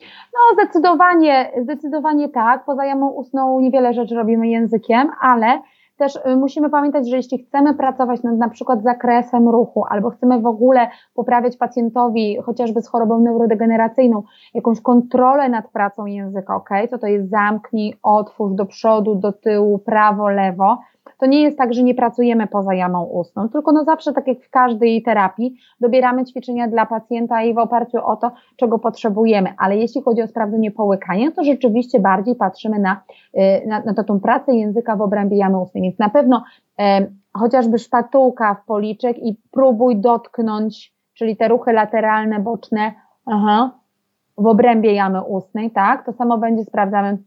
No, 0.00 0.54
zdecydowanie, 0.54 1.52
zdecydowanie 1.62 2.28
tak. 2.28 2.64
Poza 2.64 2.84
jamą 2.84 3.08
ustną 3.08 3.60
niewiele 3.60 3.94
rzeczy 3.94 4.14
robimy 4.14 4.48
językiem, 4.48 5.10
ale 5.20 5.60
też 5.96 6.16
y, 6.16 6.36
musimy 6.36 6.70
pamiętać, 6.70 7.08
że 7.08 7.16
jeśli 7.16 7.38
chcemy 7.38 7.74
pracować 7.74 8.22
nad 8.22 8.36
na 8.36 8.48
przykład 8.48 8.82
zakresem 8.82 9.48
ruchu, 9.48 9.84
albo 9.88 10.10
chcemy 10.10 10.40
w 10.40 10.46
ogóle 10.46 10.88
poprawiać 11.14 11.56
pacjentowi 11.56 12.38
chociażby 12.44 12.82
z 12.82 12.88
chorobą 12.88 13.18
neurodegeneracyjną 13.18 14.22
jakąś 14.54 14.80
kontrolę 14.80 15.48
nad 15.48 15.68
pracą 15.68 16.06
języka, 16.06 16.56
ok? 16.56 16.70
Co 16.90 16.98
to 16.98 17.06
jest 17.06 17.30
zamknij, 17.30 17.94
otwórz 18.02 18.54
do 18.54 18.66
przodu, 18.66 19.14
do 19.14 19.32
tyłu, 19.32 19.78
prawo, 19.78 20.28
lewo, 20.28 20.78
to 21.18 21.26
nie 21.26 21.42
jest 21.42 21.58
tak, 21.58 21.74
że 21.74 21.82
nie 21.82 21.94
pracujemy 21.94 22.46
poza 22.46 22.74
jamą 22.74 23.04
ustną, 23.04 23.48
tylko 23.48 23.72
no 23.72 23.84
zawsze, 23.84 24.12
tak 24.12 24.26
jak 24.26 24.40
w 24.40 24.50
każdej 24.50 25.02
terapii, 25.02 25.56
dobieramy 25.80 26.24
ćwiczenia 26.24 26.68
dla 26.68 26.86
pacjenta 26.86 27.42
i 27.42 27.54
w 27.54 27.58
oparciu 27.58 27.98
o 28.04 28.16
to, 28.16 28.30
czego 28.56 28.78
potrzebujemy. 28.78 29.54
Ale 29.58 29.76
jeśli 29.76 30.02
chodzi 30.02 30.22
o 30.22 30.26
sprawdzenie 30.26 30.70
połykania, 30.70 31.30
to 31.30 31.44
rzeczywiście 31.44 32.00
bardziej 32.00 32.34
patrzymy 32.34 32.78
na, 32.78 33.00
y, 33.34 33.66
na, 33.66 33.80
na 33.80 34.04
tą 34.04 34.20
pracę 34.20 34.54
języka 34.54 34.96
w 34.96 35.00
obrębie 35.00 35.36
jamy 35.36 35.58
ustnej. 35.58 35.82
Więc 35.82 35.98
na 35.98 36.08
pewno 36.08 36.44
e, 36.78 37.06
chociażby 37.32 37.78
szpatułka 37.78 38.54
w 38.54 38.64
policzek 38.64 39.18
i 39.18 39.36
próbuj 39.50 39.96
dotknąć, 39.96 40.94
czyli 41.14 41.36
te 41.36 41.48
ruchy 41.48 41.72
lateralne, 41.72 42.40
boczne, 42.40 42.92
aha, 43.26 43.70
w 44.38 44.46
obrębie 44.46 44.92
jamy 44.92 45.22
ustnej, 45.22 45.70
tak? 45.70 46.06
To 46.06 46.12
samo 46.12 46.38
będzie 46.38 46.64
sprawdzamy 46.64 47.18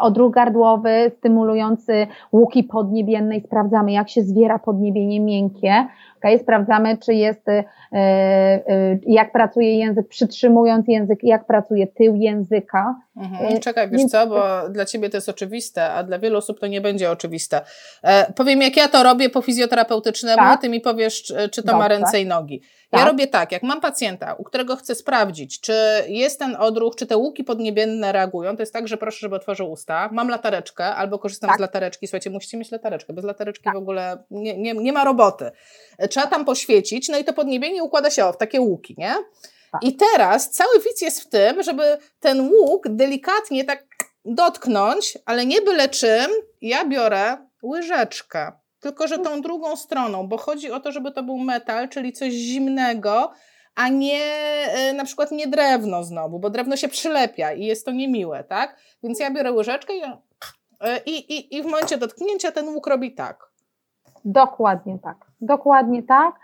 odruch 0.00 0.34
gardłowy 0.34 1.12
stymulujący 1.18 2.06
łuki 2.32 2.64
podniebiennej, 2.64 3.40
sprawdzamy 3.40 3.92
jak 3.92 4.08
się 4.08 4.22
zwiera 4.22 4.58
podniebienie 4.58 5.20
miękkie, 5.20 5.86
okay? 6.20 6.38
sprawdzamy 6.38 6.98
czy 6.98 7.14
jest, 7.14 7.48
e, 7.48 7.64
e, 7.92 8.98
jak 9.06 9.32
pracuje 9.32 9.78
język, 9.78 10.08
przytrzymując 10.08 10.88
język, 10.88 11.18
jak 11.22 11.46
pracuje 11.46 11.86
tył 11.86 12.16
języka, 12.16 12.94
Mhm. 13.20 13.60
Czekaj, 13.60 13.90
wiesz 13.90 14.04
co, 14.04 14.26
bo 14.26 14.68
dla 14.68 14.84
ciebie 14.84 15.10
to 15.10 15.16
jest 15.16 15.28
oczywiste, 15.28 15.92
a 15.92 16.02
dla 16.02 16.18
wielu 16.18 16.38
osób 16.38 16.60
to 16.60 16.66
nie 16.66 16.80
będzie 16.80 17.10
oczywiste. 17.10 17.60
E, 18.02 18.32
powiem, 18.32 18.62
jak 18.62 18.76
ja 18.76 18.88
to 18.88 19.02
robię 19.02 19.30
po 19.30 19.42
fizjoterapeutycznemu, 19.42 20.36
tak. 20.36 20.60
ty 20.60 20.68
mi 20.68 20.80
powiesz, 20.80 21.22
czy, 21.22 21.62
to 21.62 21.62
Dobrze. 21.62 21.76
ma 21.76 21.88
ręce 21.88 22.20
i 22.20 22.26
nogi. 22.26 22.60
Tak. 22.90 23.00
Ja 23.00 23.06
robię 23.06 23.26
tak, 23.26 23.52
jak 23.52 23.62
mam 23.62 23.80
pacjenta, 23.80 24.34
u 24.34 24.44
którego 24.44 24.76
chcę 24.76 24.94
sprawdzić, 24.94 25.60
czy 25.60 25.74
jest 26.08 26.38
ten 26.38 26.56
odruch, 26.56 26.96
czy 26.96 27.06
te 27.06 27.16
łuki 27.16 27.44
podniebienne 27.44 28.12
reagują, 28.12 28.56
to 28.56 28.62
jest 28.62 28.72
tak, 28.72 28.88
że 28.88 28.96
proszę, 28.96 29.18
żeby 29.20 29.36
otworzył 29.36 29.70
usta, 29.70 30.08
mam 30.12 30.28
latareczkę 30.28 30.84
albo 30.84 31.18
korzystam 31.18 31.48
tak. 31.48 31.58
z 31.58 31.60
latareczki. 31.60 32.06
Słuchajcie, 32.06 32.30
musicie 32.30 32.58
mieć 32.58 32.70
latareczkę, 32.70 33.12
bez 33.12 33.24
latareczki 33.24 33.64
tak. 33.64 33.74
w 33.74 33.78
ogóle 33.78 34.24
nie, 34.30 34.58
nie, 34.58 34.74
nie 34.74 34.92
ma 34.92 35.04
roboty. 35.04 35.50
Trzeba 36.10 36.26
tam 36.26 36.44
poświecić, 36.44 37.08
no 37.08 37.18
i 37.18 37.24
to 37.24 37.32
podniebienie 37.32 37.84
układa 37.84 38.10
się 38.10 38.24
o, 38.24 38.32
w 38.32 38.36
takie 38.36 38.60
łuki, 38.60 38.94
nie? 38.98 39.14
Tak. 39.72 39.84
I 39.84 39.96
teraz 39.96 40.50
cały 40.50 40.80
widz 40.80 41.00
jest 41.00 41.20
w 41.20 41.28
tym, 41.28 41.62
żeby 41.62 41.98
ten 42.20 42.40
łuk 42.40 42.88
delikatnie 42.88 43.64
tak 43.64 43.86
dotknąć, 44.24 45.18
ale 45.26 45.46
nie 45.46 45.62
byle 45.62 45.88
czym. 45.88 46.30
Ja 46.60 46.84
biorę 46.84 47.36
łyżeczkę, 47.62 48.52
tylko 48.80 49.08
że 49.08 49.18
tą 49.18 49.40
drugą 49.40 49.76
stroną, 49.76 50.28
bo 50.28 50.36
chodzi 50.36 50.70
o 50.70 50.80
to, 50.80 50.92
żeby 50.92 51.12
to 51.12 51.22
był 51.22 51.38
metal, 51.38 51.88
czyli 51.88 52.12
coś 52.12 52.32
zimnego, 52.32 53.32
a 53.74 53.88
nie 53.88 54.24
e, 54.68 54.92
na 54.92 55.04
przykład 55.04 55.30
nie 55.30 55.46
drewno 55.46 56.04
znowu, 56.04 56.38
bo 56.38 56.50
drewno 56.50 56.76
się 56.76 56.88
przylepia 56.88 57.52
i 57.52 57.64
jest 57.64 57.84
to 57.84 57.90
niemiłe, 57.90 58.44
tak? 58.44 58.76
Więc 59.02 59.20
ja 59.20 59.30
biorę 59.30 59.52
łyżeczkę 59.52 59.96
i, 59.96 60.02
e, 60.80 61.00
i, 61.06 61.32
i, 61.34 61.56
i 61.56 61.62
w 61.62 61.64
momencie 61.64 61.98
dotknięcia 61.98 62.52
ten 62.52 62.68
łuk 62.68 62.86
robi 62.86 63.14
tak. 63.14 63.49
Dokładnie 64.24 64.98
tak. 64.98 65.16
Dokładnie 65.40 66.02
tak. 66.02 66.34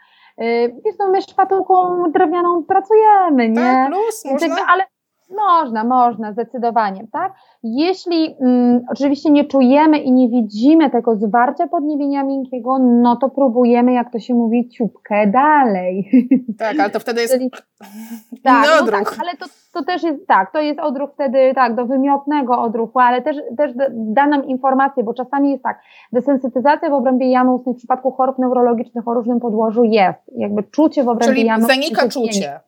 Y, 0.41 0.75
wiesz, 0.85 0.95
no 0.99 1.11
my 1.11 1.23
szpatułką 1.23 2.03
drewnianą 2.13 2.65
pracujemy, 2.65 3.49
nie? 3.49 3.55
Tak, 3.55 3.89
plus, 3.89 4.25
można. 4.25 4.57
Ale 4.69 4.85
można, 5.29 5.85
można, 5.85 6.33
zdecydowanie, 6.33 7.07
tak? 7.13 7.33
Jeśli 7.63 8.37
mm, 8.41 8.85
oczywiście 8.91 9.31
nie 9.31 9.45
czujemy 9.45 9.99
i 9.99 10.13
nie 10.13 10.29
widzimy 10.29 10.91
tego 10.91 11.17
zwarcia 11.17 11.67
podniebienia 11.67 12.25
miękkiego, 12.25 12.79
no 12.79 13.17
to 13.17 13.29
próbujemy, 13.29 13.93
jak 13.93 14.13
to 14.13 14.19
się 14.19 14.35
mówi, 14.35 14.69
ciupkę 14.69 15.27
dalej. 15.27 16.11
Tak, 16.59 16.81
ale 16.81 16.91
to 16.91 17.01
wtedy 17.01 17.21
jest 17.21 17.35
Czyli, 17.35 17.51
tak, 18.45 18.67
no 18.67 18.83
odruch. 18.83 19.11
Tak, 19.11 19.19
ale 19.21 19.37
to, 19.37 19.47
to 19.73 19.85
też 19.85 20.03
jest, 20.03 20.27
tak, 20.27 20.53
to 20.53 20.61
jest 20.61 20.81
odruch 20.81 21.11
wtedy, 21.15 21.53
tak, 21.55 21.75
do 21.75 21.87
wymiotnego 21.87 22.59
odruchu, 22.63 22.99
ale 22.99 23.23
też, 23.23 23.37
też 23.57 23.73
da 23.91 24.27
nam 24.27 24.45
informację, 24.45 25.05
bo 25.05 25.15
czasami 25.15 25.51
jest 25.51 25.63
tak, 25.63 25.81
desensytyzacja 26.13 26.91
w 26.91 26.93
obrębie 26.93 27.31
jamy 27.31 27.55
ustnej 27.55 27.75
w 27.75 27.79
przypadku 27.79 28.13
chorób 28.13 28.39
neurologicznych 28.39 29.09
o 29.09 29.15
różnym 29.15 29.41
podłożu 29.41 29.85
jest, 29.85 30.19
jakby 30.37 30.63
czucie 30.63 31.05
w 31.05 31.09
obrębie 31.09 31.35
Czyli 31.35 31.47
jamy 31.47 31.67
zanika 31.67 32.09
czucie. 32.09 32.61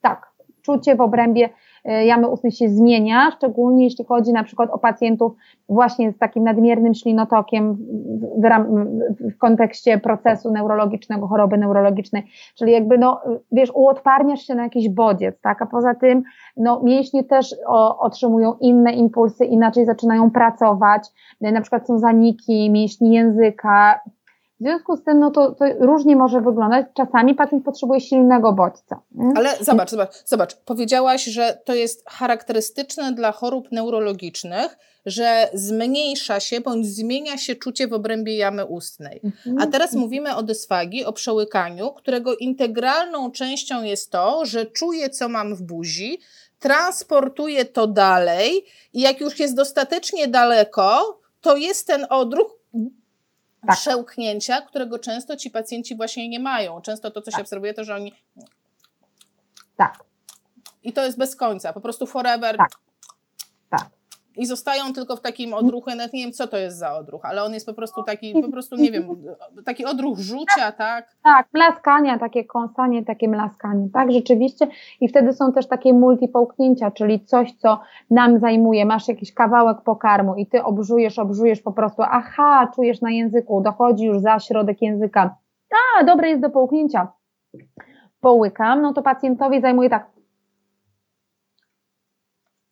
Tak, 0.00 0.34
czucie 0.62 0.96
w 0.96 1.00
obrębie 1.00 1.48
jamy 1.84 2.28
ustnej 2.28 2.52
się 2.52 2.68
zmienia, 2.68 3.30
szczególnie 3.30 3.84
jeśli 3.84 4.04
chodzi 4.04 4.32
na 4.32 4.44
przykład 4.44 4.70
o 4.70 4.78
pacjentów 4.78 5.32
właśnie 5.68 6.12
z 6.12 6.18
takim 6.18 6.44
nadmiernym 6.44 6.94
ślinotokiem 6.94 7.74
w, 7.74 8.40
w, 9.20 9.34
w 9.34 9.38
kontekście 9.38 9.98
procesu 9.98 10.52
neurologicznego, 10.52 11.26
choroby 11.26 11.58
neurologicznej, 11.58 12.22
czyli 12.54 12.72
jakby 12.72 12.98
no, 12.98 13.20
wiesz, 13.52 13.70
uodparniasz 13.74 14.42
się 14.42 14.54
na 14.54 14.62
jakiś 14.62 14.88
bodziec, 14.88 15.40
tak, 15.40 15.62
a 15.62 15.66
poza 15.66 15.94
tym 15.94 16.22
no, 16.56 16.80
mięśnie 16.82 17.24
też 17.24 17.54
o, 17.66 17.98
otrzymują 17.98 18.54
inne 18.60 18.92
impulsy, 18.92 19.44
inaczej 19.44 19.86
zaczynają 19.86 20.30
pracować, 20.30 21.08
na 21.40 21.60
przykład 21.60 21.86
są 21.86 21.98
zaniki 21.98 22.70
mięśni 22.70 23.14
języka, 23.14 24.00
w 24.60 24.64
związku 24.64 24.96
z 24.96 25.04
tym, 25.04 25.18
no 25.18 25.30
to, 25.30 25.52
to, 25.52 25.64
różnie 25.80 26.16
może 26.16 26.40
wyglądać. 26.40 26.86
Czasami 26.94 27.34
pacjent 27.34 27.64
potrzebuje 27.64 28.00
silnego 28.00 28.52
bodźca. 28.52 29.00
Ale 29.36 29.56
zobacz, 29.60 29.90
zobacz, 29.90 30.10
zobacz. 30.26 30.56
Powiedziałaś, 30.56 31.24
że 31.24 31.58
to 31.64 31.74
jest 31.74 32.10
charakterystyczne 32.10 33.12
dla 33.12 33.32
chorób 33.32 33.72
neurologicznych, 33.72 34.78
że 35.06 35.48
zmniejsza 35.54 36.40
się 36.40 36.60
bądź 36.60 36.86
zmienia 36.86 37.38
się 37.38 37.54
czucie 37.54 37.88
w 37.88 37.92
obrębie 37.92 38.36
jamy 38.36 38.66
ustnej. 38.66 39.20
Mhm. 39.24 39.58
A 39.58 39.66
teraz 39.66 39.94
mówimy 39.94 40.36
o 40.36 40.42
dysfagii, 40.42 41.04
o 41.04 41.12
przełykaniu, 41.12 41.92
którego 41.92 42.36
integralną 42.36 43.30
częścią 43.30 43.82
jest 43.82 44.10
to, 44.10 44.46
że 44.46 44.66
czuję, 44.66 45.10
co 45.10 45.28
mam 45.28 45.54
w 45.54 45.62
buzi, 45.62 46.18
transportuję 46.58 47.64
to 47.64 47.86
dalej 47.86 48.64
i 48.92 49.00
jak 49.00 49.20
już 49.20 49.38
jest 49.38 49.56
dostatecznie 49.56 50.28
daleko, 50.28 51.20
to 51.40 51.56
jest 51.56 51.86
ten 51.86 52.06
odruch, 52.10 52.63
tak. 53.66 53.76
przełknięcia, 53.76 54.60
którego 54.60 54.98
często 54.98 55.36
ci 55.36 55.50
pacjenci 55.50 55.96
właśnie 55.96 56.28
nie 56.28 56.40
mają. 56.40 56.80
Często 56.80 57.10
to, 57.10 57.22
co 57.22 57.30
się 57.30 57.36
tak. 57.36 57.40
obserwuje, 57.40 57.74
to, 57.74 57.84
że 57.84 57.94
oni. 57.94 58.14
Tak. 59.76 59.98
I 60.82 60.92
to 60.92 61.04
jest 61.04 61.18
bez 61.18 61.36
końca, 61.36 61.72
po 61.72 61.80
prostu 61.80 62.06
forever. 62.06 62.56
Tak. 62.56 62.83
I 64.36 64.46
zostają 64.46 64.92
tylko 64.92 65.16
w 65.16 65.20
takim 65.20 65.54
odruchu, 65.54 65.90
nawet 65.90 66.12
nie 66.12 66.22
wiem, 66.22 66.32
co 66.32 66.46
to 66.46 66.56
jest 66.56 66.78
za 66.78 66.94
odruch, 66.94 67.24
ale 67.24 67.44
on 67.44 67.54
jest 67.54 67.66
po 67.66 67.74
prostu 67.74 68.02
taki, 68.02 68.42
po 68.42 68.50
prostu 68.50 68.76
nie 68.76 68.90
wiem, 68.90 69.08
taki 69.64 69.84
odruch 69.84 70.18
rzucia, 70.18 70.72
tak? 70.72 71.16
Tak, 71.24 71.46
mlaskania, 71.52 72.18
takie 72.18 72.44
kąsanie, 72.44 73.04
takie 73.04 73.28
mlaskanie, 73.28 73.88
tak, 73.92 74.12
rzeczywiście. 74.12 74.66
I 75.00 75.08
wtedy 75.08 75.32
są 75.32 75.52
też 75.52 75.66
takie 75.66 75.92
multipołknięcia, 75.92 76.90
czyli 76.90 77.24
coś, 77.24 77.52
co 77.52 77.80
nam 78.10 78.38
zajmuje. 78.38 78.86
Masz 78.86 79.08
jakiś 79.08 79.34
kawałek 79.34 79.80
pokarmu 79.80 80.34
i 80.34 80.46
ty 80.46 80.62
obżujesz, 80.62 81.18
obżujesz 81.18 81.60
po 81.60 81.72
prostu, 81.72 82.02
aha, 82.02 82.70
czujesz 82.74 83.00
na 83.00 83.10
języku, 83.10 83.60
dochodzi 83.60 84.04
już 84.04 84.20
za 84.20 84.38
środek 84.38 84.82
języka. 84.82 85.36
A, 85.98 86.04
dobre 86.04 86.28
jest 86.28 86.42
do 86.42 86.50
połknięcia. 86.50 87.08
Połykam, 88.20 88.82
no 88.82 88.92
to 88.92 89.02
pacjentowi 89.02 89.60
zajmuje 89.60 89.90
tak. 89.90 90.06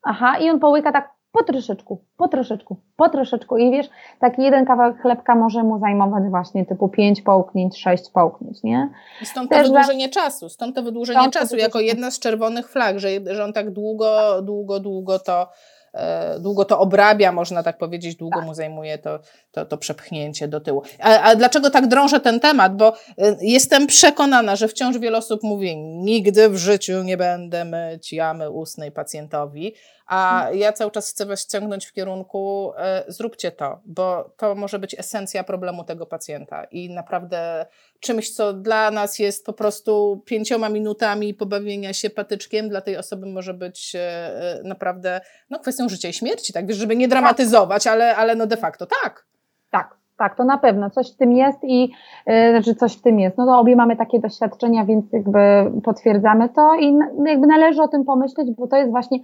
Aha, 0.03 0.39
i 0.39 0.51
on 0.51 0.61
połyka 0.61 0.93
tak 0.93 1.22
po 1.33 1.43
troszeczku, 1.43 2.05
po 2.17 2.29
troszeczku, 2.29 2.77
po 2.97 3.09
troszeczku. 3.09 3.57
I 3.57 3.71
wiesz, 3.71 3.87
taki 4.21 4.43
jeden 4.43 4.65
kawałek 4.65 5.03
chlebka 5.03 5.35
może 5.35 5.63
mu 5.63 5.79
zajmować 5.79 6.25
właśnie 6.31 6.67
typu 6.67 6.89
pięć 6.89 7.23
połknięć, 7.23 7.83
sześć 7.83 8.11
połknięć, 8.11 8.63
nie? 8.63 8.91
I 9.23 9.27
stąd 9.27 9.51
to 9.51 9.57
Też 9.57 9.69
wydłużenie 9.69 10.09
dla... 10.09 10.23
czasu, 10.23 10.49
stąd 10.49 10.77
to 10.77 10.83
wydłużenie 10.83 11.19
stąd 11.19 11.35
czasu, 11.35 11.57
to 11.57 11.57
jako 11.57 11.81
jedna 11.81 12.11
z 12.11 12.19
czerwonych 12.19 12.69
flag, 12.69 12.99
że, 12.99 13.09
że 13.27 13.45
on 13.45 13.53
tak 13.53 13.71
długo, 13.71 14.43
długo, 14.43 14.81
długo 14.81 15.19
to 15.19 15.49
E, 15.95 16.41
długo 16.41 16.65
to 16.65 16.79
obrabia, 16.79 17.33
można 17.33 17.63
tak 17.63 17.79
powiedzieć, 17.79 18.17
długo 18.17 18.39
tak. 18.39 18.47
mu 18.47 18.55
zajmuje 18.55 18.99
to, 18.99 19.21
to, 19.51 19.67
to 19.67 19.79
przepchnięcie 19.79 20.49
do 20.49 20.61
tyłu. 20.61 20.83
A, 21.01 21.21
a, 21.21 21.37
dlaczego 21.37 21.71
tak 21.71 21.87
drążę 21.87 22.21
ten 22.21 22.41
temat? 22.41 22.77
Bo 22.77 22.93
e, 23.19 23.37
jestem 23.41 23.87
przekonana, 23.87 24.57
że 24.57 24.69
wciąż 24.69 24.99
wiele 24.99 25.19
osób 25.19 25.43
mówi, 25.43 25.77
nigdy 25.77 26.49
w 26.49 26.57
życiu 26.57 27.03
nie 27.03 27.17
będę 27.17 27.65
myć 27.65 28.13
jamy 28.13 28.51
ustnej 28.51 28.93
pacjentowi, 28.93 29.75
a 30.07 30.41
mhm. 30.41 30.59
ja 30.59 30.73
cały 30.73 30.91
czas 30.91 31.11
chcę 31.11 31.27
was 31.27 31.47
ciągnąć 31.47 31.87
w 31.87 31.93
kierunku, 31.93 32.73
e, 32.77 33.05
zróbcie 33.09 33.51
to, 33.51 33.81
bo 33.85 34.31
to 34.37 34.55
może 34.55 34.79
być 34.79 34.99
esencja 34.99 35.45
problemu 35.45 35.85
tego 35.85 36.07
pacjenta 36.07 36.65
i 36.65 36.91
naprawdę 36.91 37.67
czymś, 38.01 38.35
co 38.35 38.53
dla 38.53 38.91
nas 38.91 39.19
jest 39.19 39.47
po 39.47 39.53
prostu 39.53 40.23
pięcioma 40.27 40.69
minutami 40.69 41.35
pobawienia 41.35 41.93
się 41.93 42.11
patyczkiem, 42.11 42.69
dla 42.69 42.81
tej 42.81 42.97
osoby 42.97 43.27
może 43.27 43.55
być 43.55 43.97
naprawdę 44.65 45.21
no, 45.51 45.59
kwestią 45.59 45.89
życia 45.89 46.09
i 46.09 46.13
śmierci, 46.13 46.53
tak? 46.53 46.67
Wiesz, 46.67 46.77
żeby 46.77 46.97
nie 46.97 47.09
dramatyzować, 47.09 47.87
ale, 47.87 48.17
ale 48.17 48.35
no 48.35 48.47
de 48.47 48.57
facto 48.57 48.87
tak. 48.87 49.27
Tak, 49.71 49.97
tak, 50.19 50.37
to 50.37 50.45
na 50.45 50.59
pewno 50.59 50.91
coś 50.91 51.13
w 51.13 51.17
tym 51.17 51.33
jest 51.33 51.59
i 51.65 51.93
yy, 52.27 52.51
znaczy 52.51 52.75
coś 52.75 52.97
w 52.97 53.03
tym 53.03 53.21
jest. 53.21 53.39
No 53.39 53.47
to 53.47 53.59
obie 53.59 53.77
mamy 53.77 53.97
takie 53.97 54.21
doświadczenia, 54.21 54.85
więc 54.85 55.13
jakby 55.13 55.39
potwierdzamy 55.85 56.49
to 56.49 56.75
i 56.81 56.99
jakby 57.27 57.47
należy 57.47 57.83
o 57.83 57.89
tym 57.89 58.05
pomyśleć, 58.05 58.49
bo 58.59 58.67
to 58.67 58.77
jest 58.77 58.91
właśnie 58.91 59.19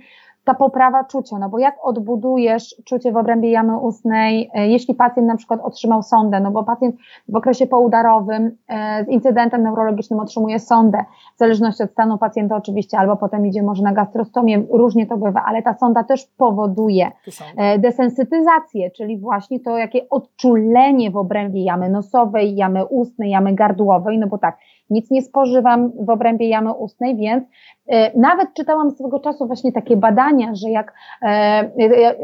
ta 0.45 0.55
poprawa 0.55 1.05
czucia, 1.05 1.39
no 1.39 1.49
bo 1.49 1.59
jak 1.59 1.76
odbudujesz 1.82 2.74
czucie 2.84 3.12
w 3.12 3.16
obrębie 3.16 3.51
jamy 3.51 3.76
ustnej, 3.76 4.51
e, 4.55 4.68
jeśli 4.68 4.95
pacjent 4.95 5.28
na 5.28 5.36
przykład 5.36 5.61
otrzymał 5.61 6.03
sondę, 6.03 6.41
no 6.41 6.51
bo 6.51 6.64
pacjent 6.64 6.97
w 7.28 7.36
okresie 7.36 7.66
poudarowym 7.66 8.57
e, 8.68 9.05
z 9.05 9.09
incydentem 9.09 9.62
neurologicznym 9.62 10.20
otrzymuje 10.20 10.59
sondę, 10.59 11.05
w 11.34 11.39
zależności 11.39 11.82
od 11.82 11.91
stanu 11.91 12.18
pacjenta 12.18 12.57
oczywiście, 12.57 12.99
albo 12.99 13.16
potem 13.16 13.47
idzie 13.47 13.62
może 13.62 13.82
na 13.82 13.93
gastrostomię, 13.93 14.62
różnie 14.70 15.07
to 15.07 15.16
bywa, 15.16 15.45
ale 15.47 15.62
ta 15.62 15.74
sonda 15.74 16.05
też 16.05 16.26
powoduje 16.36 17.11
e, 17.57 17.78
desensytyzację, 17.78 18.91
czyli 18.91 19.18
właśnie 19.18 19.61
to 19.61 19.78
jakie 19.78 20.09
odczulenie 20.09 21.11
w 21.11 21.16
obrębie 21.16 21.64
jamy 21.64 21.91
nosowej, 21.91 22.57
jamy 22.57 22.86
ustnej, 22.86 23.30
jamy 23.30 23.55
gardłowej, 23.55 24.18
no 24.18 24.26
bo 24.26 24.39
tak, 24.39 24.59
nic 24.91 25.11
nie 25.11 25.22
spożywam 25.22 25.93
w 26.01 26.11
obrębie 26.11 26.49
jamy 26.49 26.72
ustnej, 26.72 27.16
więc 27.16 27.45
nawet 28.16 28.49
czytałam 28.55 28.91
swego 28.91 29.20
czasu 29.20 29.47
właśnie 29.47 29.72
takie 29.72 29.97
badania, 29.97 30.55
że 30.55 30.70
jak 30.70 30.95
e, 31.22 31.28
ja 32.01 32.14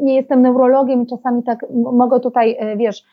nie 0.00 0.14
jestem 0.14 0.42
neurologiem 0.42 1.02
i 1.02 1.06
czasami 1.06 1.42
tak 1.42 1.66
mogę 1.92 2.20
tutaj, 2.20 2.56
e, 2.58 2.76
wiesz, 2.76 3.04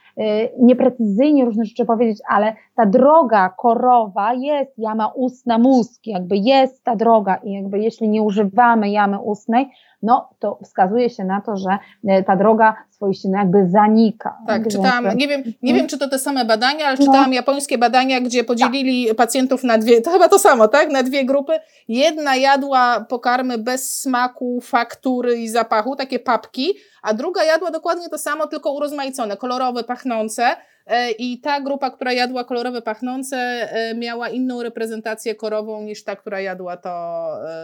nieprecyzyjnie 0.59 1.45
różne 1.45 1.65
rzeczy 1.65 1.85
powiedzieć, 1.85 2.19
ale 2.29 2.53
ta 2.75 2.85
droga 2.85 3.49
korowa 3.57 4.33
jest 4.33 4.79
jama 4.79 5.07
ustna 5.07 5.57
mózg, 5.57 6.01
jakby 6.05 6.37
jest 6.37 6.83
ta 6.83 6.95
droga 6.95 7.35
i 7.35 7.53
jakby 7.53 7.79
jeśli 7.79 8.09
nie 8.09 8.21
używamy 8.21 8.89
jamy 8.89 9.19
ustnej, 9.19 9.69
no 10.03 10.29
to 10.39 10.59
wskazuje 10.63 11.09
się 11.09 11.23
na 11.23 11.41
to, 11.41 11.57
że 11.57 11.77
e, 12.07 12.23
ta 12.23 12.35
droga 12.35 12.75
swoiście 12.89 13.29
no 13.29 13.37
jakby 13.37 13.69
zanika. 13.69 14.37
Tak, 14.47 14.67
czytałam, 14.67 15.17
nie 15.17 15.27
wiem, 15.27 15.43
nie 15.61 15.73
wiem, 15.73 15.87
czy 15.87 15.97
to 15.97 16.09
te 16.09 16.19
same 16.19 16.45
badania, 16.45 16.85
ale 16.85 16.97
no. 16.99 17.05
czytałam 17.05 17.29
no. 17.29 17.35
japońskie 17.35 17.77
badania, 17.77 18.21
gdzie 18.21 18.43
podzielili 18.43 19.07
tak. 19.07 19.17
pacjentów 19.17 19.63
na 19.63 19.77
dwie, 19.77 20.01
to 20.01 20.11
chyba 20.11 20.29
to 20.29 20.39
samo, 20.39 20.67
tak? 20.67 20.91
Na 20.91 21.03
dwie 21.03 21.25
grupy. 21.25 21.53
Jedna 21.97 22.35
jadła 22.35 23.05
pokarmy 23.09 23.57
bez 23.57 23.99
smaku, 23.99 24.61
faktury 24.61 25.37
i 25.37 25.49
zapachu, 25.49 25.95
takie 25.95 26.19
papki, 26.19 26.73
a 27.01 27.13
druga 27.13 27.43
jadła 27.43 27.71
dokładnie 27.71 28.09
to 28.09 28.17
samo, 28.17 28.47
tylko 28.47 28.71
urozmaicone, 28.71 29.37
kolorowe, 29.37 29.83
pachnące. 29.83 30.55
E, 30.87 31.11
I 31.11 31.39
ta 31.41 31.61
grupa, 31.61 31.91
która 31.91 32.13
jadła 32.13 32.43
kolorowe 32.43 32.81
pachnące, 32.81 33.37
e, 33.37 33.95
miała 33.95 34.29
inną 34.29 34.63
reprezentację 34.63 35.35
korową 35.35 35.81
niż 35.81 36.03
ta, 36.03 36.15
która 36.15 36.39
jadła 36.39 36.77
to, 36.77 36.89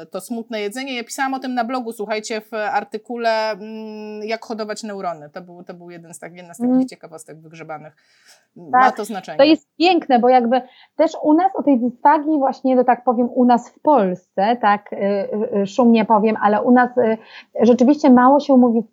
e, 0.02 0.06
to 0.06 0.22
smutne 0.22 0.62
jedzenie. 0.62 0.96
Ja 0.96 1.04
pisałam 1.04 1.34
o 1.34 1.40
tym 1.40 1.54
na 1.54 1.64
blogu, 1.64 1.92
słuchajcie, 1.92 2.42
w 2.42 2.54
artykule 2.54 3.52
mm, 3.52 4.24
Jak 4.24 4.46
hodować 4.46 4.84
neurony. 4.84 5.30
To 5.30 5.42
był, 5.42 5.64
to 5.64 5.74
był 5.74 5.90
jeden 5.90 6.14
z, 6.14 6.20
tak, 6.20 6.36
jedna 6.36 6.54
z 6.54 6.58
takich 6.58 6.74
mm. 6.74 6.88
ciekawostek 6.88 7.42
wygrzebanych. 7.42 7.96
Tak, 8.56 8.82
Ma 8.82 8.92
to 8.92 9.06
znaczenie. 9.06 9.38
To 9.38 9.44
jest 9.44 9.68
piękne, 9.78 10.20
bo 10.20 10.30
jakby 10.30 10.62
też 10.96 11.12
u 11.24 11.34
nas 11.34 11.52
o 11.56 11.64
tej 11.64 11.80
dysfagii 11.80 12.38
właśnie, 12.38 12.78
to 12.78 12.84
tak 12.84 13.04
powiem, 13.04 13.30
u 13.34 13.46
nas 13.46 13.70
w 13.70 13.80
Polsce, 13.80 14.58
tak 14.62 14.90
szumnie 15.66 16.06
powiem, 16.06 16.36
ale 16.42 16.62
u 16.62 16.72
nas 16.72 16.90
rzeczywiście 17.62 18.10
mało 18.10 18.40
się 18.40 18.58
mówi 18.58 18.84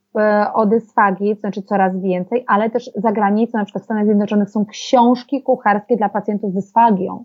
o 0.54 0.66
dysfagii, 0.66 1.34
to 1.34 1.40
znaczy 1.40 1.62
coraz 1.62 2.00
więcej, 2.00 2.44
ale 2.46 2.70
też 2.70 2.90
za 2.94 3.12
granicą, 3.12 3.58
na 3.58 3.64
przykład 3.64 3.82
w 3.82 3.84
Stanach 3.84 4.04
Zjednoczonych 4.04 4.50
są 4.50 4.66
książki 4.66 5.42
kucharskie 5.42 5.96
dla 5.96 6.08
pacjentów 6.08 6.50
z 6.50 6.54
dysfagią. 6.54 7.24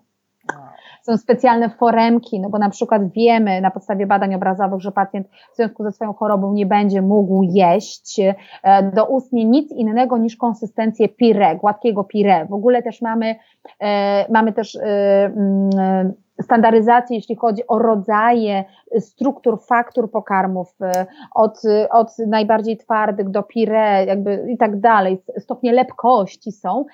Są 1.01 1.17
specjalne 1.17 1.69
foremki, 1.69 2.39
no 2.39 2.49
bo 2.49 2.57
na 2.57 2.69
przykład 2.69 3.11
wiemy 3.11 3.61
na 3.61 3.71
podstawie 3.71 4.07
badań 4.07 4.36
obrazowych, 4.36 4.81
że 4.81 4.91
pacjent 4.91 5.27
w 5.27 5.55
związku 5.55 5.83
ze 5.83 5.91
swoją 5.91 6.13
chorobą 6.13 6.53
nie 6.53 6.65
będzie 6.65 7.01
mógł 7.01 7.43
jeść 7.43 8.19
e, 8.63 8.91
do 8.91 9.05
ustnie 9.05 9.45
nic 9.45 9.71
innego 9.71 10.17
niż 10.17 10.36
konsystencję 10.36 11.09
pire, 11.09 11.55
gładkiego 11.55 12.03
pire. 12.03 12.45
W 12.45 12.53
ogóle 12.53 12.83
też 12.83 13.01
mamy, 13.01 13.36
e, 13.79 14.31
mamy 14.31 14.53
też 14.53 14.77
standaryzację, 16.41 17.15
jeśli 17.15 17.36
chodzi 17.36 17.67
o 17.67 17.79
rodzaje 17.79 18.63
struktur, 18.99 19.59
faktur 19.61 20.11
pokarmów, 20.11 20.75
e, 20.81 21.05
od, 21.36 21.61
od 21.89 22.07
najbardziej 22.27 22.77
twardych 22.77 23.29
do 23.29 23.43
pire, 23.43 24.05
jakby 24.05 24.47
i 24.49 24.57
tak 24.57 24.79
dalej, 24.79 25.21
stopnie 25.38 25.73
lepkości 25.73 26.51
są, 26.51 26.86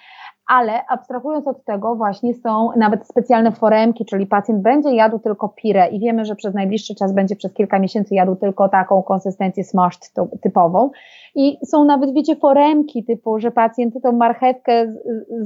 ale 0.51 0.85
abstrahując 0.87 1.47
od 1.47 1.65
tego, 1.65 1.95
właśnie 1.95 2.33
są 2.33 2.69
nawet 2.77 3.07
specjalne 3.07 3.51
foremki, 3.51 4.05
czyli 4.05 4.27
pacjent 4.27 4.61
będzie 4.61 4.95
jadł 4.95 5.19
tylko 5.19 5.49
pire 5.49 5.87
i 5.87 5.99
wiemy, 5.99 6.25
że 6.25 6.35
przez 6.35 6.53
najbliższy 6.53 6.95
czas 6.95 7.13
będzie 7.13 7.35
przez 7.35 7.53
kilka 7.53 7.79
miesięcy 7.79 8.15
jadł 8.15 8.35
tylko 8.35 8.69
taką 8.69 9.03
konsystencję 9.03 9.63
smashed 9.63 10.13
typową. 10.41 10.89
I 11.35 11.57
są 11.65 11.85
nawet, 11.85 12.13
wiecie, 12.13 12.35
foremki 12.35 13.03
typu, 13.03 13.39
że 13.39 13.51
pacjent 13.51 13.93
tą 14.03 14.11
marchewkę 14.11 14.87
z, 14.87 14.97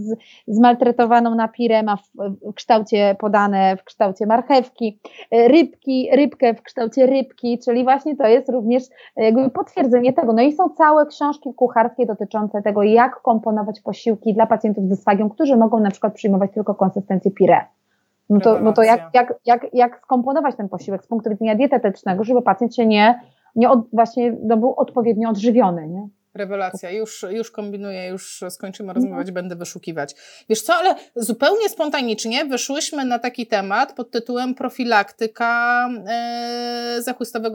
z, 0.01 0.17
zmaltretowaną 0.47 1.35
na 1.35 1.47
pire 1.47 1.83
ma 1.83 1.95
w, 1.97 2.09
w 2.51 2.53
kształcie 2.53 3.15
podane 3.19 3.77
w 3.77 3.83
kształcie 3.83 4.25
marchewki, 4.25 4.99
rybki, 5.31 6.09
rybkę 6.15 6.53
w 6.53 6.61
kształcie 6.61 7.05
rybki, 7.05 7.59
czyli 7.65 7.83
właśnie 7.83 8.15
to 8.17 8.27
jest 8.27 8.49
również 8.49 8.83
jakby 9.15 9.49
potwierdzenie 9.49 10.13
tego. 10.13 10.33
No 10.33 10.41
i 10.41 10.53
są 10.53 10.69
całe 10.69 11.05
książki 11.05 11.53
kucharskie 11.53 12.05
dotyczące 12.05 12.61
tego, 12.61 12.83
jak 12.83 13.21
komponować 13.21 13.81
posiłki 13.81 14.33
dla 14.33 14.47
pacjentów 14.47 14.83
z 14.83 14.94
dysfagią, 14.95 15.29
którzy 15.29 15.57
mogą 15.57 15.79
na 15.79 15.91
przykład 15.91 16.13
przyjmować 16.13 16.51
tylko 16.53 16.75
konsystencję 16.75 17.31
pire. 17.31 17.65
No 18.29 18.39
to, 18.39 18.59
no 18.59 18.73
to 18.73 18.83
jak, 18.83 19.09
jak, 19.13 19.33
jak, 19.45 19.67
jak 19.73 19.99
skomponować 19.99 20.55
ten 20.55 20.69
posiłek 20.69 21.03
z 21.03 21.07
punktu 21.07 21.29
widzenia 21.29 21.55
dietetycznego, 21.55 22.23
żeby 22.23 22.41
pacjent 22.41 22.75
się 22.75 22.85
nie, 22.85 23.19
nie 23.55 23.69
od, 23.69 23.79
właśnie 23.93 24.37
no, 24.43 24.57
był 24.57 24.73
odpowiednio 24.77 25.29
odżywiony, 25.29 25.87
nie? 25.87 26.07
Rewelacja, 26.36 26.91
już, 26.91 27.25
już 27.29 27.51
kombinuję, 27.51 28.07
już 28.07 28.43
skończymy 28.49 28.89
mhm. 28.89 29.03
rozmawiać, 29.03 29.31
będę 29.31 29.55
wyszukiwać. 29.55 30.15
Wiesz 30.49 30.61
co, 30.61 30.75
ale 30.75 30.95
zupełnie 31.15 31.69
spontanicznie 31.69 32.45
wyszłyśmy 32.45 33.05
na 33.05 33.19
taki 33.19 33.47
temat 33.47 33.93
pod 33.93 34.11
tytułem 34.11 34.55
profilaktyka 34.55 35.89
e, 36.07 37.01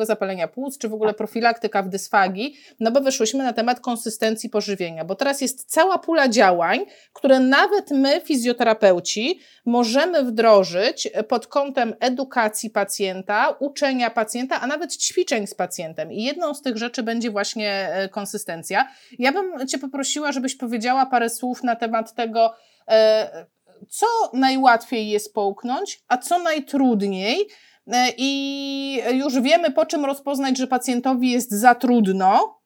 zapalenia 0.02 0.48
płuc, 0.48 0.78
czy 0.78 0.88
w 0.88 0.94
ogóle 0.94 1.14
profilaktyka 1.14 1.82
w 1.82 1.88
dysfagii, 1.88 2.56
no 2.80 2.90
bo 2.90 3.00
wyszłyśmy 3.00 3.44
na 3.44 3.52
temat 3.52 3.80
konsystencji 3.80 4.50
pożywienia, 4.50 5.04
bo 5.04 5.14
teraz 5.14 5.40
jest 5.40 5.64
cała 5.64 5.98
pula 5.98 6.28
działań, 6.28 6.80
które 7.12 7.40
nawet 7.40 7.90
my, 7.90 8.20
fizjoterapeuci, 8.20 9.40
możemy 9.66 10.24
wdrożyć 10.24 11.08
pod 11.28 11.46
kątem 11.46 11.94
edukacji 12.00 12.70
pacjenta, 12.70 13.56
uczenia 13.58 14.10
pacjenta, 14.10 14.60
a 14.60 14.66
nawet 14.66 14.96
ćwiczeń 14.96 15.46
z 15.46 15.54
pacjentem. 15.54 16.12
I 16.12 16.22
jedną 16.22 16.54
z 16.54 16.62
tych 16.62 16.76
rzeczy 16.76 17.02
będzie 17.02 17.30
właśnie 17.30 17.88
e, 17.92 18.08
ja 19.18 19.32
bym 19.32 19.66
Cię 19.68 19.78
poprosiła, 19.78 20.32
żebyś 20.32 20.56
powiedziała 20.56 21.06
parę 21.06 21.30
słów 21.30 21.62
na 21.62 21.76
temat 21.76 22.14
tego, 22.14 22.54
e, 22.88 23.46
co 23.88 24.06
najłatwiej 24.32 25.08
jest 25.08 25.34
połknąć, 25.34 26.02
a 26.08 26.18
co 26.18 26.38
najtrudniej. 26.38 27.48
E, 27.92 28.08
I 28.16 29.02
już 29.12 29.40
wiemy, 29.40 29.70
po 29.70 29.86
czym 29.86 30.04
rozpoznać, 30.04 30.58
że 30.58 30.66
pacjentowi 30.66 31.30
jest 31.30 31.50
za 31.50 31.74
trudno, 31.74 32.60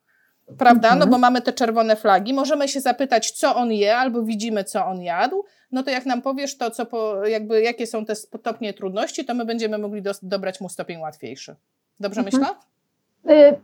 prawda? 0.59 0.91
No 0.91 0.99
bo 0.99 1.05
mhm. 1.05 1.21
mamy 1.21 1.43
te 1.43 1.53
czerwone 1.53 1.97
flagi. 1.97 2.35
Możemy 2.35 2.69
się 2.69 2.81
zapytać, 2.81 3.31
co 3.31 3.57
on 3.57 3.73
je, 3.73 3.97
albo 3.97 4.23
widzimy, 4.23 4.65
co 4.65 4.87
on 4.87 5.03
jadł. 5.03 5.45
No 5.73 5.83
to 5.83 5.91
jak 5.91 6.07
nam 6.07 6.23
powiesz 6.23 6.57
to, 6.57 6.71
co 6.71 6.87
po, 6.87 7.27
jakby, 7.27 7.63
jakie 7.63 7.87
są 7.87 8.05
te 8.05 8.15
stopnie 8.15 8.75
trudności, 8.75 9.25
to 9.25 9.35
my 9.35 9.45
będziemy 9.45 9.79
mogli 9.79 10.03
do, 10.03 10.13
dobrać 10.23 10.61
mu 10.61 10.69
stopień 10.69 11.01
łatwiejszy. 11.01 11.57
Dobrze 12.01 12.21
mhm. 12.21 12.41
myślę? 12.41 12.55
Y, 13.31 13.57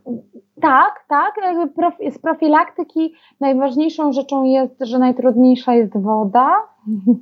tak, 0.61 1.05
tak. 1.09 1.35
Z 2.09 2.19
profilaktyki 2.19 3.13
najważniejszą 3.39 4.13
rzeczą 4.13 4.43
jest, 4.43 4.75
że 4.81 4.99
najtrudniejsza 4.99 5.73
jest 5.73 5.97
woda. 5.97 6.55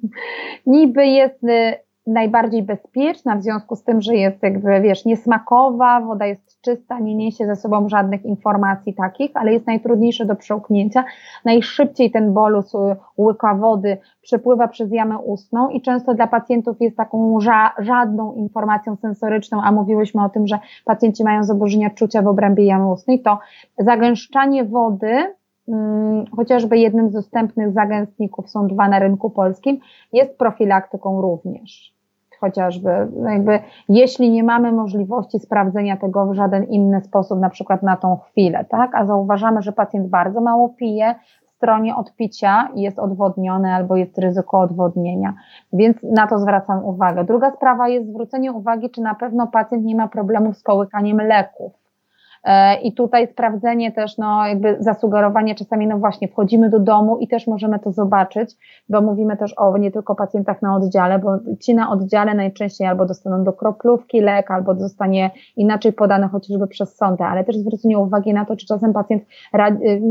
Niby 0.65 1.05
jest 1.05 1.43
y, 1.43 1.88
najbardziej 2.09 2.63
bezpieczna 2.63 3.35
w 3.35 3.43
związku 3.43 3.75
z 3.75 3.83
tym, 3.83 4.01
że 4.01 4.15
jest 4.15 4.43
jakby, 4.43 4.81
wiesz, 4.81 5.05
niesmakowa, 5.05 6.01
woda 6.01 6.25
jest 6.25 6.61
czysta, 6.61 6.99
nie 6.99 7.15
niesie 7.15 7.45
ze 7.45 7.55
sobą 7.55 7.89
żadnych 7.89 8.25
informacji 8.25 8.93
takich, 8.93 9.31
ale 9.33 9.53
jest 9.53 9.67
najtrudniejsze 9.67 10.25
do 10.25 10.35
przełknięcia. 10.35 11.05
Najszybciej 11.45 12.11
ten 12.11 12.33
bolus 12.33 12.75
y, 12.75 12.77
łyka 13.17 13.55
wody 13.55 13.97
przepływa 14.21 14.67
przez 14.67 14.91
jamę 14.91 15.17
ustną 15.17 15.69
i 15.69 15.81
często 15.81 16.13
dla 16.13 16.27
pacjentów 16.27 16.81
jest 16.81 16.97
taką 16.97 17.39
ża 17.39 17.73
żadną 17.77 18.33
informacją 18.33 18.95
sensoryczną, 18.95 19.61
a 19.63 19.71
mówiłyśmy 19.71 20.23
o 20.23 20.29
tym, 20.29 20.47
że 20.47 20.59
pacjenci 20.85 21.23
mają 21.23 21.43
zaburzenia 21.43 21.89
czucia 21.89 22.21
w 22.21 22.27
obrębie 22.27 22.65
jamy 22.65 22.91
ustnej, 22.91 23.21
to 23.21 23.39
zagęszczanie 23.77 24.65
wody 24.65 25.39
Hmm, 25.69 26.25
chociażby 26.35 26.77
jednym 26.77 27.09
z 27.09 27.13
dostępnych 27.13 27.71
zagęstników 27.73 28.49
są 28.49 28.67
dwa 28.67 28.87
na 28.87 28.99
rynku 28.99 29.29
polskim, 29.29 29.79
jest 30.13 30.37
profilaktyką 30.37 31.21
również 31.21 31.98
chociażby, 32.39 33.07
no 33.15 33.29
jakby 33.29 33.59
jeśli 33.89 34.31
nie 34.31 34.43
mamy 34.43 34.71
możliwości 34.71 35.39
sprawdzenia 35.39 35.97
tego 35.97 36.25
w 36.25 36.33
żaden 36.33 36.63
inny 36.63 37.01
sposób, 37.01 37.39
na 37.39 37.49
przykład 37.49 37.83
na 37.83 37.97
tą 37.97 38.17
chwilę, 38.17 38.65
tak, 38.69 38.95
a 38.95 39.05
zauważamy, 39.05 39.61
że 39.61 39.71
pacjent 39.71 40.07
bardzo 40.07 40.41
mało 40.41 40.69
pije, 40.69 41.15
stronie 41.59 41.95
odpicia 41.95 42.69
jest 42.75 42.99
odwodniony 42.99 43.73
albo 43.73 43.95
jest 43.95 44.17
ryzyko 44.17 44.59
odwodnienia, 44.59 45.33
więc 45.73 45.97
na 46.03 46.27
to 46.27 46.39
zwracam 46.39 46.85
uwagę. 46.85 47.23
Druga 47.23 47.51
sprawa 47.51 47.87
jest 47.87 48.09
zwrócenie 48.09 48.51
uwagi, 48.51 48.89
czy 48.89 49.01
na 49.01 49.15
pewno 49.15 49.47
pacjent 49.47 49.85
nie 49.85 49.95
ma 49.95 50.07
problemów 50.07 50.57
z 50.57 50.63
połykaniem 50.63 51.17
leków. 51.17 51.88
E, 52.43 52.81
I 52.81 52.93
tutaj 52.93 53.27
sprawdzenie 53.27 53.91
też, 53.91 54.17
no 54.17 54.47
jakby 54.47 54.77
zasugerowanie 54.79 55.55
czasami, 55.55 55.87
no 55.87 55.97
właśnie, 55.97 56.27
wchodzimy 56.27 56.69
do 56.69 56.79
domu 56.79 57.17
i 57.17 57.27
też 57.27 57.47
możemy 57.47 57.79
to 57.79 57.91
zobaczyć, 57.91 58.49
bo 58.89 59.01
mówimy 59.01 59.37
też 59.37 59.53
o 59.57 59.77
nie 59.77 59.91
tylko 59.91 60.15
pacjentach 60.15 60.61
na 60.61 60.75
oddziale, 60.75 61.19
bo 61.19 61.39
ci 61.59 61.75
na 61.75 61.91
oddziale 61.91 62.33
najczęściej 62.33 62.87
albo 62.87 63.05
dostaną 63.05 63.43
do 63.43 63.53
kroplówki 63.53 64.21
lek, 64.21 64.51
albo 64.51 64.75
zostanie 64.75 65.31
inaczej 65.57 65.93
podane 65.93 66.27
chociażby 66.27 66.67
przez 66.67 66.95
sondę, 66.95 67.25
ale 67.25 67.43
też 67.43 67.57
zwrócenie 67.57 67.99
uwagi 67.99 68.33
na 68.33 68.45
to, 68.45 68.55
czy 68.55 68.65
czasem 68.65 68.93
pacjent 68.93 69.23
y, 69.23 70.01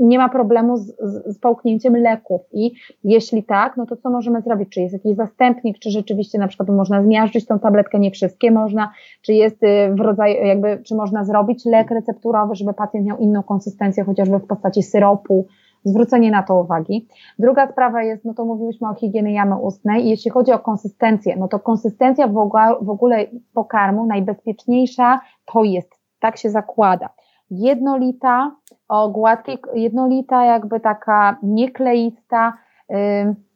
nie 0.00 0.18
ma 0.18 0.28
problemu 0.28 0.76
z, 0.76 0.86
z, 0.86 1.36
z 1.36 1.38
połknięciem 1.38 1.96
leków 1.96 2.40
i 2.52 2.72
jeśli 3.04 3.44
tak, 3.44 3.76
no 3.76 3.86
to 3.86 3.96
co 3.96 4.10
możemy 4.10 4.40
zrobić? 4.42 4.68
Czy 4.68 4.80
jest 4.80 4.92
jakiś 4.92 5.16
zastępnik, 5.16 5.78
czy 5.78 5.90
rzeczywiście 5.90 6.38
na 6.38 6.48
przykład 6.48 6.68
można 6.68 7.02
zmiażdżyć 7.02 7.46
tą 7.46 7.58
tabletkę, 7.58 7.98
nie 7.98 8.10
wszystkie 8.10 8.50
można, 8.50 8.90
czy 9.22 9.32
jest 9.32 9.62
y, 9.62 9.94
w 9.94 10.00
rodzaju, 10.00 10.46
jakby, 10.46 10.82
czy 10.82 10.94
można 10.94 11.24
zrobić 11.24 11.64
lek 11.70 11.90
recepturowy, 11.90 12.54
żeby 12.54 12.74
pacjent 12.74 13.06
miał 13.06 13.18
inną 13.18 13.42
konsystencję, 13.42 14.04
chociażby 14.04 14.38
w 14.38 14.46
postaci 14.46 14.82
syropu, 14.82 15.46
zwrócenie 15.84 16.30
na 16.30 16.42
to 16.42 16.60
uwagi. 16.60 17.08
Druga 17.38 17.72
sprawa 17.72 18.02
jest, 18.02 18.24
no 18.24 18.34
to 18.34 18.44
mówiłyśmy 18.44 18.88
o 18.88 18.94
higienie 18.94 19.32
jamy 19.32 19.56
ustnej. 19.56 20.08
Jeśli 20.08 20.30
chodzi 20.30 20.52
o 20.52 20.58
konsystencję, 20.58 21.36
no 21.36 21.48
to 21.48 21.58
konsystencja 21.58 22.28
w 22.28 22.36
ogóle, 22.36 22.74
w 22.80 22.90
ogóle 22.90 23.26
pokarmu 23.54 24.06
najbezpieczniejsza 24.06 25.20
to 25.52 25.64
jest, 25.64 26.00
tak 26.20 26.36
się 26.36 26.50
zakłada, 26.50 27.08
jednolita, 27.50 28.56
o 28.88 29.08
gładkiej, 29.08 29.58
jednolita 29.74 30.44
jakby 30.44 30.80
taka 30.80 31.38
niekleista, 31.42 32.52
yy, 32.88 32.96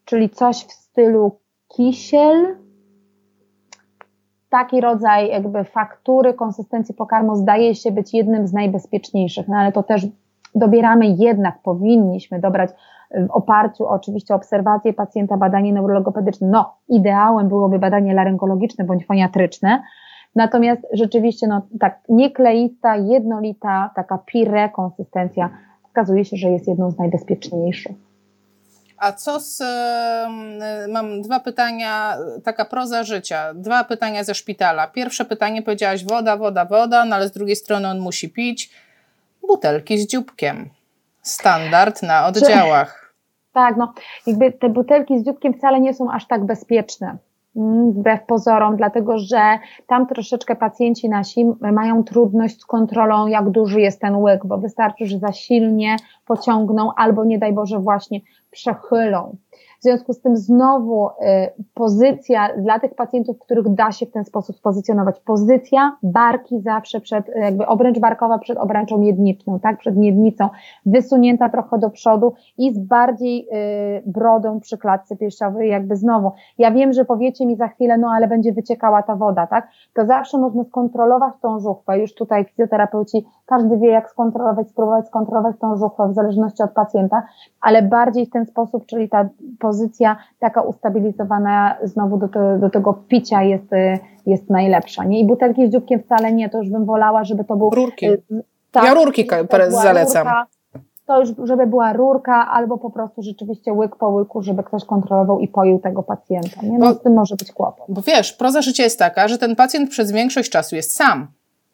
czyli 0.05 0.31
coś 0.31 0.57
w 0.57 0.73
stylu 0.73 1.39
kisiel, 1.69 2.57
taki 4.55 4.81
rodzaj 4.81 5.29
jakby 5.29 5.65
faktury 5.65 6.35
konsystencji 6.35 6.95
pokarmu 6.95 7.37
zdaje 7.37 7.75
się 7.75 7.93
być 7.93 8.15
jednym 8.15 8.47
z 8.47 8.53
najbezpieczniejszych, 8.53 9.49
no 9.49 9.57
ale 9.57 9.73
to 9.73 9.83
też 9.83 10.07
dobieramy 10.55 11.07
jednak, 11.07 11.59
powinniśmy 11.63 12.41
dobrać 12.41 12.71
w 13.11 13.31
oparciu 13.31 13.87
oczywiście 13.87 14.35
o 14.35 14.41
pacjenta 14.97 15.37
badanie 15.37 15.73
neurologopedyczne. 15.73 16.49
No, 16.49 16.75
ideałem 16.89 17.49
byłoby 17.49 17.79
badanie 17.79 18.15
laryngologiczne 18.15 18.85
bądź 18.85 19.07
foniatryczne, 19.07 19.83
natomiast 20.35 20.87
rzeczywiście, 20.93 21.47
no 21.47 21.63
tak, 21.81 22.01
niekleista, 22.09 22.97
jednolita, 22.97 23.91
taka 23.97 24.19
pire 24.19 24.69
konsystencja 24.69 25.51
okazuje 25.91 26.25
się, 26.25 26.37
że 26.37 26.51
jest 26.51 26.69
jedną 26.69 26.91
z 26.91 26.99
najbezpieczniejszych. 26.99 27.97
A 28.97 29.13
co 29.13 29.41
z. 29.41 29.63
Mam 30.89 31.23
dwa 31.23 31.41
pytania, 31.41 32.17
taka 32.45 32.65
proza 32.65 33.05
życia. 33.05 33.55
Dwa 33.55 33.85
pytania 33.85 34.25
ze 34.25 34.35
szpitala. 34.35 34.87
Pierwsze 34.87 35.25
pytanie 35.25 35.63
powiedziałaś 35.63 36.05
woda, 36.05 36.37
woda, 36.37 36.65
woda, 36.65 37.05
no 37.05 37.17
ale 37.17 37.29
z 37.29 37.33
drugiej 37.33 37.57
strony 37.57 37.89
on 37.89 37.99
musi 37.99 38.29
pić 38.29 38.71
butelki 39.49 39.99
z 39.99 40.07
dzióbkiem. 40.07 40.71
Standard 41.23 42.03
na 42.03 42.27
oddziałach. 42.27 43.15
Tak, 43.53 43.77
no 43.77 43.95
jakby 44.27 44.53
te 44.53 44.69
butelki 44.69 45.21
z 45.21 45.25
dzióbkiem 45.25 45.55
wcale 45.55 45.81
nie 45.81 45.95
są 45.95 46.13
aż 46.13 46.27
tak 46.27 46.45
bezpieczne. 46.47 47.17
Mm, 47.57 47.93
wbrew 47.93 48.27
pozorom, 48.27 48.77
dlatego 48.77 49.19
że 49.19 49.59
tam 49.87 50.07
troszeczkę 50.07 50.57
pacjenci 50.57 51.09
nasi 51.09 51.47
mają 51.61 52.05
trudność 52.05 52.61
z 52.61 52.67
kontrolą, 52.67 53.27
jak 53.27 53.51
duży 53.51 53.81
jest 53.81 54.01
ten 54.01 54.17
łyk, 54.17 54.47
bo 54.47 54.59
wystarczy, 54.59 55.07
że 55.07 55.19
za 55.19 55.33
silnie 55.33 55.97
pociągną 56.27 56.95
albo 56.97 57.25
nie 57.25 57.39
daj 57.39 57.53
Boże 57.53 57.79
właśnie 57.79 58.21
przechylą. 58.51 59.37
W 59.85 59.87
związku 59.87 60.13
z 60.13 60.21
tym 60.21 60.37
znowu 60.37 61.09
y, 61.09 61.13
pozycja 61.75 62.49
dla 62.59 62.79
tych 62.79 62.95
pacjentów, 62.95 63.39
których 63.39 63.69
da 63.69 63.93
się 63.93 64.07
w 64.07 64.11
ten 64.11 64.25
sposób 64.25 64.57
spozycjonować, 64.57 65.21
pozycja 65.21 65.97
barki 66.03 66.61
zawsze 66.61 67.01
przed, 67.01 67.27
jakby 67.37 67.67
obręcz 67.67 67.99
barkowa 67.99 68.39
przed 68.39 68.59
obręczą 68.59 68.99
miedniczną, 68.99 69.61
tak, 69.61 69.79
przed 69.79 69.97
miednicą, 69.97 70.49
wysunięta 70.87 71.49
trochę 71.49 71.79
do 71.79 71.91
przodu 71.91 72.33
i 72.59 72.75
z 72.75 72.79
bardziej 72.79 73.49
y, 73.99 74.03
brodą 74.07 74.61
przy 74.61 74.79
klatce 74.79 75.17
piersiowej, 75.17 75.71
jakby 75.71 75.97
znowu. 75.97 76.33
Ja 76.59 76.71
wiem, 76.71 76.93
że 76.93 77.05
powiecie 77.05 77.47
mi 77.47 77.57
za 77.57 77.69
chwilę, 77.69 77.99
no 77.99 78.09
ale 78.09 78.29
będzie 78.29 78.53
wyciekała 78.53 79.03
ta 79.03 79.17
woda, 79.17 79.47
tak, 79.47 79.69
to 79.95 80.07
zawsze 80.07 80.39
można 80.39 80.65
skontrolować 80.65 81.35
tą 81.43 81.61
żuchwę, 81.61 81.99
już 81.99 82.15
tutaj 82.15 82.45
fizjoterapeuci, 82.45 83.27
każdy 83.47 83.79
wie 83.79 83.91
jak 83.91 84.11
skontrolować, 84.11 84.69
spróbować 84.69 85.07
skontrolować 85.07 85.57
tą 85.59 85.77
żuchwę 85.77 86.09
w 86.09 86.15
zależności 86.15 86.63
od 86.63 86.71
pacjenta, 86.71 87.23
ale 87.61 87.83
bardziej 87.83 88.27
w 88.27 88.31
ten 88.31 88.47
sposób, 88.47 88.87
czyli 88.87 89.09
ta 89.09 89.29
pozycja 89.59 89.74
taka 90.39 90.63
ustabilizowana 90.63 91.77
znowu 91.83 92.17
do, 92.17 92.29
te, 92.29 92.59
do 92.59 92.71
tego 92.71 92.93
picia 93.09 93.43
jest, 93.43 93.71
jest 94.27 94.51
najlepsza. 94.51 95.05
Nie? 95.05 95.21
I 95.21 95.27
butelki 95.27 95.69
z 95.69 95.73
dzióbkiem 95.73 96.03
wcale 96.03 96.33
nie, 96.33 96.51
to 96.51 96.59
już 96.59 96.71
bym 96.71 96.85
wolała, 96.85 97.25
żeby 97.25 97.45
to 97.45 97.57
był... 97.57 97.71
Rurki. 97.71 98.07
Y, 98.07 98.23
tak, 98.73 98.85
ja 98.85 98.95
rurki 98.95 99.29
zalecam. 99.69 100.27
Rurka, 100.27 100.47
to 101.07 101.21
już, 101.21 101.29
żeby 101.45 101.67
była 101.67 101.93
rurka 101.93 102.51
albo 102.51 102.79
po 102.79 102.91
prostu 102.91 103.23
rzeczywiście 103.23 103.73
łyk 103.73 103.97
po 103.97 104.09
łyku, 104.09 104.43
żeby 104.43 104.63
ktoś 104.63 104.85
kontrolował 104.85 105.41
i 105.41 105.49
poił 105.49 105.79
tego 105.79 106.03
pacjenta. 106.03 106.63
Nie? 106.63 106.79
No 106.79 106.87
bo, 106.87 106.95
z 106.95 107.03
tym 107.03 107.15
może 107.15 107.37
być 107.37 107.53
kłopot. 107.53 107.87
Bo 107.89 108.03
wiesz, 108.03 108.33
proza 108.33 108.63
życia 108.63 108.83
jest 108.83 108.99
taka, 108.99 109.29
że 109.29 109.39
ten 109.39 109.57
pacjent 109.57 109.91
przez 109.91 110.13
większość 110.13 110.51
czasu 110.51 110.77
jest 110.77 110.97
sam. 110.97 111.27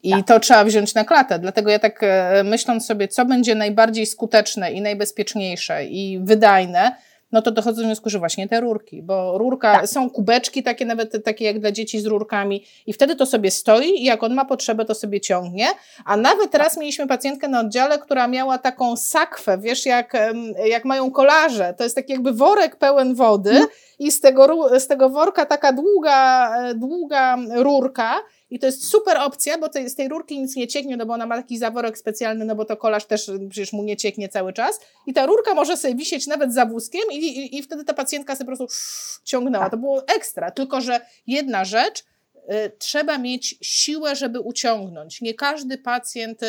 I 0.03 0.11
tak. 0.11 0.27
to 0.27 0.39
trzeba 0.39 0.63
wziąć 0.63 0.95
na 0.95 1.03
klatę. 1.03 1.39
Dlatego 1.39 1.71
ja 1.71 1.79
tak 1.79 1.99
e, 2.03 2.43
myśląc 2.43 2.85
sobie, 2.85 3.07
co 3.07 3.25
będzie 3.25 3.55
najbardziej 3.55 4.05
skuteczne 4.05 4.71
i 4.71 4.81
najbezpieczniejsze 4.81 5.85
i 5.85 6.19
wydajne, 6.19 6.95
no 7.31 7.41
to 7.41 7.51
dochodzę 7.51 7.81
do 7.81 7.87
wniosku, 7.87 8.09
że 8.09 8.19
właśnie 8.19 8.47
te 8.47 8.61
rurki, 8.61 9.03
bo 9.03 9.37
rurka, 9.37 9.73
tak. 9.73 9.87
są 9.87 10.09
kubeczki 10.09 10.63
takie 10.63 10.85
nawet 10.85 11.23
takie 11.25 11.45
jak 11.45 11.59
dla 11.59 11.71
dzieci 11.71 11.99
z 11.99 12.05
rurkami 12.05 12.65
i 12.85 12.93
wtedy 12.93 13.15
to 13.15 13.25
sobie 13.25 13.51
stoi 13.51 13.89
i 13.89 14.03
jak 14.03 14.23
on 14.23 14.33
ma 14.33 14.45
potrzebę, 14.45 14.85
to 14.85 14.95
sobie 14.95 15.21
ciągnie, 15.21 15.67
a 16.05 16.17
nawet 16.17 16.51
teraz 16.51 16.77
mieliśmy 16.77 17.07
pacjentkę 17.07 17.47
na 17.47 17.59
oddziale, 17.59 17.99
która 17.99 18.27
miała 18.27 18.57
taką 18.57 18.97
sakwę, 18.97 19.57
wiesz, 19.57 19.85
jak, 19.85 20.13
jak 20.65 20.85
mają 20.85 21.11
kolarze, 21.11 21.73
to 21.77 21.83
jest 21.83 21.95
taki 21.95 22.11
jakby 22.11 22.33
worek 22.33 22.75
pełen 22.75 23.15
wody 23.15 23.53
no. 23.53 23.67
i 23.99 24.11
z 24.11 24.19
tego, 24.19 24.79
z 24.79 24.87
tego 24.87 25.09
worka 25.09 25.45
taka 25.45 25.73
długa, 25.73 26.51
e, 26.57 26.75
długa 26.75 27.37
rurka 27.55 28.15
i 28.51 28.59
to 28.59 28.65
jest 28.65 28.85
super 28.85 29.17
opcja, 29.17 29.57
bo 29.57 29.69
z 29.87 29.95
tej 29.95 30.07
rurki 30.07 30.39
nic 30.39 30.55
nie 30.55 30.67
cieknie, 30.67 30.97
no 30.97 31.05
bo 31.05 31.13
ona 31.13 31.25
ma 31.25 31.37
taki 31.37 31.57
zaworek 31.57 31.97
specjalny, 31.97 32.45
no 32.45 32.55
bo 32.55 32.65
to 32.65 32.77
kolarz 32.77 33.05
też 33.05 33.31
przecież 33.49 33.73
mu 33.73 33.83
nie 33.83 33.97
cieknie 33.97 34.29
cały 34.29 34.53
czas. 34.53 34.79
I 35.07 35.13
ta 35.13 35.25
rurka 35.25 35.53
może 35.53 35.77
sobie 35.77 35.95
wisieć 35.95 36.27
nawet 36.27 36.53
za 36.53 36.65
wózkiem 36.65 37.01
i, 37.11 37.15
i, 37.15 37.57
i 37.57 37.63
wtedy 37.63 37.83
ta 37.83 37.93
pacjentka 37.93 38.35
sobie 38.35 38.51
po 38.51 38.57
prostu 38.57 38.77
ciągnęła. 39.23 39.69
To 39.69 39.77
było 39.77 40.07
ekstra. 40.07 40.51
Tylko, 40.51 40.81
że 40.81 41.01
jedna 41.27 41.65
rzecz, 41.65 41.99
y, 41.99 42.71
trzeba 42.77 43.17
mieć 43.17 43.57
siłę, 43.61 44.15
żeby 44.15 44.39
uciągnąć. 44.39 45.21
Nie 45.21 45.33
każdy 45.33 45.77
pacjent 45.77 46.43
y, 46.43 46.47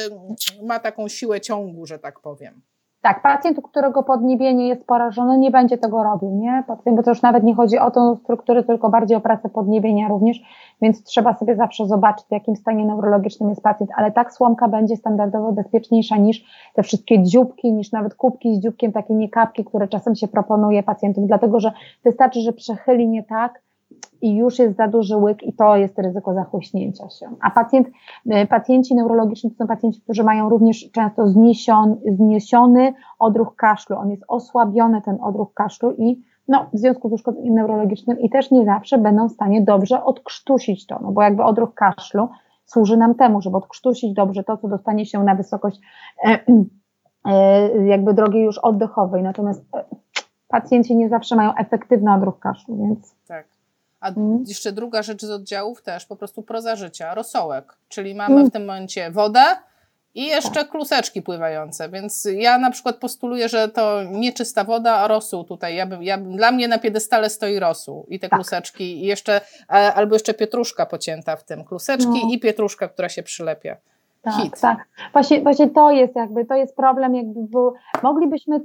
ma 0.63 0.81
taką 0.81 1.09
siłę 1.09 1.41
ciągu, 1.41 1.87
że 1.87 1.99
tak 1.99 2.21
powiem. 2.21 2.63
Tak, 3.03 3.23
pacjent, 3.23 3.61
którego 3.63 4.03
podniebienie 4.03 4.69
jest 4.69 4.87
porażone, 4.87 5.39
nie 5.39 5.51
będzie 5.51 5.79
tego 5.79 6.03
robił, 6.03 6.31
nie? 6.31 6.65
Bo 6.87 7.03
to 7.03 7.11
już 7.11 7.23
nawet 7.23 7.45
nie 7.45 7.55
chodzi 7.55 7.79
o 7.79 7.91
tą 7.91 8.17
strukturę, 8.17 8.65
tylko 8.65 8.91
bardziej 8.91 9.17
o 9.17 9.21
pracę 9.21 9.49
podniebienia 9.49 10.09
również, 10.09 10.41
więc 10.83 11.03
trzeba 11.03 11.35
sobie 11.35 11.57
zawsze 11.57 11.87
zobaczyć, 11.87 12.27
w 12.27 12.33
jakim 12.33 12.57
stanie 12.57 12.85
neurologicznym 12.85 13.49
jest 13.49 13.63
pacjent, 13.63 13.91
ale 13.97 14.13
tak 14.13 14.33
słomka 14.33 14.69
będzie 14.69 14.97
standardowo 14.97 15.53
bezpieczniejsza 15.53 16.17
niż 16.17 16.45
te 16.75 16.83
wszystkie 16.83 17.23
dzióbki, 17.23 17.73
niż 17.73 17.93
nawet 17.93 18.15
kubki 18.15 18.55
z 18.55 18.59
dzióbkiem, 18.63 18.93
takie 18.93 19.15
niekapki, 19.15 19.65
które 19.65 19.89
czasem 19.89 20.15
się 20.15 20.29
proponuje 20.29 20.83
pacjentom, 20.83 21.27
dlatego 21.27 21.61
że 21.61 21.73
wystarczy, 22.05 22.41
że 22.41 22.53
przechyli 22.53 23.09
nie 23.09 23.23
tak, 23.23 23.63
i 24.23 24.37
już 24.37 24.59
jest 24.59 24.77
za 24.77 24.89
duży 24.89 25.17
łyk 25.17 25.43
i 25.43 25.53
to 25.53 25.77
jest 25.77 25.99
ryzyko 25.99 26.35
zachłyśnięcia 26.35 27.11
się. 27.11 27.27
A 27.41 27.51
pacjent, 27.51 27.89
y, 28.27 28.47
pacjenci 28.47 28.95
neurologiczni 28.95 29.51
to 29.51 29.57
są 29.57 29.67
pacjenci, 29.67 30.01
którzy 30.01 30.25
mają 30.25 30.49
również 30.49 30.91
często 30.91 31.29
zniesiony, 31.29 31.97
zniesiony 32.17 32.95
odruch 33.19 33.57
kaszlu. 33.57 33.97
On 33.97 34.11
jest 34.11 34.25
osłabiony, 34.29 35.03
ten 35.03 35.19
odruch 35.23 35.55
kaszlu 35.55 35.93
i 35.93 36.23
no, 36.49 36.67
w 36.73 36.79
związku 36.79 37.09
z 37.09 37.13
uszkodzeniem 37.13 37.55
neurologicznym 37.55 38.21
i 38.21 38.31
też 38.31 38.51
nie 38.51 38.65
zawsze 38.65 38.99
będą 38.99 39.29
w 39.29 39.33
stanie 39.33 39.63
dobrze 39.63 40.05
odkrztusić 40.05 40.87
to, 40.87 40.99
no 41.03 41.13
bo 41.13 41.23
jakby 41.23 41.43
odruch 41.43 41.75
kaszlu 41.75 42.29
służy 42.65 42.97
nam 42.97 43.15
temu, 43.15 43.43
żeby 43.43 43.57
odkrztusić 43.57 44.15
dobrze 44.15 44.45
to, 44.45 44.57
co 44.57 44.69
dostanie 44.69 45.07
się 45.07 45.25
na 45.25 45.35
wysokość 45.35 45.81
e, 46.25 46.39
e, 47.25 47.87
jakby 47.87 48.15
drogi 48.15 48.41
już 48.41 48.59
oddechowej. 48.59 49.23
Natomiast 49.23 49.65
e, 49.77 49.85
pacjenci 50.49 50.97
nie 50.97 51.09
zawsze 51.09 51.37
mają 51.37 51.55
efektywny 51.55 52.15
odruch 52.15 52.39
kaszlu, 52.39 52.77
więc... 52.77 53.17
Tak. 53.29 53.52
A 54.03 54.09
mm. 54.09 54.45
jeszcze 54.47 54.73
druga 54.73 55.03
rzecz 55.03 55.25
z 55.25 55.31
oddziałów 55.31 55.83
też, 55.83 56.07
po 56.07 56.17
prostu 56.17 56.43
proza 56.43 56.77
życia, 56.77 57.15
rosołek, 57.15 57.77
czyli 57.89 58.15
mamy 58.15 58.35
mm. 58.35 58.51
w 58.51 58.53
tym 58.53 58.65
momencie 58.65 59.11
wodę 59.11 59.45
i 60.15 60.27
jeszcze 60.27 60.51
tak. 60.51 60.71
kluseczki 60.71 61.23
pływające, 61.23 61.89
więc 61.89 62.29
ja 62.37 62.59
na 62.59 62.71
przykład 62.71 62.97
postuluję, 62.97 63.49
że 63.49 63.69
to 63.69 64.03
nie 64.03 64.33
czysta 64.33 64.65
woda, 64.65 64.95
a 64.95 65.09
rosół 65.09 65.45
tutaj, 65.45 65.75
ja 65.75 65.87
bym, 65.87 66.03
ja 66.03 66.19
bym, 66.19 66.37
dla 66.37 66.53
mnie 66.53 66.69
na 66.69 66.79
piedestale 66.79 67.31
stoi 67.31 67.59
rosół 67.59 68.07
i 68.09 68.21
te 68.21 68.29
tak. 68.29 68.39
kluseczki 68.39 68.85
i 68.85 69.07
jeszcze, 69.07 69.41
albo 69.69 70.15
jeszcze 70.15 70.35
pietruszka 70.35 70.87
pocięta 70.87 71.37
w 71.37 71.45
tym, 71.45 71.65
kluseczki 71.65 72.09
no. 72.09 72.31
i 72.33 72.41
pietruszka, 72.41 72.89
która 72.89 73.09
się 73.09 73.23
przylepia. 73.23 73.77
Tak, 74.23 74.35
Hit. 74.35 74.61
tak. 74.61 74.89
Właśnie, 75.13 75.41
właśnie 75.41 75.69
to 75.71 75.91
jest 75.91 76.17
jakby, 76.17 76.45
to 76.45 76.55
jest 76.55 76.77
problem, 76.77 77.15
jakby 77.15 77.41
bo 77.51 77.73
moglibyśmy 78.03 78.61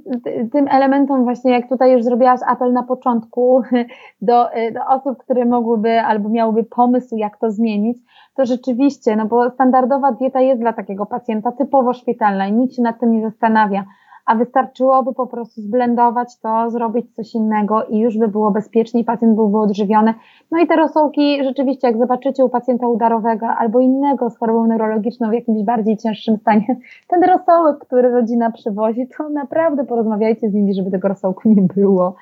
tym 0.52 0.68
elementom 0.70 1.24
właśnie, 1.24 1.52
jak 1.52 1.68
tutaj 1.68 1.92
już 1.92 2.04
zrobiłaś 2.04 2.40
apel 2.46 2.72
na 2.72 2.82
początku 2.82 3.62
do, 4.22 4.48
do 4.74 4.86
osób, 4.88 5.18
które 5.18 5.44
mogłyby 5.44 6.00
albo 6.00 6.28
miałyby 6.28 6.64
pomysł, 6.64 7.16
jak 7.16 7.38
to 7.38 7.50
zmienić, 7.50 7.98
to 8.34 8.44
rzeczywiście, 8.44 9.16
no 9.16 9.26
bo 9.26 9.50
standardowa 9.50 10.12
dieta 10.12 10.40
jest 10.40 10.60
dla 10.60 10.72
takiego 10.72 11.06
pacjenta 11.06 11.52
typowo 11.52 11.92
szpitalna 11.92 12.46
i 12.46 12.52
nikt 12.52 12.74
się 12.74 12.82
nad 12.82 13.00
tym 13.00 13.12
nie 13.12 13.22
zastanawia 13.22 13.84
a 14.28 14.34
wystarczyłoby 14.34 15.14
po 15.14 15.26
prostu 15.26 15.60
zblendować 15.60 16.40
to, 16.40 16.70
zrobić 16.70 17.14
coś 17.14 17.34
innego 17.34 17.84
i 17.84 17.98
już 17.98 18.18
by 18.18 18.28
było 18.28 18.50
bezpieczniej, 18.50 19.04
pacjent 19.04 19.34
byłby 19.34 19.58
odżywiony. 19.58 20.14
No 20.50 20.58
i 20.58 20.66
te 20.66 20.76
rosołki 20.76 21.44
rzeczywiście, 21.44 21.86
jak 21.86 21.98
zobaczycie 21.98 22.44
u 22.44 22.48
pacjenta 22.48 22.88
udarowego 22.88 23.46
albo 23.46 23.80
innego 23.80 24.30
z 24.30 24.38
chorobą 24.38 24.66
neurologiczną 24.66 25.30
w 25.30 25.32
jakimś 25.32 25.62
bardziej 25.62 25.96
cięższym 25.96 26.36
stanie, 26.36 26.76
ten 27.08 27.24
rosołek, 27.24 27.78
który 27.78 28.10
rodzina 28.10 28.52
przywozi, 28.52 29.06
to 29.18 29.28
naprawdę 29.28 29.84
porozmawiajcie 29.84 30.50
z 30.50 30.54
nimi, 30.54 30.74
żeby 30.74 30.90
tego 30.90 31.08
rosołku 31.08 31.48
nie 31.48 31.62
było, 31.62 32.14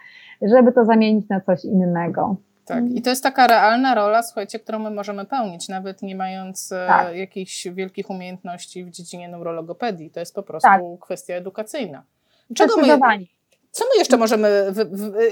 żeby 0.42 0.72
to 0.72 0.84
zamienić 0.84 1.28
na 1.28 1.40
coś 1.40 1.64
innego. 1.64 2.36
Tak, 2.66 2.90
i 2.90 3.02
to 3.02 3.10
jest 3.10 3.22
taka 3.22 3.46
realna 3.46 3.94
rola, 3.94 4.22
słuchajcie, 4.22 4.58
którą 4.58 4.78
my 4.78 4.90
możemy 4.90 5.24
pełnić, 5.24 5.68
nawet 5.68 6.02
nie 6.02 6.16
mając 6.16 6.72
e, 6.72 6.86
tak. 6.88 7.16
jakichś 7.16 7.68
wielkich 7.68 8.10
umiejętności 8.10 8.84
w 8.84 8.90
dziedzinie 8.90 9.28
neurologopedii. 9.28 10.10
To 10.10 10.20
jest 10.20 10.34
po 10.34 10.42
prostu 10.42 10.68
tak. 10.68 10.82
kwestia 11.00 11.34
edukacyjna. 11.34 12.02
Czego 12.54 12.76
my, 12.76 12.98
co 13.70 13.84
my 13.84 13.98
jeszcze 13.98 14.16
możemy, 14.16 14.72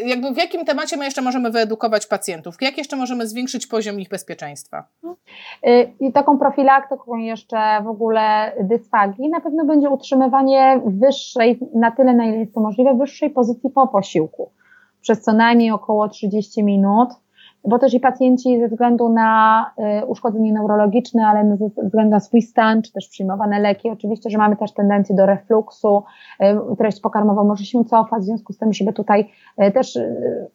jakby 0.05 0.33
w 0.35 0.37
jakim 0.37 0.65
temacie 0.65 0.97
my 0.97 1.05
jeszcze 1.05 1.23
możemy 1.23 1.51
wyedukować 1.51 2.07
pacjentów? 2.07 2.57
Jak 2.61 2.79
jeszcze 2.79 2.97
możemy 2.97 3.27
zwiększyć 3.27 3.67
poziom 3.67 4.01
ich 4.01 4.09
bezpieczeństwa? 4.09 4.85
Y, 5.67 5.93
I 6.01 6.13
taką 6.13 6.39
profilaktyką 6.39 7.17
jeszcze 7.17 7.57
w 7.83 7.89
ogóle 7.89 8.53
dysfagii 8.61 9.29
na 9.29 9.41
pewno 9.41 9.65
będzie 9.65 9.91
utrzymywanie 9.91 10.81
wyższej, 10.87 11.59
na 11.75 11.91
tyle 11.91 12.15
na 12.15 12.27
ile 12.27 12.37
jest 12.37 12.55
to 12.55 12.61
możliwe, 12.61 12.95
wyższej 12.95 13.31
pozycji 13.31 13.71
po 13.71 13.89
posiłku. 13.89 14.51
Przez 15.01 15.21
co 15.21 15.33
najmniej 15.33 15.71
około 15.71 16.09
30 16.09 16.65
minut 16.65 17.09
bo 17.65 17.79
też 17.79 17.95
i 17.95 18.01
pacjenci 18.01 18.61
ze 18.61 18.69
względu 18.69 19.09
na 19.09 19.71
y, 20.03 20.07
uszkodzenie 20.07 20.53
neurologiczne, 20.53 21.27
ale 21.27 21.57
ze 21.57 21.83
względu 21.85 22.11
na 22.11 22.21
swój 22.21 22.43
stan, 22.43 22.83
czy 22.83 22.93
też 22.93 23.09
przyjmowane 23.09 23.61
leki, 23.61 23.91
oczywiście, 23.91 24.31
że 24.31 24.39
mamy 24.39 24.57
też 24.57 24.73
tendencję 24.73 25.17
do 25.17 25.27
refluksu, 25.27 26.03
y, 26.73 26.77
treść 26.77 27.01
pokarmowa 27.01 27.45
może 27.45 27.65
się 27.65 27.85
cofać, 27.85 28.23
w 28.23 28.25
związku 28.25 28.53
z 28.53 28.59
tym, 28.59 28.73
żeby 28.73 28.93
tutaj 28.93 29.31
y, 29.63 29.73
też 29.73 29.99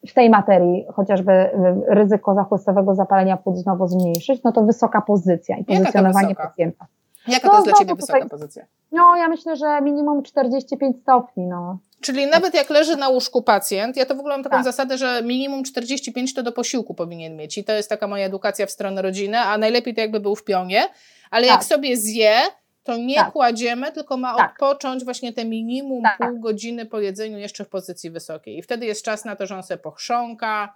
w 0.08 0.14
tej 0.14 0.30
materii 0.30 0.86
chociażby 0.92 1.50
ryzyko 1.88 2.34
zachłystowego 2.34 2.94
zapalenia 2.94 3.36
płuc 3.36 3.58
znowu 3.58 3.86
zmniejszyć, 3.86 4.42
no 4.42 4.52
to 4.52 4.62
wysoka 4.62 5.00
pozycja 5.00 5.56
i 5.56 5.64
pozycjonowanie 5.64 6.34
pacjenta. 6.34 6.86
Jaka 7.28 7.48
to 7.48 7.54
jest 7.54 7.66
dla 7.66 7.78
Ciebie 7.78 7.94
wysoka 7.94 8.28
pozycja? 8.28 8.64
No, 8.92 9.16
ja 9.16 9.28
myślę, 9.28 9.56
że 9.56 9.80
minimum 9.82 10.22
45 10.22 10.96
stopni, 11.02 11.46
no. 11.46 11.78
Czyli 12.02 12.26
nawet 12.26 12.54
jak 12.54 12.70
leży 12.70 12.96
na 12.96 13.08
łóżku 13.08 13.42
pacjent, 13.42 13.96
ja 13.96 14.06
to 14.06 14.14
w 14.14 14.18
ogóle 14.18 14.34
mam 14.34 14.44
taką 14.44 14.56
tak. 14.56 14.64
zasadę, 14.64 14.98
że 14.98 15.22
minimum 15.22 15.64
45 15.64 16.34
to 16.34 16.42
do 16.42 16.52
posiłku 16.52 16.94
powinien 16.94 17.36
mieć 17.36 17.58
i 17.58 17.64
to 17.64 17.72
jest 17.72 17.88
taka 17.88 18.06
moja 18.06 18.26
edukacja 18.26 18.66
w 18.66 18.70
stronę 18.70 19.02
rodziny, 19.02 19.38
a 19.38 19.58
najlepiej 19.58 19.94
to 19.94 20.00
jakby 20.00 20.20
był 20.20 20.36
w 20.36 20.44
pionie, 20.44 20.88
ale 21.30 21.46
tak. 21.46 21.56
jak 21.56 21.64
sobie 21.64 21.96
zje, 21.96 22.40
to 22.84 22.96
nie 22.96 23.14
tak. 23.14 23.32
kładziemy, 23.32 23.92
tylko 23.92 24.16
ma 24.16 24.36
tak. 24.36 24.50
odpocząć 24.50 25.04
właśnie 25.04 25.32
te 25.32 25.44
minimum 25.44 26.02
tak. 26.02 26.18
pół 26.18 26.40
godziny 26.40 26.86
po 26.86 27.00
jedzeniu 27.00 27.38
jeszcze 27.38 27.64
w 27.64 27.68
pozycji 27.68 28.10
wysokiej. 28.10 28.58
I 28.58 28.62
wtedy 28.62 28.86
jest 28.86 29.04
czas 29.04 29.24
na 29.24 29.36
to, 29.36 29.46
że 29.46 29.56
on 29.56 29.62
sobie 29.62 29.78
pochrząka, 29.78 30.74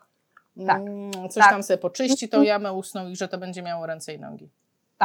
tak. 0.66 0.80
mm, 0.80 1.12
coś 1.12 1.44
tak. 1.44 1.50
tam 1.50 1.62
sobie 1.62 1.78
poczyści 1.78 2.28
tą 2.28 2.42
jamę 2.42 2.72
ustną 2.72 3.08
i 3.08 3.16
że 3.16 3.28
to 3.28 3.38
będzie 3.38 3.62
miało 3.62 3.86
ręce 3.86 4.14
i 4.14 4.18
nogi. 4.18 4.48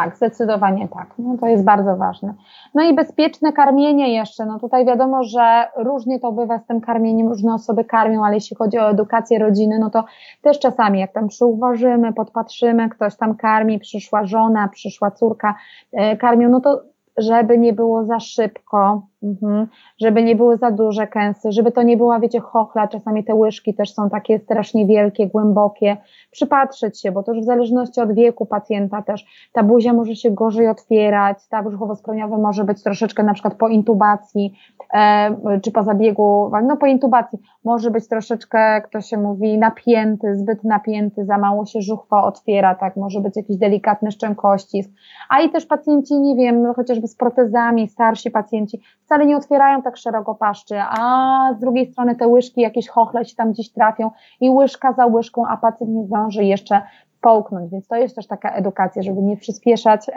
Tak, 0.03 0.15
zdecydowanie 0.15 0.87
tak. 0.87 1.07
No, 1.17 1.37
to 1.37 1.47
jest 1.47 1.63
bardzo 1.63 1.97
ważne. 1.97 2.33
No 2.75 2.83
i 2.83 2.95
bezpieczne 2.95 3.53
karmienie 3.53 4.13
jeszcze. 4.13 4.45
No 4.45 4.59
tutaj 4.59 4.85
wiadomo, 4.85 5.23
że 5.23 5.67
różnie 5.77 6.19
to 6.19 6.31
bywa 6.31 6.59
z 6.59 6.65
tym 6.65 6.81
karmieniem, 6.81 7.27
różne 7.27 7.53
osoby 7.53 7.85
karmią, 7.85 8.25
ale 8.25 8.35
jeśli 8.35 8.55
chodzi 8.55 8.79
o 8.79 8.89
edukację 8.89 9.39
rodziny, 9.39 9.79
no 9.79 9.89
to 9.89 10.03
też 10.41 10.59
czasami 10.59 10.99
jak 10.99 11.13
tam 11.13 11.27
przyuważymy, 11.27 12.13
podpatrzymy, 12.13 12.89
ktoś 12.89 13.15
tam 13.15 13.35
karmi, 13.35 13.79
przyszła 13.79 14.25
żona, 14.25 14.67
przyszła 14.67 15.11
córka, 15.11 15.55
e, 15.93 16.17
karmią, 16.17 16.49
no 16.49 16.61
to 16.61 16.81
żeby 17.17 17.57
nie 17.57 17.73
było 17.73 18.05
za 18.05 18.19
szybko, 18.19 19.01
mhm, 19.23 19.67
żeby 20.01 20.23
nie 20.23 20.35
były 20.35 20.57
za 20.57 20.71
duże 20.71 21.07
kęsy, 21.07 21.51
żeby 21.51 21.71
to 21.71 21.83
nie 21.83 21.97
była, 21.97 22.19
wiecie, 22.19 22.39
chochla, 22.39 22.87
czasami 22.87 23.23
te 23.23 23.35
łyżki 23.35 23.73
też 23.73 23.93
są 23.93 24.09
takie 24.09 24.39
strasznie 24.39 24.85
wielkie, 24.85 25.27
głębokie, 25.27 25.97
przypatrzeć 26.31 27.01
się, 27.01 27.11
bo 27.11 27.23
to 27.23 27.33
już 27.33 27.41
w 27.41 27.45
zależności 27.45 28.01
od 28.01 28.13
wieku 28.13 28.45
pacjenta 28.45 29.01
też, 29.01 29.49
ta 29.53 29.63
buzia 29.63 29.93
może 29.93 30.15
się 30.15 30.31
gorzej 30.31 30.67
otwierać, 30.67 31.47
ta 31.47 31.63
brzuchowo-skroniowy 31.63 32.37
może 32.37 32.63
być 32.63 32.83
troszeczkę 32.83 33.23
na 33.23 33.33
przykład 33.33 33.53
po 33.53 33.67
intubacji, 33.67 34.53
e, 34.93 35.59
czy 35.63 35.71
po 35.71 35.83
zabiegu, 35.83 36.51
no 36.63 36.77
po 36.77 36.85
intubacji, 36.85 37.39
może 37.63 37.91
być 37.91 38.07
troszeczkę, 38.07 38.59
jak 38.59 38.89
to 38.89 39.01
się 39.01 39.17
mówi, 39.17 39.57
napięty, 39.57 40.35
zbyt 40.35 40.63
napięty, 40.63 41.25
za 41.25 41.37
mało 41.37 41.65
się 41.65 41.81
żuchwa 41.81 42.23
otwiera, 42.23 42.75
tak, 42.75 42.95
może 42.95 43.21
być 43.21 43.37
jakiś 43.37 43.57
delikatny 43.57 44.11
szczękościsk, 44.11 44.91
a 45.29 45.41
i 45.41 45.49
też 45.49 45.65
pacjenci, 45.65 46.19
nie 46.19 46.35
wiem, 46.35 46.73
chociażby 46.73 47.07
z 47.07 47.15
protezami, 47.15 47.87
starsi 47.87 48.31
pacjenci, 48.31 48.81
wcale 49.09 49.25
nie 49.25 49.37
otwierają 49.37 49.81
tak 49.81 49.97
szeroko 49.97 50.35
paszczy, 50.35 50.75
a 50.81 51.53
z 51.57 51.59
drugiej 51.59 51.91
strony 51.91 52.15
te 52.15 52.27
łyżki, 52.27 52.61
jakieś 52.61 52.87
chochle 52.87 53.25
się 53.25 53.35
tam 53.35 53.51
gdzieś 53.51 53.71
trafią 53.71 54.11
i 54.41 54.49
łyżka 54.49 54.93
za 54.93 55.05
łyżką, 55.05 55.47
a 55.47 55.57
pacjent 55.57 55.91
nie 55.91 56.03
zdąży 56.03 56.43
jeszcze 56.43 56.81
połknąć, 57.21 57.71
więc 57.71 57.87
to 57.87 57.95
jest 57.95 58.15
też 58.15 58.27
taka 58.27 58.51
edukacja, 58.51 59.01
żeby 59.01 59.21
nie 59.21 59.37
przyspieszać 59.37 60.07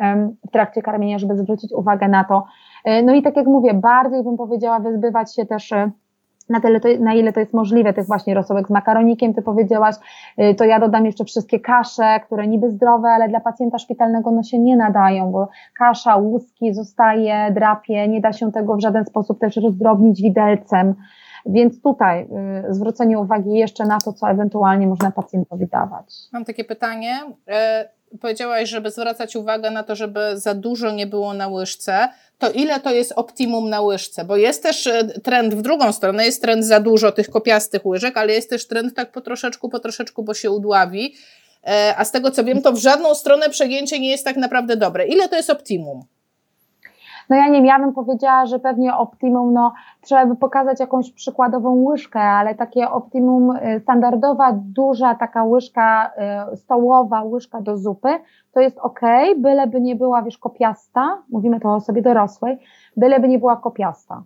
w 0.49 0.51
trakcie 0.51 0.83
karmienia, 0.83 1.19
żeby 1.19 1.37
zwrócić 1.37 1.73
uwagę 1.73 2.09
na 2.09 2.25
to. 2.25 2.45
E, 2.85 3.03
no 3.03 3.15
i 3.15 3.23
tak 3.23 3.37
jak 3.37 3.47
mówię, 3.47 3.75
bardziej 3.75 4.23
bym 4.23 4.37
powiedziała 4.37 4.81
wyzbywać 4.81 5.35
się 5.35 5.47
też 5.47 5.73
e, 5.73 5.91
na, 6.49 6.61
tyle 6.61 6.81
to, 6.81 6.89
na 7.01 7.15
ile 7.15 7.33
to 7.33 7.41
jest 7.41 7.53
możliwe, 7.53 7.93
tych 7.93 8.07
właśnie 8.07 8.35
rosołek 8.35 8.67
z 8.67 8.71
makaronikiem, 8.71 9.35
ty 9.35 9.43
powiedziałaś, 9.43 9.97
y, 10.41 10.55
to 10.55 10.65
ja 10.65 10.81
dodam 10.81 11.07
jeszcze 11.07 11.25
wszystkie 11.25 11.61
kasze, 11.61 12.21
które 12.21 12.47
niby 12.47 12.71
zdrowe, 12.71 13.09
ale 13.09 13.29
dla 13.29 13.41
pacjenta 13.41 13.79
szpitalnego 13.79 14.31
no 14.31 14.43
się 14.43 14.59
nie 14.59 14.77
nadają, 14.77 15.33
bo 15.33 15.49
kasza, 15.79 16.17
łuski 16.17 16.75
zostaje, 16.75 17.53
drapie, 17.55 18.09
nie 18.09 18.21
da 18.21 18.33
się 18.33 18.53
tego 18.53 18.77
w 18.77 18.81
żaden 18.81 19.05
sposób 19.05 19.41
też 19.41 19.57
rozdrobnić 19.57 20.23
widelcem, 20.23 20.95
więc 21.47 21.83
tutaj 21.83 22.29
y, 22.69 22.75
zwrócenie 22.75 23.19
uwagi 23.19 23.53
jeszcze 23.53 23.85
na 23.85 23.99
to, 23.99 24.13
co 24.13 24.31
ewentualnie 24.31 24.87
można 24.87 25.11
pacjentowi 25.11 25.67
dawać. 25.67 26.15
Mam 26.33 26.45
takie 26.45 26.65
pytanie. 26.65 27.15
E, 27.49 27.89
powiedziałaś, 28.21 28.69
żeby 28.69 28.91
zwracać 28.91 29.37
uwagę 29.37 29.71
na 29.71 29.83
to, 29.83 29.97
żeby 29.97 30.21
za 30.35 30.55
dużo 30.55 30.91
nie 30.91 31.07
było 31.07 31.35
na 31.35 31.49
łyżce, 31.49 32.09
to 32.39 32.51
ile 32.51 32.81
to 32.81 32.91
jest 32.91 33.13
optimum 33.17 33.71
na 33.71 33.81
łyżce? 33.81 34.25
Bo 34.25 34.37
jest 34.37 34.63
też 34.63 34.87
e, 34.87 35.05
trend 35.05 35.55
w 35.55 35.63
drugą 35.63 35.93
stronę, 35.93 36.25
jest 36.25 36.43
trend 36.43 36.65
za 36.65 36.81
dużo 36.81 37.13
tych 37.13 37.31
kopiastych 37.31 37.87
łyżek, 37.87 38.17
ale 38.17 38.33
jest 38.33 38.51
też 38.51 38.67
trend 38.67 38.95
tak 38.95 39.13
po 39.13 39.21
troszeczku, 39.21 39.69
po 39.69 39.79
troszeczku, 39.79 40.23
bo 40.23 40.35
się 40.35 40.51
udławi. 40.51 41.15
E, 41.67 41.95
a 41.97 42.05
z 42.05 42.13
tego 42.13 42.31
co 42.31 42.45
wiem, 42.45 42.63
to 42.63 42.73
w 42.73 42.79
żadną 42.79 43.15
stronę 43.15 43.51
przegięcie 43.51 44.01
nie 44.01 44.11
jest 44.11 44.25
tak 44.25 44.37
naprawdę 44.37 44.77
dobre. 44.77 45.07
Ile 45.07 45.29
to 45.29 45.37
jest 45.37 45.51
optimum? 45.51 46.05
No 47.33 47.39
ja 47.39 47.49
nie 47.49 47.67
ja 47.67 47.79
bym 47.79 47.93
powiedziała, 47.93 48.47
że 48.47 48.59
pewnie 48.59 48.97
optimum, 48.97 49.53
no 49.53 49.73
trzeba 50.01 50.27
by 50.27 50.37
pokazać 50.37 50.81
jakąś 50.81 51.13
przykładową 51.13 51.85
łyżkę, 51.85 52.21
ale 52.21 52.55
takie 52.55 52.91
optimum 52.91 53.57
y, 53.57 53.81
standardowa, 53.81 54.53
duża 54.53 55.15
taka 55.15 55.45
łyżka 55.45 56.13
y, 56.53 56.57
stołowa, 56.57 57.23
łyżka 57.23 57.61
do 57.61 57.77
zupy, 57.77 58.09
to 58.53 58.61
jest 58.61 58.79
ok, 58.79 59.01
byleby 59.37 59.81
nie 59.81 59.97
była, 59.97 60.23
wiesz, 60.23 60.39
kopiasta, 60.39 61.23
mówimy 61.31 61.61
to 61.61 61.69
o 61.69 61.75
osobie 61.75 62.03
dorosłej, 62.03 62.59
byleby 62.97 63.29
nie 63.29 63.39
była 63.39 63.57
kopiasta. 63.57 64.23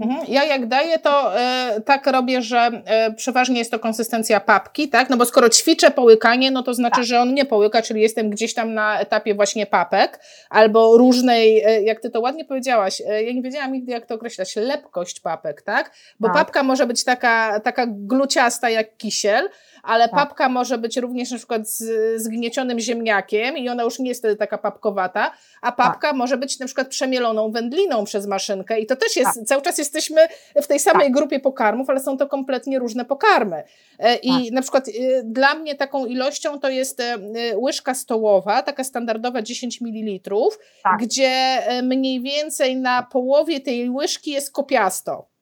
Mhm. 0.00 0.24
Ja 0.28 0.44
jak 0.44 0.66
daję, 0.66 0.98
to 0.98 1.40
e, 1.40 1.80
tak 1.80 2.06
robię, 2.06 2.42
że 2.42 2.70
e, 2.84 3.12
przeważnie 3.12 3.58
jest 3.58 3.70
to 3.70 3.78
konsystencja 3.78 4.40
papki, 4.40 4.88
tak? 4.88 5.10
No 5.10 5.16
bo 5.16 5.24
skoro 5.24 5.48
ćwiczę 5.48 5.90
połykanie, 5.90 6.50
no 6.50 6.62
to 6.62 6.74
znaczy, 6.74 6.96
tak. 6.96 7.04
że 7.04 7.20
on 7.20 7.34
nie 7.34 7.44
połyka, 7.44 7.82
czyli 7.82 8.00
jestem 8.00 8.30
gdzieś 8.30 8.54
tam 8.54 8.74
na 8.74 9.00
etapie 9.00 9.34
właśnie 9.34 9.66
papek, 9.66 10.20
albo 10.50 10.98
różnej, 10.98 11.64
e, 11.64 11.82
jak 11.82 12.00
ty 12.00 12.10
to 12.10 12.20
ładnie 12.20 12.44
powiedziałaś, 12.44 13.02
ja 13.26 13.32
nie 13.32 13.42
wiedziałam 13.42 13.72
nigdy, 13.72 13.92
jak 13.92 14.06
to 14.06 14.14
określać, 14.14 14.56
lepkość 14.56 15.20
papek, 15.20 15.62
tak? 15.62 15.90
Bo 16.20 16.28
tak. 16.28 16.36
papka 16.36 16.62
może 16.62 16.86
być 16.86 17.04
taka, 17.04 17.60
taka 17.60 17.86
gluciasta 17.88 18.70
jak 18.70 18.96
kisiel, 18.96 19.48
ale 19.84 20.08
tak. 20.08 20.18
papka 20.20 20.48
może 20.48 20.78
być 20.78 20.96
również 20.96 21.30
na 21.30 21.36
przykład 21.36 21.68
z 21.68 21.82
zgniecionym 22.22 22.80
ziemniakiem 22.80 23.56
i 23.56 23.68
ona 23.68 23.82
już 23.82 23.98
nie 23.98 24.08
jest 24.08 24.20
wtedy 24.20 24.36
taka 24.36 24.58
papkowata, 24.58 25.30
a 25.62 25.72
papka 25.72 26.08
tak. 26.08 26.16
może 26.16 26.36
być 26.36 26.58
na 26.58 26.66
przykład 26.66 26.88
przemieloną 26.88 27.50
wędliną 27.50 28.04
przez 28.04 28.26
maszynkę 28.26 28.80
i 28.80 28.86
to 28.86 28.96
też 28.96 29.16
jest, 29.16 29.34
tak. 29.34 29.44
cały 29.44 29.62
czas 29.62 29.78
jesteśmy 29.78 30.20
w 30.62 30.66
tej 30.66 30.80
samej 30.80 31.06
tak. 31.06 31.16
grupie 31.16 31.40
pokarmów, 31.40 31.90
ale 31.90 32.00
są 32.00 32.16
to 32.16 32.26
kompletnie 32.26 32.78
różne 32.78 33.04
pokarmy. 33.04 33.62
E, 33.98 34.16
I 34.16 34.44
tak. 34.44 34.52
na 34.52 34.62
przykład 34.62 34.88
y, 34.88 35.22
dla 35.24 35.54
mnie 35.54 35.74
taką 35.74 36.06
ilością 36.06 36.60
to 36.60 36.68
jest 36.68 37.00
e, 37.00 37.18
łyżka 37.56 37.94
stołowa, 37.94 38.62
taka 38.62 38.84
standardowa 38.84 39.42
10 39.42 39.80
ml, 39.80 40.34
tak. 40.82 40.98
gdzie 41.00 41.26
e, 41.26 41.82
mniej 41.82 42.22
więcej 42.22 42.76
na 42.76 43.02
połowie 43.02 43.60
tej 43.60 43.90
łyżki 43.90 44.30
jest 44.30 44.52
kopiasto. 44.52 45.33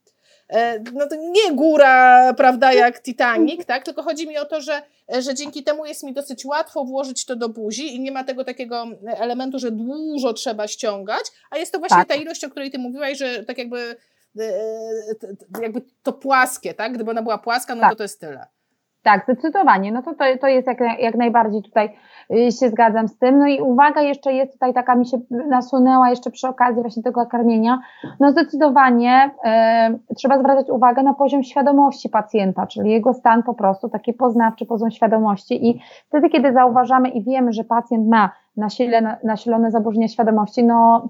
E, 0.52 0.80
no 0.94 1.06
to 1.08 1.16
nie 1.16 1.52
góra, 1.52 2.34
prawda, 2.34 2.72
jak 2.72 3.02
Titanic, 3.02 3.66
tak? 3.66 3.84
Tylko 3.84 4.02
chodzi 4.02 4.28
mi 4.28 4.38
o 4.38 4.44
to, 4.44 4.60
że, 4.60 4.82
że 5.18 5.34
dzięki 5.34 5.64
temu 5.64 5.86
jest 5.86 6.02
mi 6.02 6.12
dosyć 6.12 6.44
łatwo 6.44 6.84
włożyć 6.84 7.24
to 7.24 7.36
do 7.36 7.48
buzi 7.48 7.96
i 7.96 8.00
nie 8.00 8.12
ma 8.12 8.24
tego 8.24 8.44
takiego 8.44 8.84
elementu, 9.06 9.58
że 9.58 9.70
dużo 9.70 10.32
trzeba 10.32 10.68
ściągać, 10.68 11.24
a 11.50 11.58
jest 11.58 11.72
to 11.72 11.78
właśnie 11.78 11.96
tak. 11.96 12.08
ta 12.08 12.14
ilość, 12.14 12.44
o 12.44 12.50
której 12.50 12.70
ty 12.70 12.78
mówiłaś, 12.78 13.18
że 13.18 13.44
tak 13.44 13.58
jakby 13.58 13.96
e, 14.38 14.52
jakby 15.62 15.82
to 16.02 16.12
płaskie, 16.12 16.74
tak? 16.74 16.92
Gdyby 16.92 17.10
ona 17.10 17.22
była 17.22 17.38
płaska, 17.38 17.74
no 17.74 17.80
tak. 17.80 17.90
to 17.90 17.96
to 17.96 18.02
jest 18.02 18.20
tyle. 18.20 18.46
Tak, 19.02 19.24
zdecydowanie. 19.24 19.92
No 19.92 20.02
to, 20.02 20.14
to, 20.14 20.24
to 20.40 20.46
jest 20.46 20.66
jak, 20.66 20.80
jak 20.98 21.14
najbardziej 21.14 21.62
tutaj 21.62 21.96
y, 22.30 22.52
się 22.52 22.68
zgadzam 22.68 23.08
z 23.08 23.18
tym. 23.18 23.38
No 23.38 23.46
i 23.46 23.60
uwaga 23.60 24.00
jeszcze 24.00 24.32
jest 24.32 24.52
tutaj 24.52 24.74
taka 24.74 24.94
mi 24.94 25.06
się 25.06 25.18
nasunęła 25.30 26.10
jeszcze 26.10 26.30
przy 26.30 26.48
okazji 26.48 26.82
właśnie 26.82 27.02
tego 27.02 27.26
karmienia. 27.26 27.78
No 28.20 28.30
zdecydowanie 28.30 29.30
y, 30.10 30.14
trzeba 30.14 30.38
zwracać 30.38 30.70
uwagę 30.70 31.02
na 31.02 31.14
poziom 31.14 31.42
świadomości 31.42 32.08
pacjenta, 32.08 32.66
czyli 32.66 32.90
jego 32.90 33.14
stan 33.14 33.42
po 33.42 33.54
prostu 33.54 33.88
taki 33.88 34.12
poznawczy, 34.12 34.66
poziom 34.66 34.90
świadomości 34.90 35.70
i 35.70 35.80
wtedy, 36.08 36.28
kiedy 36.28 36.52
zauważamy 36.52 37.08
i 37.08 37.24
wiemy, 37.24 37.52
że 37.52 37.64
pacjent 37.64 38.08
ma 38.08 38.30
nasilone, 38.56 39.16
nasilone 39.24 39.70
zaburzenie 39.70 40.08
świadomości, 40.08 40.64
no 40.64 41.08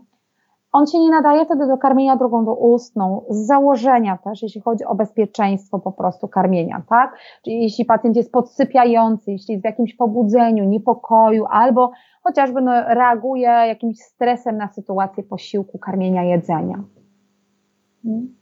on 0.72 0.86
się 0.86 0.98
nie 0.98 1.10
nadaje 1.10 1.44
wtedy 1.44 1.66
do 1.66 1.78
karmienia 1.78 2.16
drogą 2.16 2.44
do 2.44 2.54
ustną, 2.54 3.24
z 3.30 3.46
założenia 3.46 4.18
też, 4.24 4.42
jeśli 4.42 4.60
chodzi 4.60 4.84
o 4.84 4.94
bezpieczeństwo 4.94 5.78
po 5.78 5.92
prostu 5.92 6.28
karmienia, 6.28 6.82
tak? 6.88 7.16
Czyli 7.44 7.62
jeśli 7.62 7.84
pacjent 7.84 8.16
jest 8.16 8.32
podsypiający, 8.32 9.32
jeśli 9.32 9.52
jest 9.52 9.62
w 9.62 9.64
jakimś 9.64 9.94
pobudzeniu, 9.94 10.64
niepokoju, 10.64 11.44
albo 11.50 11.90
chociażby 12.22 12.62
no, 12.62 12.72
reaguje 12.94 13.48
jakimś 13.48 13.98
stresem 13.98 14.56
na 14.56 14.68
sytuację 14.68 15.22
posiłku, 15.22 15.78
karmienia, 15.78 16.24
jedzenia. 16.24 16.84
Hmm? 18.02 18.41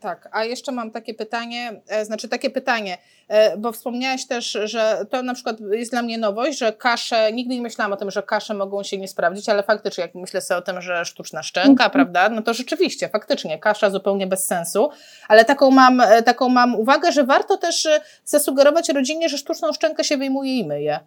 Tak, 0.00 0.28
a 0.32 0.44
jeszcze 0.44 0.72
mam 0.72 0.90
takie 0.90 1.14
pytanie, 1.14 1.80
e, 1.88 2.04
znaczy 2.04 2.28
takie 2.28 2.50
pytanie, 2.50 2.98
e, 3.28 3.56
bo 3.56 3.72
wspomniałaś 3.72 4.26
też, 4.26 4.58
że 4.64 5.06
to 5.10 5.22
na 5.22 5.34
przykład 5.34 5.56
jest 5.60 5.90
dla 5.90 6.02
mnie 6.02 6.18
nowość, 6.18 6.58
że 6.58 6.72
kasze, 6.72 7.32
nigdy 7.32 7.54
nie 7.54 7.62
myślałam 7.62 7.92
o 7.92 7.96
tym, 7.96 8.10
że 8.10 8.22
kasze 8.22 8.54
mogą 8.54 8.82
się 8.82 8.98
nie 8.98 9.08
sprawdzić, 9.08 9.48
ale 9.48 9.62
faktycznie 9.62 10.02
jak 10.02 10.14
myślę 10.14 10.40
sobie 10.40 10.58
o 10.58 10.62
tym, 10.62 10.80
że 10.80 11.04
sztuczna 11.04 11.42
szczęka, 11.42 11.84
mm 11.84 11.90
-hmm. 11.90 11.92
prawda, 11.92 12.28
no 12.28 12.42
to 12.42 12.54
rzeczywiście, 12.54 13.08
faktycznie, 13.08 13.58
kasza 13.58 13.90
zupełnie 13.90 14.26
bez 14.26 14.46
sensu, 14.46 14.90
ale 15.28 15.44
taką 15.44 15.70
mam, 15.70 16.00
e, 16.00 16.22
taką 16.22 16.48
mam 16.48 16.74
uwagę, 16.74 17.12
że 17.12 17.24
warto 17.24 17.56
też 17.56 17.88
zasugerować 18.24 18.88
rodzinie, 18.88 19.28
że 19.28 19.38
sztuczną 19.38 19.72
szczękę 19.72 20.04
się 20.04 20.16
wyjmuje 20.16 20.58
i 20.58 20.66
myje. 20.66 21.00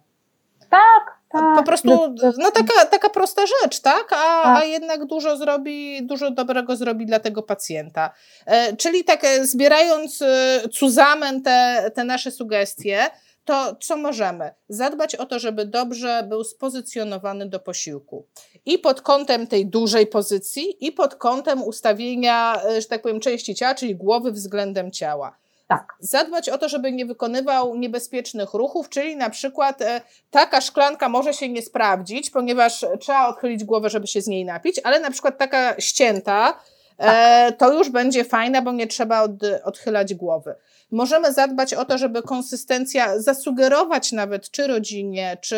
Tak, 0.70 1.21
tak. 1.32 1.56
Po 1.56 1.62
prostu, 1.62 2.14
no 2.38 2.50
taka, 2.50 2.86
taka 2.90 3.10
prosta 3.10 3.42
rzecz, 3.46 3.80
tak? 3.80 4.12
A, 4.12 4.42
tak? 4.42 4.62
a 4.62 4.64
jednak 4.64 5.04
dużo 5.04 5.36
zrobi, 5.36 6.06
dużo 6.06 6.30
dobrego 6.30 6.76
zrobi 6.76 7.06
dla 7.06 7.20
tego 7.20 7.42
pacjenta. 7.42 8.10
E, 8.46 8.76
czyli 8.76 9.04
tak, 9.04 9.24
e, 9.24 9.46
zbierając 9.46 10.22
e, 10.22 10.60
cuzamen 10.72 11.42
te, 11.42 11.90
te 11.94 12.04
nasze 12.04 12.30
sugestie, 12.30 13.10
to 13.44 13.76
co 13.80 13.96
możemy? 13.96 14.50
Zadbać 14.68 15.14
o 15.14 15.26
to, 15.26 15.38
żeby 15.38 15.66
dobrze 15.66 16.24
był 16.28 16.44
spozycjonowany 16.44 17.48
do 17.48 17.60
posiłku. 17.60 18.26
I 18.66 18.78
pod 18.78 19.00
kątem 19.00 19.46
tej 19.46 19.66
dużej 19.66 20.06
pozycji, 20.06 20.86
i 20.86 20.92
pod 20.92 21.14
kątem 21.14 21.62
ustawienia, 21.62 22.62
e, 22.64 22.80
że 22.80 22.88
tak 22.88 23.02
powiem, 23.02 23.20
części 23.20 23.54
ciała, 23.54 23.74
czyli 23.74 23.96
głowy 23.96 24.32
względem 24.32 24.90
ciała. 24.90 25.41
Tak. 25.72 25.94
Zadbać 26.00 26.48
o 26.48 26.58
to, 26.58 26.68
żeby 26.68 26.92
nie 26.92 27.06
wykonywał 27.06 27.76
niebezpiecznych 27.76 28.54
ruchów, 28.54 28.88
czyli 28.88 29.16
na 29.16 29.30
przykład 29.30 29.82
e, 29.82 30.00
taka 30.30 30.60
szklanka 30.60 31.08
może 31.08 31.34
się 31.34 31.48
nie 31.48 31.62
sprawdzić, 31.62 32.30
ponieważ 32.30 32.86
trzeba 33.00 33.28
odchylić 33.28 33.64
głowę, 33.64 33.90
żeby 33.90 34.06
się 34.06 34.22
z 34.22 34.26
niej 34.26 34.44
napić, 34.44 34.80
ale 34.84 35.00
na 35.00 35.10
przykład 35.10 35.38
taka 35.38 35.80
ścięta, 35.80 36.60
e, 36.98 37.06
tak. 37.06 37.58
to 37.58 37.72
już 37.72 37.90
będzie 37.90 38.24
fajne, 38.24 38.62
bo 38.62 38.72
nie 38.72 38.86
trzeba 38.86 39.22
od, 39.22 39.32
odchylać 39.64 40.14
głowy. 40.14 40.54
Możemy 40.92 41.32
zadbać 41.32 41.74
o 41.74 41.84
to, 41.84 41.98
żeby 41.98 42.22
konsystencja 42.22 43.18
zasugerować 43.18 44.12
nawet 44.12 44.50
czy 44.50 44.66
rodzinie, 44.66 45.36
czy 45.40 45.56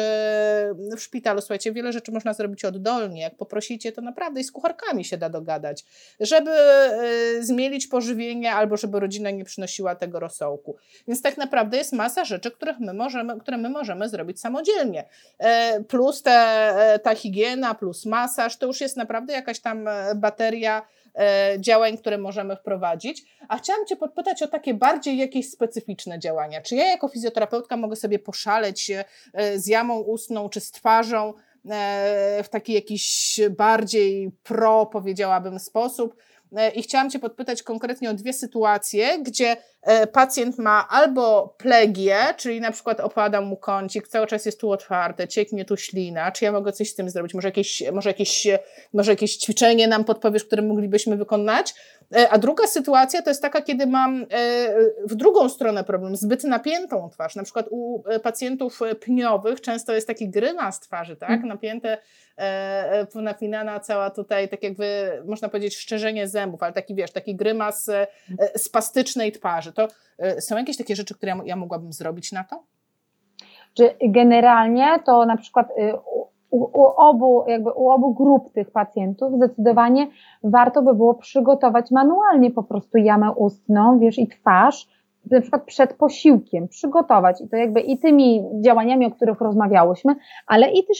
w 0.96 1.00
szpitalu. 1.00 1.40
Słuchajcie, 1.40 1.72
wiele 1.72 1.92
rzeczy 1.92 2.12
można 2.12 2.34
zrobić 2.34 2.64
oddolnie. 2.64 3.22
Jak 3.22 3.36
poprosicie, 3.36 3.92
to 3.92 4.02
naprawdę 4.02 4.40
i 4.40 4.44
z 4.44 4.52
kucharkami 4.52 5.04
się 5.04 5.16
da 5.16 5.28
dogadać, 5.28 5.84
żeby 6.20 6.50
y, 7.38 7.44
zmielić 7.44 7.86
pożywienie 7.86 8.52
albo 8.52 8.76
żeby 8.76 9.00
rodzina 9.00 9.30
nie 9.30 9.44
przynosiła 9.44 9.94
tego 9.94 10.20
rosołku. 10.20 10.76
Więc 11.08 11.22
tak 11.22 11.36
naprawdę 11.36 11.76
jest 11.76 11.92
masa 11.92 12.24
rzeczy, 12.24 12.50
których 12.50 12.78
my 12.80 12.94
możemy, 12.94 13.40
które 13.40 13.56
my 13.56 13.68
możemy 13.68 14.08
zrobić 14.08 14.40
samodzielnie. 14.40 15.04
E, 15.38 15.80
plus 15.84 16.22
te, 16.22 16.32
e, 16.32 16.98
ta 16.98 17.14
higiena, 17.14 17.74
plus 17.74 18.06
masaż, 18.06 18.56
to 18.56 18.66
już 18.66 18.80
jest 18.80 18.96
naprawdę 18.96 19.32
jakaś 19.32 19.60
tam 19.60 19.88
e, 19.88 20.14
bateria 20.14 20.82
działań, 21.58 21.98
które 21.98 22.18
możemy 22.18 22.56
wprowadzić. 22.56 23.22
A 23.48 23.58
chciałam 23.58 23.86
Cię 23.86 23.96
podpytać 23.96 24.42
o 24.42 24.48
takie 24.48 24.74
bardziej 24.74 25.18
jakieś 25.18 25.50
specyficzne 25.50 26.18
działania. 26.18 26.60
Czy 26.60 26.74
ja 26.76 26.88
jako 26.88 27.08
fizjoterapeutka 27.08 27.76
mogę 27.76 27.96
sobie 27.96 28.18
poszaleć 28.18 28.90
e, 28.90 29.04
z 29.58 29.66
jamą 29.66 29.98
ustną 29.98 30.48
czy 30.48 30.60
z 30.60 30.70
twarzą 30.70 31.34
e, 31.70 32.42
w 32.44 32.48
taki 32.48 32.72
jakiś 32.72 33.40
bardziej 33.50 34.30
pro, 34.42 34.86
powiedziałabym, 34.86 35.58
sposób? 35.58 36.16
I 36.74 36.82
chciałam 36.82 37.10
Cię 37.10 37.18
podpytać 37.18 37.62
konkretnie 37.62 38.10
o 38.10 38.14
dwie 38.14 38.32
sytuacje, 38.32 39.18
gdzie 39.18 39.56
E, 39.56 39.73
pacjent 40.12 40.58
ma 40.58 40.88
albo 40.88 41.54
plegię, 41.58 42.16
czyli 42.36 42.60
na 42.60 42.72
przykład 42.72 43.00
opada 43.00 43.40
mu 43.40 43.56
kącik, 43.56 44.08
cały 44.08 44.26
czas 44.26 44.46
jest 44.46 44.60
tu 44.60 44.70
otwarte, 44.70 45.28
cieknie 45.28 45.64
tu 45.64 45.76
ślina, 45.76 46.32
czy 46.32 46.44
ja 46.44 46.52
mogę 46.52 46.72
coś 46.72 46.90
z 46.90 46.94
tym 46.94 47.10
zrobić? 47.10 47.34
Może 47.34 47.48
jakieś, 47.48 47.82
może 47.92 48.10
jakieś, 48.10 48.46
może 48.92 49.12
jakieś 49.12 49.36
ćwiczenie 49.36 49.88
nam 49.88 50.04
podpowiesz, 50.04 50.44
które 50.44 50.62
moglibyśmy 50.62 51.16
wykonać? 51.16 51.74
E, 52.16 52.28
a 52.30 52.38
druga 52.38 52.66
sytuacja 52.66 53.22
to 53.22 53.30
jest 53.30 53.42
taka, 53.42 53.62
kiedy 53.62 53.86
mam 53.86 54.22
e, 54.22 54.26
w 55.04 55.14
drugą 55.14 55.48
stronę 55.48 55.84
problem, 55.84 56.16
zbyt 56.16 56.44
napiętą 56.44 57.10
twarz. 57.12 57.36
Na 57.36 57.42
przykład 57.42 57.66
u 57.70 58.02
pacjentów 58.22 58.80
pniowych 59.00 59.60
często 59.60 59.92
jest 59.92 60.06
taki 60.06 60.28
grymas 60.28 60.80
twarzy, 60.80 61.16
tak? 61.16 61.30
Mm. 61.30 61.48
Napięte, 61.48 61.98
napinana 63.14 63.80
cała 63.80 64.10
tutaj, 64.10 64.48
tak 64.48 64.62
jakby 64.62 65.10
można 65.26 65.48
powiedzieć 65.48 65.76
szczerzenie 65.76 66.28
zębów, 66.28 66.62
ale 66.62 66.72
taki 66.72 66.94
wiesz, 66.94 67.10
taki 67.10 67.36
grymas 67.36 67.90
spastycznej 68.56 69.32
twarzy 69.32 69.72
to 69.74 69.88
y, 70.24 70.40
są 70.40 70.56
jakieś 70.56 70.76
takie 70.76 70.96
rzeczy, 70.96 71.14
które 71.14 71.32
ja, 71.32 71.38
ja 71.44 71.56
mogłabym 71.56 71.92
zrobić 71.92 72.32
na 72.32 72.44
to? 72.44 72.62
Czy 73.74 73.94
generalnie 74.02 74.98
to 75.06 75.26
na 75.26 75.36
przykład 75.36 75.70
y, 75.70 75.94
u, 76.50 76.80
u, 76.80 76.84
obu, 76.96 77.44
jakby 77.48 77.70
u 77.70 77.90
obu 77.90 78.14
grup 78.14 78.52
tych 78.52 78.70
pacjentów 78.70 79.32
zdecydowanie 79.32 80.06
warto 80.44 80.82
by 80.82 80.94
było 80.94 81.14
przygotować 81.14 81.90
manualnie 81.90 82.50
po 82.50 82.62
prostu 82.62 82.98
jamę 82.98 83.32
ustną, 83.32 83.98
wiesz, 83.98 84.18
i 84.18 84.28
twarz, 84.28 84.88
na 85.30 85.40
przykład 85.40 85.64
przed 85.64 85.94
posiłkiem 85.94 86.68
przygotować 86.68 87.40
i 87.40 87.48
to 87.48 87.56
jakby 87.56 87.80
i 87.80 87.98
tymi 87.98 88.42
działaniami, 88.60 89.06
o 89.06 89.10
których 89.10 89.40
rozmawiałyśmy, 89.40 90.16
ale 90.46 90.70
i 90.70 90.84
też 90.84 90.98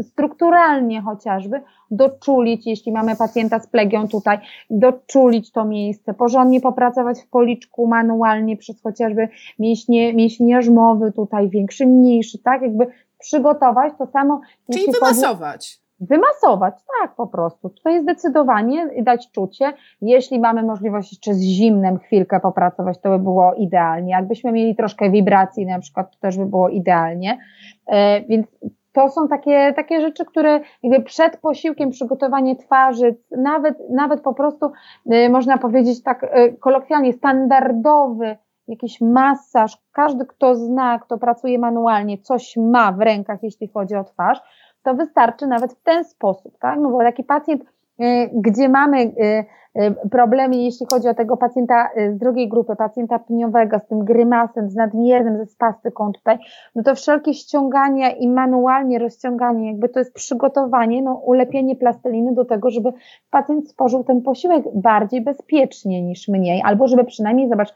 strukturalnie 0.00 1.02
chociażby 1.02 1.60
doczulić, 1.90 2.66
jeśli 2.66 2.92
mamy 2.92 3.16
pacjenta 3.16 3.58
z 3.58 3.66
plegią 3.66 4.08
tutaj, 4.08 4.38
doczulić 4.70 5.52
to 5.52 5.64
miejsce, 5.64 6.14
porządnie 6.14 6.60
popracować 6.60 7.20
w 7.20 7.28
policzku 7.28 7.86
manualnie 7.86 8.56
przez 8.56 8.82
chociażby 8.82 9.28
mięśnie, 9.58 10.14
mięśnie 10.14 10.52
jarzmowy 10.52 11.12
tutaj, 11.12 11.48
większy, 11.48 11.86
mniejszy, 11.86 12.38
tak, 12.38 12.62
jakby 12.62 12.86
przygotować 13.18 13.92
to 13.98 14.06
samo. 14.06 14.40
Czyli 14.72 14.86
wymasować. 14.92 15.85
Wymasować, 16.00 16.74
tak, 17.00 17.14
po 17.14 17.26
prostu. 17.26 17.70
Tutaj 17.70 18.02
zdecydowanie 18.02 18.88
dać 19.02 19.30
czucie. 19.30 19.72
Jeśli 20.00 20.40
mamy 20.40 20.62
możliwość 20.62 21.12
jeszcze 21.12 21.34
z 21.34 21.40
zimnem 21.40 21.98
chwilkę 21.98 22.40
popracować, 22.40 23.00
to 23.00 23.10
by 23.10 23.18
było 23.18 23.54
idealnie. 23.54 24.12
Jakbyśmy 24.12 24.52
mieli 24.52 24.76
troszkę 24.76 25.10
wibracji 25.10 25.66
na 25.66 25.78
przykład, 25.78 26.10
to 26.10 26.18
też 26.20 26.38
by 26.38 26.46
było 26.46 26.68
idealnie. 26.68 27.38
E, 27.86 28.20
więc 28.20 28.46
to 28.92 29.08
są 29.08 29.28
takie, 29.28 29.72
takie 29.76 30.00
rzeczy, 30.00 30.24
które 30.24 30.60
jakby 30.82 31.04
przed 31.04 31.36
posiłkiem 31.36 31.90
przygotowanie 31.90 32.56
twarzy, 32.56 33.16
nawet, 33.30 33.90
nawet 33.90 34.20
po 34.20 34.34
prostu 34.34 34.72
e, 35.10 35.28
można 35.28 35.58
powiedzieć 35.58 36.02
tak 36.02 36.24
e, 36.24 36.52
kolokwialnie, 36.52 37.12
standardowy 37.12 38.36
jakiś 38.68 39.00
masaż, 39.00 39.78
każdy 39.92 40.26
kto 40.26 40.54
zna, 40.54 40.98
kto 40.98 41.18
pracuje 41.18 41.58
manualnie, 41.58 42.18
coś 42.18 42.56
ma 42.56 42.92
w 42.92 43.00
rękach, 43.00 43.42
jeśli 43.42 43.68
chodzi 43.68 43.94
o 43.94 44.04
twarz, 44.04 44.42
to 44.86 44.94
wystarczy 44.94 45.46
nawet 45.46 45.72
w 45.72 45.82
ten 45.82 46.04
sposób, 46.04 46.58
tak? 46.58 46.78
No 46.80 46.90
bo 46.90 46.98
taki 46.98 47.24
pacjent, 47.24 47.62
y, 47.62 48.30
gdzie 48.32 48.68
mamy 48.68 49.02
y, 49.02 49.44
y, 49.82 50.08
problemy, 50.10 50.56
jeśli 50.56 50.86
chodzi 50.90 51.08
o 51.08 51.14
tego 51.14 51.36
pacjenta 51.36 51.88
z 52.10 52.18
drugiej 52.18 52.48
grupy, 52.48 52.76
pacjenta 52.76 53.18
pniowego, 53.18 53.78
z 53.78 53.86
tym 53.86 54.04
grymasem, 54.04 54.70
z 54.70 54.74
nadmiernym, 54.74 55.38
ze 55.38 55.46
spastyką 55.46 56.12
tutaj, 56.12 56.38
no 56.74 56.82
to 56.82 56.94
wszelkie 56.94 57.34
ściągania 57.34 58.10
i 58.10 58.28
manualnie 58.28 58.98
rozciąganie, 58.98 59.70
jakby 59.70 59.88
to 59.88 59.98
jest 59.98 60.14
przygotowanie, 60.14 61.02
no 61.02 61.14
ulepienie 61.14 61.76
plasteliny 61.76 62.34
do 62.34 62.44
tego, 62.44 62.70
żeby 62.70 62.92
pacjent 63.30 63.68
spożył 63.68 64.04
ten 64.04 64.22
posiłek 64.22 64.64
bardziej 64.74 65.20
bezpiecznie 65.20 66.02
niż 66.02 66.28
mniej, 66.28 66.62
albo 66.64 66.88
żeby 66.88 67.04
przynajmniej, 67.04 67.48
zobacz, 67.48 67.74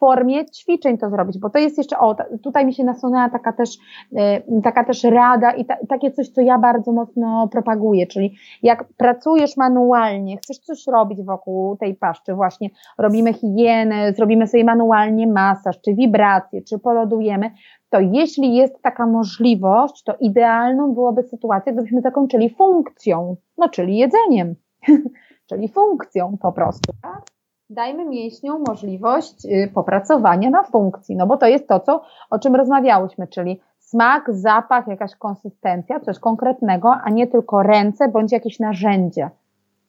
formie 0.00 0.44
ćwiczeń 0.50 0.98
to 0.98 1.10
zrobić, 1.10 1.38
bo 1.38 1.50
to 1.50 1.58
jest 1.58 1.78
jeszcze, 1.78 1.98
o, 1.98 2.16
tutaj 2.42 2.66
mi 2.66 2.74
się 2.74 2.84
nasunęła 2.84 3.28
taka 3.28 3.52
też, 3.52 3.78
y, 4.12 4.62
taka 4.62 4.84
też 4.84 5.04
rada 5.04 5.50
i 5.50 5.64
ta, 5.64 5.76
takie 5.88 6.10
coś, 6.10 6.28
co 6.28 6.40
ja 6.40 6.58
bardzo 6.58 6.92
mocno 6.92 7.48
propaguję, 7.48 8.06
czyli 8.06 8.34
jak 8.62 8.84
pracujesz 8.96 9.56
manualnie, 9.56 10.36
chcesz 10.36 10.58
coś 10.58 10.86
robić 10.86 11.22
wokół 11.22 11.76
tej 11.76 11.94
paszczy, 11.94 12.34
właśnie 12.34 12.68
robimy 12.98 13.32
higienę, 13.32 14.12
zrobimy 14.12 14.46
sobie 14.46 14.64
manualnie 14.64 15.26
masaż, 15.26 15.80
czy 15.80 15.94
wibracje, 15.94 16.62
czy 16.62 16.78
polodujemy, 16.78 17.50
to 17.90 18.00
jeśli 18.00 18.56
jest 18.56 18.82
taka 18.82 19.06
możliwość, 19.06 20.02
to 20.04 20.14
idealną 20.20 20.94
byłaby 20.94 21.22
sytuacja, 21.22 21.72
gdybyśmy 21.72 22.00
zakończyli 22.00 22.50
funkcją, 22.50 23.36
no 23.58 23.68
czyli 23.68 23.96
jedzeniem, 23.96 24.54
czyli 25.48 25.68
funkcją 25.68 26.36
po 26.42 26.52
prostu, 26.52 26.92
tak? 27.02 27.39
Dajmy 27.70 28.04
mięśniom 28.04 28.64
możliwość 28.68 29.44
y, 29.44 29.70
popracowania 29.74 30.50
na 30.50 30.62
funkcji, 30.62 31.16
no 31.16 31.26
bo 31.26 31.36
to 31.36 31.46
jest 31.46 31.68
to, 31.68 31.80
co, 31.80 32.02
o 32.30 32.38
czym 32.38 32.56
rozmawiałyśmy, 32.56 33.26
czyli 33.26 33.60
smak, 33.78 34.24
zapach, 34.28 34.88
jakaś 34.88 35.14
konsystencja, 35.14 36.00
coś 36.00 36.18
konkretnego, 36.18 36.94
a 37.04 37.10
nie 37.10 37.26
tylko 37.26 37.62
ręce 37.62 38.08
bądź 38.08 38.32
jakieś 38.32 38.58
narzędzie 38.58 39.30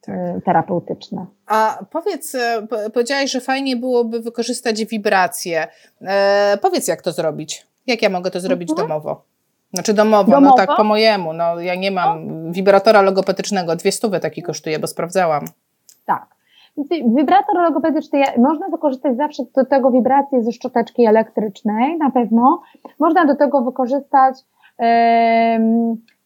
tak. 0.02 0.16
Y, 0.16 0.42
terapeutyczne. 0.46 1.26
A 1.48 1.80
powiedz, 1.92 2.36
y, 2.36 2.40
powiedziałaś, 2.94 3.32
że 3.32 3.42
fajnie 3.42 3.76
byłoby 3.76 4.20
wykorzystać 4.20 4.86
wibracje. 4.86 5.68
E, 6.02 6.58
powiedz, 6.62 6.88
jak 6.88 7.02
to 7.02 7.12
zrobić? 7.12 7.68
Jak 7.88 8.02
ja 8.02 8.10
mogę 8.10 8.32
to 8.32 8.40
zrobić 8.40 8.70
mhm. 8.70 8.88
domowo? 8.88 9.22
Znaczy 9.74 9.94
domowo, 9.94 10.32
domowo, 10.32 10.58
no 10.58 10.66
tak 10.66 10.78
po 10.78 10.84
mojemu. 10.84 11.34
No, 11.34 11.60
ja 11.60 11.76
nie 11.76 11.92
mam 11.92 12.28
no. 12.28 12.52
wibratora 12.54 13.02
logopedycznego, 13.02 13.76
dwie 13.76 13.92
stówy 13.92 14.20
taki 14.20 14.42
kosztuje, 14.42 14.80
bo 14.80 14.88
sprawdzałam. 14.88 15.46
Tak. 16.06 16.41
Wibrator 17.06 17.56
logopedyczny, 17.56 18.24
można 18.38 18.70
wykorzystać 18.70 19.18
zawsze 19.18 19.44
do 19.56 19.66
tego 19.66 19.92
wibracje 19.92 20.44
ze 20.44 20.52
szczoteczki 20.52 21.06
elektrycznej, 21.06 21.98
na 21.98 22.12
pewno. 22.12 22.62
Można 23.00 23.26
do 23.26 23.36
tego 23.36 23.62
wykorzystać 23.62 24.36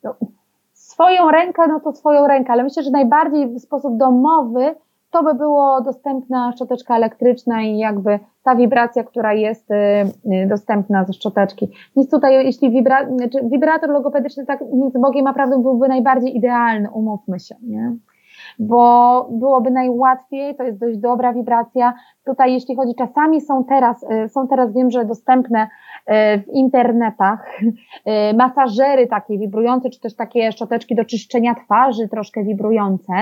no, 0.03 0.15
swoją 0.73 1.31
rękę, 1.31 1.67
no 1.67 1.79
to 1.79 1.93
swoją 1.93 2.27
rękę, 2.27 2.53
ale 2.53 2.63
myślę, 2.63 2.83
że 2.83 2.91
najbardziej 2.91 3.47
w 3.47 3.59
sposób 3.59 3.97
domowy 3.97 4.75
to 5.11 5.23
by 5.23 5.33
było 5.33 5.81
dostępna 5.81 6.51
szczoteczka 6.51 6.95
elektryczna 6.95 7.61
i 7.61 7.77
jakby 7.77 8.19
ta 8.43 8.55
wibracja, 8.55 9.03
która 9.03 9.33
jest 9.33 9.71
y, 9.71 9.75
y, 9.75 10.47
dostępna 10.47 11.05
ze 11.05 11.13
szczoteczki. 11.13 11.67
Nic 11.95 12.11
tutaj, 12.11 12.45
jeśli 12.45 12.71
wibra, 12.71 13.09
znaczy 13.17 13.39
wibrator 13.43 13.89
logopedyczny 13.89 14.45
tak 14.45 14.59
między 14.73 14.99
Bogiem 14.99 15.27
a 15.27 15.33
prawdą 15.33 15.61
byłby 15.61 15.87
najbardziej 15.87 16.37
idealny, 16.37 16.89
umówmy 16.91 17.39
się, 17.39 17.55
nie? 17.61 17.95
Bo 18.59 19.27
byłoby 19.31 19.71
najłatwiej, 19.71 20.55
to 20.55 20.63
jest 20.63 20.79
dość 20.79 20.97
dobra 20.97 21.33
wibracja. 21.33 21.93
Tutaj 22.25 22.53
jeśli 22.53 22.75
chodzi, 22.75 22.95
czasami 22.95 23.41
są 23.41 23.63
teraz, 23.63 24.03
y, 24.03 24.29
są 24.29 24.47
teraz 24.47 24.73
wiem, 24.73 24.91
że 24.91 25.05
dostępne 25.05 25.63
y, 25.63 26.13
w 26.39 26.47
internetach 26.53 27.61
y, 27.61 28.33
masażery 28.37 29.07
takie 29.07 29.37
wibrujące, 29.37 29.89
czy 29.89 29.99
też 29.99 30.15
takie 30.15 30.51
szczoteczki 30.51 30.95
do 30.95 31.05
czyszczenia 31.05 31.55
twarzy 31.55 32.07
troszkę 32.09 32.43
wibrujące, 32.43 33.13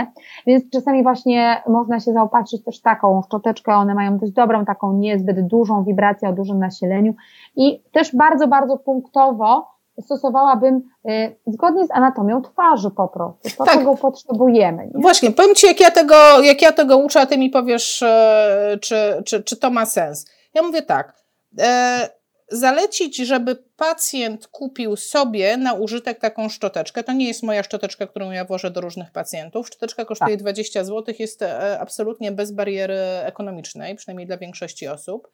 więc 0.48 0.70
czasami 0.70 1.04
właśnie 1.04 1.64
można 1.68 2.00
się 2.00 2.14
zaopatrzyć 2.14 2.64
też 2.64 2.82
taką 2.82 3.22
szczoteczkę, 3.22 3.74
one 3.74 3.96
mają 3.96 4.18
dość 4.18 4.32
dobrą, 4.32 4.66
taką 4.66 4.94
niezbyt 4.94 5.48
dużą 5.48 5.84
wibrację 5.84 6.30
o 6.30 6.34
dużym 6.34 6.60
nasileniu. 6.60 7.14
I 7.56 7.84
też 7.92 8.16
bardzo, 8.16 8.48
bardzo 8.48 8.78
punktowo 8.78 9.73
stosowałabym 10.02 10.82
y, 11.10 11.36
zgodnie 11.48 11.88
z 11.88 11.92
anatomią 11.92 12.42
twarzy 12.42 12.92
po 12.92 13.08
prostu, 13.08 13.50
to 13.58 13.66
tak. 13.66 13.74
czego 13.74 13.96
potrzebujemy. 13.96 14.86
Nie? 14.86 15.02
Właśnie, 15.02 15.32
powiem 15.32 15.56
Ci, 15.56 15.68
jak 15.68 15.80
ja, 15.80 15.92
tego, 15.92 16.16
jak 16.42 16.62
ja 16.62 16.72
tego 16.72 16.98
uczę, 16.98 17.22
a 17.22 17.26
Ty 17.26 17.38
mi 17.38 17.50
powiesz, 17.50 18.04
e, 18.04 18.78
czy, 18.82 19.24
czy, 19.26 19.44
czy 19.44 19.58
to 19.58 19.70
ma 19.70 19.86
sens. 19.86 20.26
Ja 20.54 20.62
mówię 20.62 20.82
tak, 20.82 21.14
e, 21.60 22.10
zalecić, 22.52 23.18
żeby 23.18 23.56
pacjent 23.56 24.48
kupił 24.48 24.96
sobie 24.96 25.58
na 25.58 25.74
użytek 25.74 26.20
taką 26.20 26.50
szczoteczkę. 26.50 27.04
To 27.04 27.14
nie 27.14 27.28
jest 27.28 27.44
moja 27.44 27.64
szczoteczka, 27.64 28.08
którą 28.08 28.32
ja 28.32 28.46
włożę 28.46 28.72
do 28.72 28.82
różnych 28.82 29.12
pacjentów. 29.12 29.68
Szczoteczka 29.68 30.06
kosztuje 30.06 30.32
tak. 30.32 30.40
20 30.40 30.84
zł, 30.84 31.16
jest 31.20 31.42
e, 31.42 31.80
absolutnie 31.80 32.32
bez 32.32 32.52
bariery 32.52 32.98
ekonomicznej, 33.24 33.96
przynajmniej 33.96 34.28
dla 34.28 34.38
większości 34.38 34.88
osób 34.88 35.32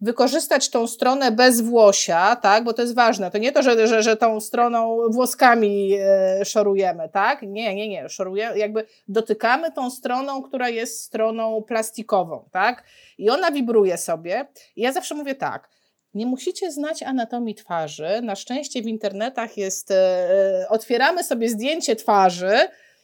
wykorzystać 0.00 0.70
tą 0.70 0.86
stronę 0.86 1.32
bez 1.32 1.60
włosia, 1.60 2.36
tak, 2.36 2.64
bo 2.64 2.72
to 2.72 2.82
jest 2.82 2.94
ważne. 2.94 3.30
To 3.30 3.38
nie 3.38 3.52
to, 3.52 3.62
że, 3.62 3.86
że, 3.86 4.02
że 4.02 4.16
tą 4.16 4.40
stroną 4.40 4.98
włoskami 5.10 5.94
e, 6.00 6.44
szorujemy, 6.44 7.08
tak? 7.08 7.42
Nie, 7.42 7.74
nie, 7.74 7.88
nie. 7.88 8.08
Szorujemy, 8.08 8.58
jakby 8.58 8.86
dotykamy 9.08 9.72
tą 9.72 9.90
stroną, 9.90 10.42
która 10.42 10.68
jest 10.68 11.00
stroną 11.00 11.62
plastikową, 11.62 12.48
tak? 12.52 12.84
I 13.18 13.30
ona 13.30 13.50
wibruje 13.50 13.98
sobie. 13.98 14.46
I 14.76 14.82
ja 14.82 14.92
zawsze 14.92 15.14
mówię 15.14 15.34
tak. 15.34 15.68
Nie 16.14 16.26
musicie 16.26 16.72
znać 16.72 17.02
anatomii 17.02 17.54
twarzy. 17.54 18.20
Na 18.22 18.36
szczęście 18.36 18.82
w 18.82 18.86
internetach 18.86 19.56
jest, 19.56 19.90
e, 19.90 20.66
otwieramy 20.68 21.24
sobie 21.24 21.48
zdjęcie 21.48 21.96
twarzy 21.96 22.54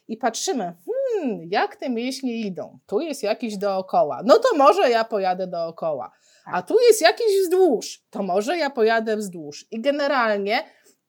i 0.08 0.16
patrzymy, 0.16 0.72
hmm, 1.14 1.48
jak 1.50 1.76
te 1.76 1.90
mięśnie 1.90 2.36
idą. 2.36 2.78
Tu 2.86 3.00
jest 3.00 3.22
jakiś 3.22 3.56
dookoła. 3.56 4.20
No 4.24 4.38
to 4.38 4.56
może 4.56 4.90
ja 4.90 5.04
pojadę 5.04 5.46
dookoła 5.46 6.12
a 6.44 6.62
tu 6.62 6.76
jest 6.88 7.00
jakiś 7.02 7.26
wzdłuż, 7.42 8.02
to 8.10 8.22
może 8.22 8.58
ja 8.58 8.70
pojadę 8.70 9.16
wzdłuż. 9.16 9.66
I 9.70 9.80
generalnie 9.80 10.64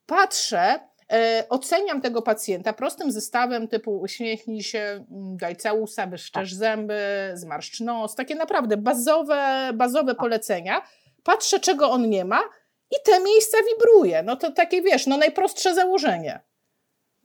patrzę, 0.06 0.80
e, 1.14 1.46
oceniam 1.50 2.02
tego 2.02 2.22
pacjenta 2.22 2.74
prostym 2.74 3.12
zestawem 3.12 3.68
typu 3.68 4.00
uśmiechnij 4.00 4.64
się, 4.64 4.80
mm, 4.80 5.38
daj 5.38 5.56
całusa, 5.56 6.08
wyszczesz 6.08 6.54
zęby, 6.54 7.32
zmarszcz 7.34 7.80
nos, 7.80 8.16
takie 8.16 8.36
naprawdę 8.36 8.78
bazowe, 8.78 9.72
bazowe 9.74 10.12
tak. 10.12 10.20
polecenia. 10.20 10.82
Patrzę, 11.24 11.60
czego 11.60 11.92
on 11.92 12.10
nie 12.10 12.26
ma 12.26 12.40
i 12.92 12.96
te 13.06 13.20
miejsca 13.20 13.58
wibruje. 13.72 14.24
No 14.24 14.36
to 14.36 14.52
takie, 14.52 14.82
wiesz, 14.82 15.08
no 15.08 15.18
najprostsze 15.18 15.76
założenie. 15.76 16.40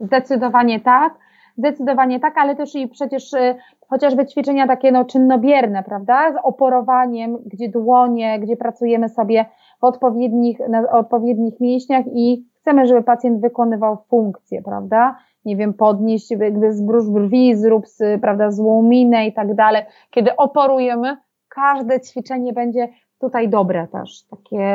Zdecydowanie 0.01 0.81
tak. 0.81 1.15
Zdecydowanie 1.59 2.21
tak, 2.21 2.39
ale 2.39 2.57
też 2.57 2.75
i 2.75 2.89
przecież 2.89 3.33
y, 3.33 3.55
chociażby 3.89 4.27
ćwiczenia 4.27 4.67
takie 4.67 4.93
no, 4.93 5.05
czynnobierne, 5.05 5.83
prawda? 5.83 6.33
Z 6.33 6.37
oporowaniem, 6.43 7.39
gdzie 7.47 7.69
dłonie, 7.69 8.41
gdzie 8.41 8.57
pracujemy 8.57 9.09
sobie 9.09 9.47
w 9.81 9.85
odpowiednich, 9.85 10.59
na 10.69 10.91
odpowiednich 10.91 11.61
mięśniach 11.61 12.05
i 12.13 12.47
chcemy, 12.61 12.87
żeby 12.87 13.03
pacjent 13.03 13.41
wykonywał 13.41 13.97
funkcję, 14.09 14.63
prawda? 14.63 15.17
Nie 15.45 15.57
wiem, 15.57 15.75
podnieść, 15.75 16.31
jakby 16.31 16.73
zbróż 16.73 17.11
brwi, 17.11 17.57
zrób, 17.57 17.85
prawda, 18.21 18.51
złą 18.51 18.83
minę 18.83 19.27
i 19.27 19.33
tak 19.33 19.55
dalej. 19.55 19.83
Kiedy 20.11 20.37
oporujemy, 20.37 21.17
każde 21.49 22.01
ćwiczenie 22.01 22.53
będzie 22.53 22.89
tutaj 23.21 23.49
dobre 23.49 23.87
też, 23.87 24.23
takie, 24.23 24.69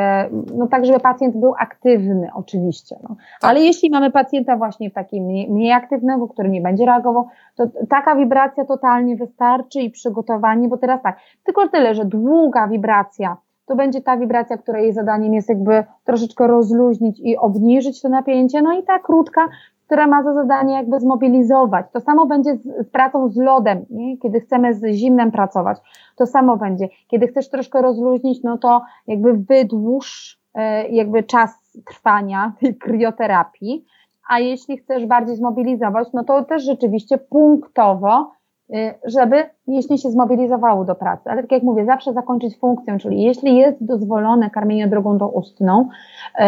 no 0.56 0.66
tak, 0.66 0.86
żeby 0.86 1.00
pacjent 1.00 1.36
był 1.36 1.54
aktywny 1.58 2.30
oczywiście, 2.34 2.96
no. 3.02 3.08
Tak. 3.08 3.50
ale 3.50 3.60
jeśli 3.60 3.90
mamy 3.90 4.10
pacjenta 4.10 4.56
właśnie 4.56 4.90
w 4.90 4.94
takim 4.94 5.24
mniej, 5.24 5.50
mniej 5.50 5.72
aktywnego, 5.72 6.28
który 6.28 6.48
nie 6.48 6.60
będzie 6.60 6.86
reagował, 6.86 7.28
to 7.56 7.66
taka 7.88 8.16
wibracja 8.16 8.64
totalnie 8.64 9.16
wystarczy 9.16 9.80
i 9.80 9.90
przygotowanie, 9.90 10.68
bo 10.68 10.76
teraz 10.76 11.02
tak, 11.02 11.18
tylko 11.44 11.68
tyle, 11.68 11.94
że 11.94 12.04
długa 12.04 12.68
wibracja, 12.68 13.36
to 13.66 13.76
będzie 13.76 14.00
ta 14.00 14.16
wibracja, 14.16 14.58
której 14.58 14.92
zadaniem 14.92 15.34
jest 15.34 15.48
jakby 15.48 15.84
troszeczkę 16.04 16.46
rozluźnić 16.46 17.20
i 17.20 17.36
obniżyć 17.36 18.02
to 18.02 18.08
napięcie, 18.08 18.62
no 18.62 18.78
i 18.78 18.82
ta 18.82 18.98
krótka 18.98 19.48
która 19.92 20.06
ma 20.06 20.22
za 20.22 20.34
zadanie 20.34 20.74
jakby 20.74 21.00
zmobilizować. 21.00 21.86
To 21.92 22.00
samo 22.00 22.26
będzie 22.26 22.56
z, 22.56 22.86
z 22.86 22.90
pracą 22.90 23.28
z 23.28 23.36
lodem, 23.36 23.86
nie? 23.90 24.18
kiedy 24.18 24.40
chcemy 24.40 24.74
z 24.74 24.94
zimnem 24.94 25.30
pracować. 25.30 25.78
To 26.16 26.26
samo 26.26 26.56
będzie. 26.56 26.88
Kiedy 27.08 27.26
chcesz 27.26 27.50
troszkę 27.50 27.82
rozluźnić, 27.82 28.42
no 28.42 28.58
to 28.58 28.82
jakby 29.06 29.32
wydłuż 29.32 30.38
e, 30.54 30.88
jakby 30.88 31.22
czas 31.22 31.78
trwania 31.86 32.52
tej 32.60 32.76
krioterapii, 32.76 33.84
a 34.28 34.38
jeśli 34.38 34.76
chcesz 34.78 35.06
bardziej 35.06 35.36
zmobilizować, 35.36 36.08
no 36.12 36.24
to 36.24 36.44
też 36.44 36.62
rzeczywiście 36.64 37.18
punktowo 37.18 38.30
żeby 39.04 39.44
mięśnie 39.68 39.98
się 39.98 40.10
zmobilizowały 40.10 40.86
do 40.86 40.94
pracy. 40.94 41.30
Ale 41.30 41.42
tak 41.42 41.52
jak 41.52 41.62
mówię, 41.62 41.84
zawsze 41.84 42.12
zakończyć 42.12 42.58
funkcję, 42.58 42.98
czyli 42.98 43.22
jeśli 43.22 43.56
jest 43.56 43.84
dozwolone 43.84 44.50
karmienie 44.50 44.88
drogą 44.88 45.18
doustną 45.18 45.88
yy, 46.38 46.44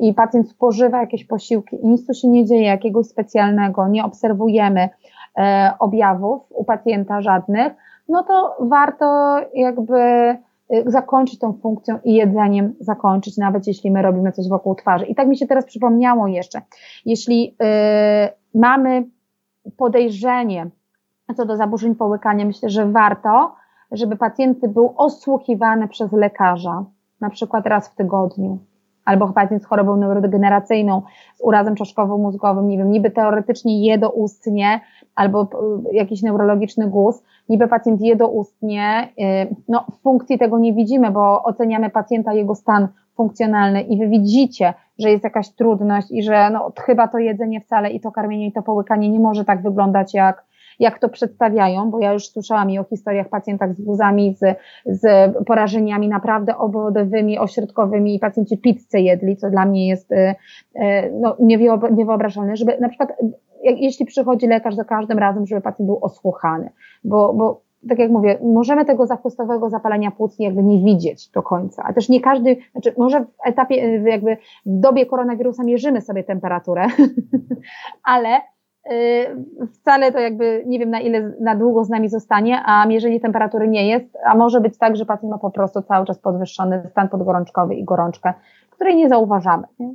i 0.00 0.14
pacjent 0.14 0.50
spożywa 0.50 1.00
jakieś 1.00 1.24
posiłki 1.24 1.76
i 1.82 1.86
nic 1.86 2.06
tu 2.06 2.14
się 2.14 2.28
nie 2.28 2.44
dzieje, 2.46 2.66
jakiegoś 2.66 3.06
specjalnego, 3.06 3.88
nie 3.88 4.04
obserwujemy 4.04 4.88
yy, 5.36 5.44
objawów 5.78 6.42
u 6.50 6.64
pacjenta 6.64 7.20
żadnych, 7.20 7.72
no 8.08 8.22
to 8.22 8.56
warto 8.60 9.36
jakby 9.54 10.00
y, 10.74 10.82
zakończyć 10.86 11.38
tą 11.38 11.52
funkcją 11.52 11.98
i 12.04 12.14
jedzeniem 12.14 12.74
zakończyć, 12.80 13.36
nawet 13.36 13.66
jeśli 13.66 13.90
my 13.90 14.02
robimy 14.02 14.32
coś 14.32 14.48
wokół 14.48 14.74
twarzy. 14.74 15.06
I 15.06 15.14
tak 15.14 15.28
mi 15.28 15.36
się 15.36 15.46
teraz 15.46 15.64
przypomniało 15.64 16.26
jeszcze, 16.26 16.60
jeśli 17.04 17.56
mamy 18.54 19.04
podejrzenie, 19.76 20.70
co 21.36 21.46
do 21.46 21.56
zaburzeń 21.56 21.94
połykania, 21.94 22.44
myślę, 22.44 22.70
że 22.70 22.86
warto, 22.86 23.54
żeby 23.92 24.16
pacjent 24.16 24.66
był 24.66 24.94
osłuchiwany 24.96 25.88
przez 25.88 26.12
lekarza, 26.12 26.84
na 27.20 27.30
przykład 27.30 27.66
raz 27.66 27.88
w 27.88 27.94
tygodniu. 27.94 28.58
Albo 29.04 29.28
pacjent 29.28 29.62
z 29.62 29.66
chorobą 29.66 29.96
neurodegeneracyjną, 29.96 31.02
z 31.34 31.40
urazem 31.40 31.74
czaszkowo-mózgowym, 31.74 32.68
nie 32.68 32.78
wiem, 32.78 32.90
niby 32.90 33.10
teoretycznie 33.10 33.86
jedoustnie, 33.86 34.80
albo 35.14 35.42
y, 35.42 35.46
jakiś 35.94 36.22
neurologiczny 36.22 36.86
guz, 36.88 37.22
niby 37.48 37.68
pacjent 37.68 38.00
jedoustnie, 38.00 39.08
y, 39.18 39.54
no 39.68 39.84
w 39.92 40.02
funkcji 40.02 40.38
tego 40.38 40.58
nie 40.58 40.72
widzimy, 40.74 41.10
bo 41.10 41.42
oceniamy 41.42 41.90
pacjenta, 41.90 42.32
jego 42.32 42.54
stan 42.54 42.88
funkcjonalny 43.16 43.82
i 43.82 43.98
wy 43.98 44.08
widzicie, 44.08 44.74
że 44.98 45.10
jest 45.10 45.24
jakaś 45.24 45.50
trudność 45.50 46.10
i 46.10 46.22
że 46.22 46.50
no, 46.50 46.72
chyba 46.80 47.08
to 47.08 47.18
jedzenie 47.18 47.60
wcale 47.60 47.90
i 47.90 48.00
to 48.00 48.12
karmienie 48.12 48.46
i 48.46 48.52
to 48.52 48.62
połykanie 48.62 49.08
nie 49.08 49.20
może 49.20 49.44
tak 49.44 49.62
wyglądać 49.62 50.14
jak, 50.14 50.44
jak 50.80 50.98
to 50.98 51.08
przedstawiają, 51.08 51.90
bo 51.90 52.00
ja 52.00 52.12
już 52.12 52.28
słyszałam 52.28 52.70
i 52.70 52.78
o 52.78 52.84
historiach 52.84 53.28
pacjentach 53.28 53.74
z 53.74 53.80
guzami, 53.80 54.34
z, 54.34 54.58
z 54.86 55.32
porażeniami 55.46 56.08
naprawdę 56.08 56.56
obwodowymi, 56.56 57.38
ośrodkowymi 57.38 58.14
i 58.14 58.18
pacjenci 58.18 58.58
pizzę 58.58 59.00
jedli, 59.00 59.36
co 59.36 59.50
dla 59.50 59.66
mnie 59.66 59.88
jest 59.88 60.12
y, 60.12 60.34
y, 60.76 61.12
no, 61.20 61.36
niewyobrażalne, 61.90 62.56
żeby 62.56 62.78
na 62.80 62.88
przykład 62.88 63.12
jeśli 63.62 64.06
przychodzi 64.06 64.46
lekarz 64.46 64.74
za 64.74 64.84
każdym 64.84 65.18
razem, 65.18 65.46
żeby 65.46 65.60
pacjent 65.60 65.86
był 65.86 65.98
osłuchany, 66.02 66.70
bo, 67.04 67.34
bo 67.34 67.60
tak 67.88 67.98
jak 67.98 68.10
mówię, 68.10 68.38
możemy 68.42 68.84
tego 68.84 69.06
zachłostowego 69.06 69.70
zapalenia 69.70 70.10
płuc 70.10 70.38
jakby 70.38 70.62
nie 70.62 70.84
widzieć 70.84 71.28
do 71.28 71.42
końca, 71.42 71.82
a 71.86 71.92
też 71.92 72.08
nie 72.08 72.20
każdy, 72.20 72.56
znaczy 72.72 72.94
może 72.98 73.20
w 73.20 73.28
etapie, 73.44 73.74
jakby 74.04 74.36
w 74.66 74.80
dobie 74.80 75.06
koronawirusa 75.06 75.64
mierzymy 75.64 76.00
sobie 76.00 76.24
temperaturę, 76.24 76.86
ale 78.14 78.28
wcale 79.74 80.12
to 80.12 80.18
jakby 80.18 80.62
nie 80.66 80.78
wiem 80.78 80.90
na 80.90 81.00
ile, 81.00 81.32
na 81.40 81.56
długo 81.56 81.84
z 81.84 81.88
nami 81.88 82.08
zostanie, 82.08 82.62
a 82.64 82.86
mierzenie 82.86 83.20
temperatury 83.20 83.68
nie 83.68 83.88
jest, 83.88 84.18
a 84.26 84.34
może 84.34 84.60
być 84.60 84.78
tak, 84.78 84.96
że 84.96 85.06
pacjent 85.06 85.30
ma 85.30 85.38
po 85.38 85.50
prostu 85.50 85.82
cały 85.82 86.06
czas 86.06 86.18
podwyższony 86.18 86.88
stan 86.90 87.08
podgorączkowy 87.08 87.74
i 87.74 87.84
gorączkę, 87.84 88.34
której 88.70 88.96
nie 88.96 89.08
zauważamy. 89.08 89.66
Nie? 89.78 89.94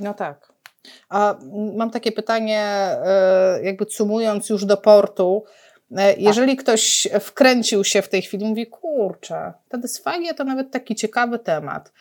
No 0.00 0.14
tak. 0.14 0.52
A 1.08 1.34
mam 1.76 1.90
takie 1.90 2.12
pytanie, 2.12 2.88
y, 3.60 3.64
jakby 3.64 3.84
sumując 3.90 4.48
już 4.48 4.64
do 4.64 4.76
portu, 4.76 5.44
y, 5.90 5.94
jeżeli 6.18 6.56
tak. 6.56 6.64
ktoś 6.64 7.08
wkręcił 7.20 7.84
się 7.84 8.02
w 8.02 8.08
tej 8.08 8.22
chwili, 8.22 8.46
mówi, 8.46 8.66
kurczę, 8.66 9.52
ta 9.68 9.78
dysfagia 9.78 10.34
to 10.34 10.44
nawet 10.44 10.70
taki 10.70 10.94
ciekawy 10.94 11.38
temat 11.38 11.92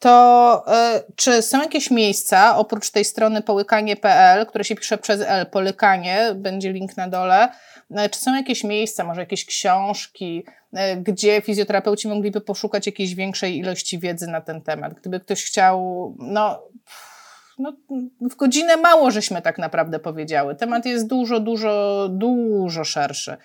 to 0.00 0.64
y, 0.98 1.12
czy 1.16 1.42
są 1.42 1.60
jakieś 1.60 1.90
miejsca, 1.90 2.56
oprócz 2.56 2.90
tej 2.90 3.04
strony 3.04 3.42
połykanie.pl, 3.42 4.46
które 4.46 4.64
się 4.64 4.74
pisze 4.74 4.98
przez 4.98 5.20
L, 5.20 5.46
polykanie, 5.46 6.30
będzie 6.34 6.72
link 6.72 6.96
na 6.96 7.08
dole, 7.08 7.48
y, 7.90 8.08
czy 8.10 8.20
są 8.20 8.36
jakieś 8.36 8.64
miejsca, 8.64 9.04
może 9.04 9.20
jakieś 9.20 9.44
książki, 9.44 10.44
y, 10.72 10.96
gdzie 10.96 11.40
fizjoterapeuci 11.40 12.08
mogliby 12.08 12.40
poszukać 12.40 12.86
jakiejś 12.86 13.14
większej 13.14 13.58
ilości 13.58 13.98
wiedzy 13.98 14.26
na 14.26 14.40
ten 14.40 14.62
temat? 14.62 14.94
Gdyby 14.94 15.20
ktoś 15.20 15.44
chciał, 15.44 16.16
no, 16.18 16.62
no, 17.58 17.72
w 18.20 18.36
godzinę 18.36 18.76
mało 18.76 19.10
żeśmy 19.10 19.42
tak 19.42 19.58
naprawdę 19.58 19.98
powiedziały. 19.98 20.54
Temat 20.54 20.86
jest 20.86 21.06
dużo, 21.06 21.40
dużo, 21.40 22.08
dużo 22.12 22.84
szerszy. 22.84 23.36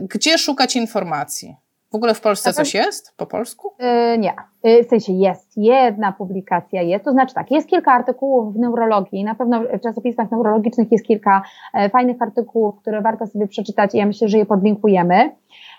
Gdzie 0.00 0.38
szukać 0.38 0.76
informacji? 0.76 1.56
W 1.96 1.98
ogóle 1.98 2.14
w 2.14 2.20
Polsce 2.20 2.52
coś 2.52 2.74
jest 2.74 3.16
po 3.16 3.26
polsku? 3.26 3.72
Yy, 3.78 4.18
nie. 4.18 4.32
Yy, 4.64 4.84
w 4.84 4.86
sensie 4.86 5.12
jest. 5.12 5.56
Jedna 5.56 6.12
publikacja 6.12 6.82
jest. 6.82 7.04
To 7.04 7.12
znaczy 7.12 7.34
tak, 7.34 7.50
jest 7.50 7.68
kilka 7.68 7.92
artykułów 7.92 8.54
w 8.54 8.58
neurologii. 8.58 9.24
Na 9.24 9.34
pewno 9.34 9.60
w 9.60 9.80
czasopismach 9.80 10.30
neurologicznych 10.30 10.92
jest 10.92 11.04
kilka 11.04 11.42
e, 11.74 11.90
fajnych 11.90 12.22
artykułów, 12.22 12.80
które 12.80 13.02
warto 13.02 13.26
sobie 13.26 13.48
przeczytać 13.48 13.94
i 13.94 13.98
ja 13.98 14.06
myślę, 14.06 14.28
że 14.28 14.38
je 14.38 14.46
podlinkujemy. 14.46 15.36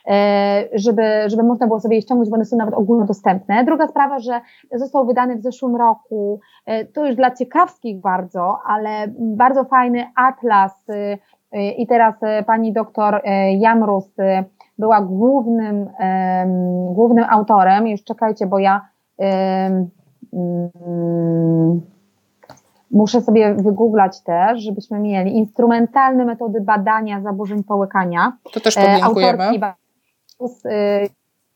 E, 0.07 0.63
żeby, 0.73 1.03
żeby 1.27 1.43
można 1.43 1.67
było 1.67 1.79
sobie 1.79 1.95
je 1.95 2.01
ściągnąć, 2.01 2.29
bo 2.29 2.35
one 2.35 2.45
są 2.45 2.57
nawet 2.57 2.73
ogólnodostępne. 2.73 3.63
Druga 3.65 3.87
sprawa, 3.87 4.19
że 4.19 4.41
został 4.73 5.05
wydany 5.05 5.35
w 5.35 5.41
zeszłym 5.41 5.75
roku, 5.75 6.39
e, 6.65 6.85
to 6.85 7.05
już 7.05 7.15
dla 7.15 7.31
ciekawskich 7.31 8.01
bardzo, 8.01 8.57
ale 8.67 9.07
bardzo 9.19 9.63
fajny 9.63 10.07
atlas 10.15 10.87
i 11.77 11.87
teraz 11.87 12.15
pani 12.47 12.73
doktor 12.73 13.21
Jamrus 13.59 14.15
była 14.79 15.01
głównym, 15.01 15.89
głównym 16.93 17.25
autorem. 17.29 17.87
Już 17.87 18.03
czekajcie, 18.03 18.47
bo 18.47 18.59
ja 18.59 18.89
um, 19.17 19.89
muszę 22.91 23.21
sobie 23.21 23.55
wygooglać 23.55 24.21
też, 24.23 24.61
żebyśmy 24.61 24.99
mieli 24.99 25.37
instrumentalne 25.37 26.25
metody 26.25 26.61
badania 26.61 27.21
zaburzeń 27.21 27.63
połykania. 27.63 28.37
To 28.53 28.59
też 28.59 28.75
podlinkujemy. 28.75 29.43
Autorki, 29.43 29.61
y, 30.65 31.09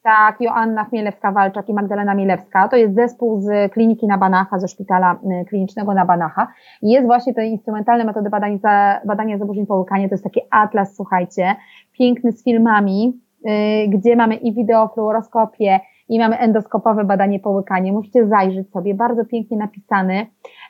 tak, 0.03 0.41
Joanna 0.41 0.85
Chmielewska-Walczak 0.85 1.63
i 1.69 1.73
Magdalena 1.73 2.15
Milewska. 2.15 2.67
To 2.67 2.75
jest 2.75 2.95
zespół 2.95 3.41
z 3.41 3.73
kliniki 3.73 4.07
na 4.07 4.17
Banacha, 4.17 4.59
ze 4.59 4.67
szpitala 4.67 5.19
y, 5.41 5.45
klinicznego 5.45 5.93
na 5.93 6.05
Banacha. 6.05 6.47
Jest 6.81 7.05
właśnie 7.05 7.33
te 7.33 7.45
instrumentalne 7.45 8.03
metody 8.05 8.29
badania, 8.29 8.57
badania 9.05 9.37
zaburzeń 9.37 9.65
połykania. 9.65 10.09
To 10.09 10.13
jest 10.13 10.23
taki 10.23 10.41
atlas, 10.51 10.95
słuchajcie, 10.95 11.55
piękny 11.91 12.31
z 12.31 12.43
filmami, 12.43 13.19
y, 13.45 13.87
gdzie 13.87 14.15
mamy 14.15 14.35
i 14.35 14.53
wideofluoroskopię, 14.53 15.79
i 16.11 16.19
mamy 16.19 16.37
endoskopowe 16.37 17.03
badanie 17.03 17.39
połykania. 17.39 17.93
Musicie 17.93 18.27
zajrzeć 18.27 18.71
sobie, 18.71 18.95
bardzo 18.95 19.25
pięknie 19.25 19.57
napisany. 19.57 20.27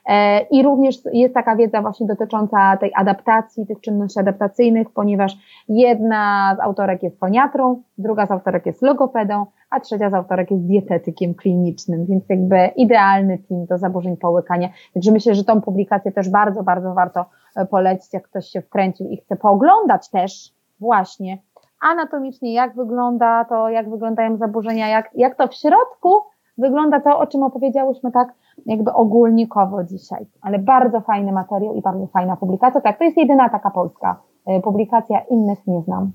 E, 0.09 0.41
I 0.41 0.63
również 0.63 0.95
jest 1.13 1.33
taka 1.33 1.55
wiedza 1.55 1.81
właśnie 1.81 2.07
dotycząca 2.07 2.77
tej 2.77 2.91
adaptacji, 2.95 3.67
tych 3.67 3.81
czynności 3.81 4.19
adaptacyjnych, 4.19 4.87
ponieważ 4.93 5.37
jedna 5.69 6.55
z 6.57 6.59
autorek 6.59 7.03
jest 7.03 7.19
foniatrą, 7.19 7.81
druga 7.97 8.25
z 8.25 8.31
autorek 8.31 8.65
jest 8.65 8.81
logopedą, 8.81 9.45
a 9.69 9.79
trzecia 9.79 10.09
z 10.09 10.13
autorek 10.13 10.51
jest 10.51 10.65
dietetykiem 10.65 11.35
klinicznym, 11.35 12.05
więc 12.05 12.23
jakby 12.29 12.69
idealny 12.75 13.37
team 13.37 13.65
do 13.65 13.77
zaburzeń 13.77 14.17
połykania. 14.17 14.69
Także 14.93 15.11
myślę, 15.11 15.35
że 15.35 15.43
tą 15.43 15.61
publikację 15.61 16.11
też 16.11 16.29
bardzo, 16.29 16.63
bardzo 16.63 16.93
warto 16.93 17.25
e, 17.55 17.65
polecić, 17.65 18.13
jak 18.13 18.23
ktoś 18.23 18.47
się 18.47 18.61
wkręcił 18.61 19.09
i 19.09 19.17
chce 19.17 19.35
pooglądać 19.35 20.09
też 20.09 20.53
właśnie 20.79 21.37
anatomicznie, 21.81 22.53
jak 22.53 22.75
wygląda 22.75 23.45
to, 23.45 23.69
jak 23.69 23.89
wyglądają 23.89 24.37
zaburzenia, 24.37 24.87
jak, 24.87 25.09
jak 25.15 25.35
to 25.35 25.47
w 25.47 25.53
środku 25.53 26.21
wygląda 26.57 26.99
to, 26.99 27.19
o 27.19 27.27
czym 27.27 27.43
opowiedziałyśmy 27.43 28.11
tak 28.11 28.33
jakby 28.65 28.93
ogólnikowo 28.93 29.83
dzisiaj. 29.83 30.25
Ale 30.41 30.59
bardzo 30.59 31.01
fajny 31.01 31.31
materiał 31.31 31.75
i 31.75 31.81
bardzo 31.81 32.07
fajna 32.07 32.37
publikacja. 32.37 32.81
Tak, 32.81 32.97
to 32.97 33.03
jest 33.03 33.17
jedyna 33.17 33.49
taka 33.49 33.69
polska 33.69 34.21
y, 34.57 34.61
publikacja, 34.61 35.19
innych 35.29 35.67
nie 35.67 35.81
znam. 35.81 36.11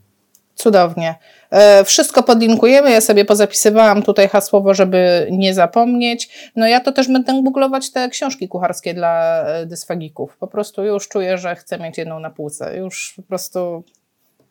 Cudownie. 0.55 1.15
E, 1.51 1.85
wszystko 1.85 2.23
podlinkujemy. 2.23 2.91
Ja 2.91 3.01
sobie 3.01 3.25
pozapisywałam 3.25 4.03
tutaj 4.03 4.29
hasłowo, 4.29 4.75
żeby 4.75 5.29
nie 5.31 5.55
zapomnieć. 5.55 6.51
No 6.57 6.67
ja 6.67 6.81
to 6.81 6.93
też 6.93 7.09
będę 7.09 7.43
googlować 7.43 7.93
te 7.93 8.09
książki 8.09 8.49
kucharskie 8.49 8.95
dla 8.95 9.43
e, 9.43 9.67
dysfagików. 9.67 10.37
Po 10.37 10.47
prostu 10.47 10.85
już 10.85 11.09
czuję, 11.09 11.39
że 11.39 11.57
chcę 11.57 11.79
mieć 11.79 11.99
jedną 11.99 12.21
na 12.21 12.31
półce. 12.31 12.79
Już 12.79 13.15
po 13.17 13.23
prostu 13.23 13.83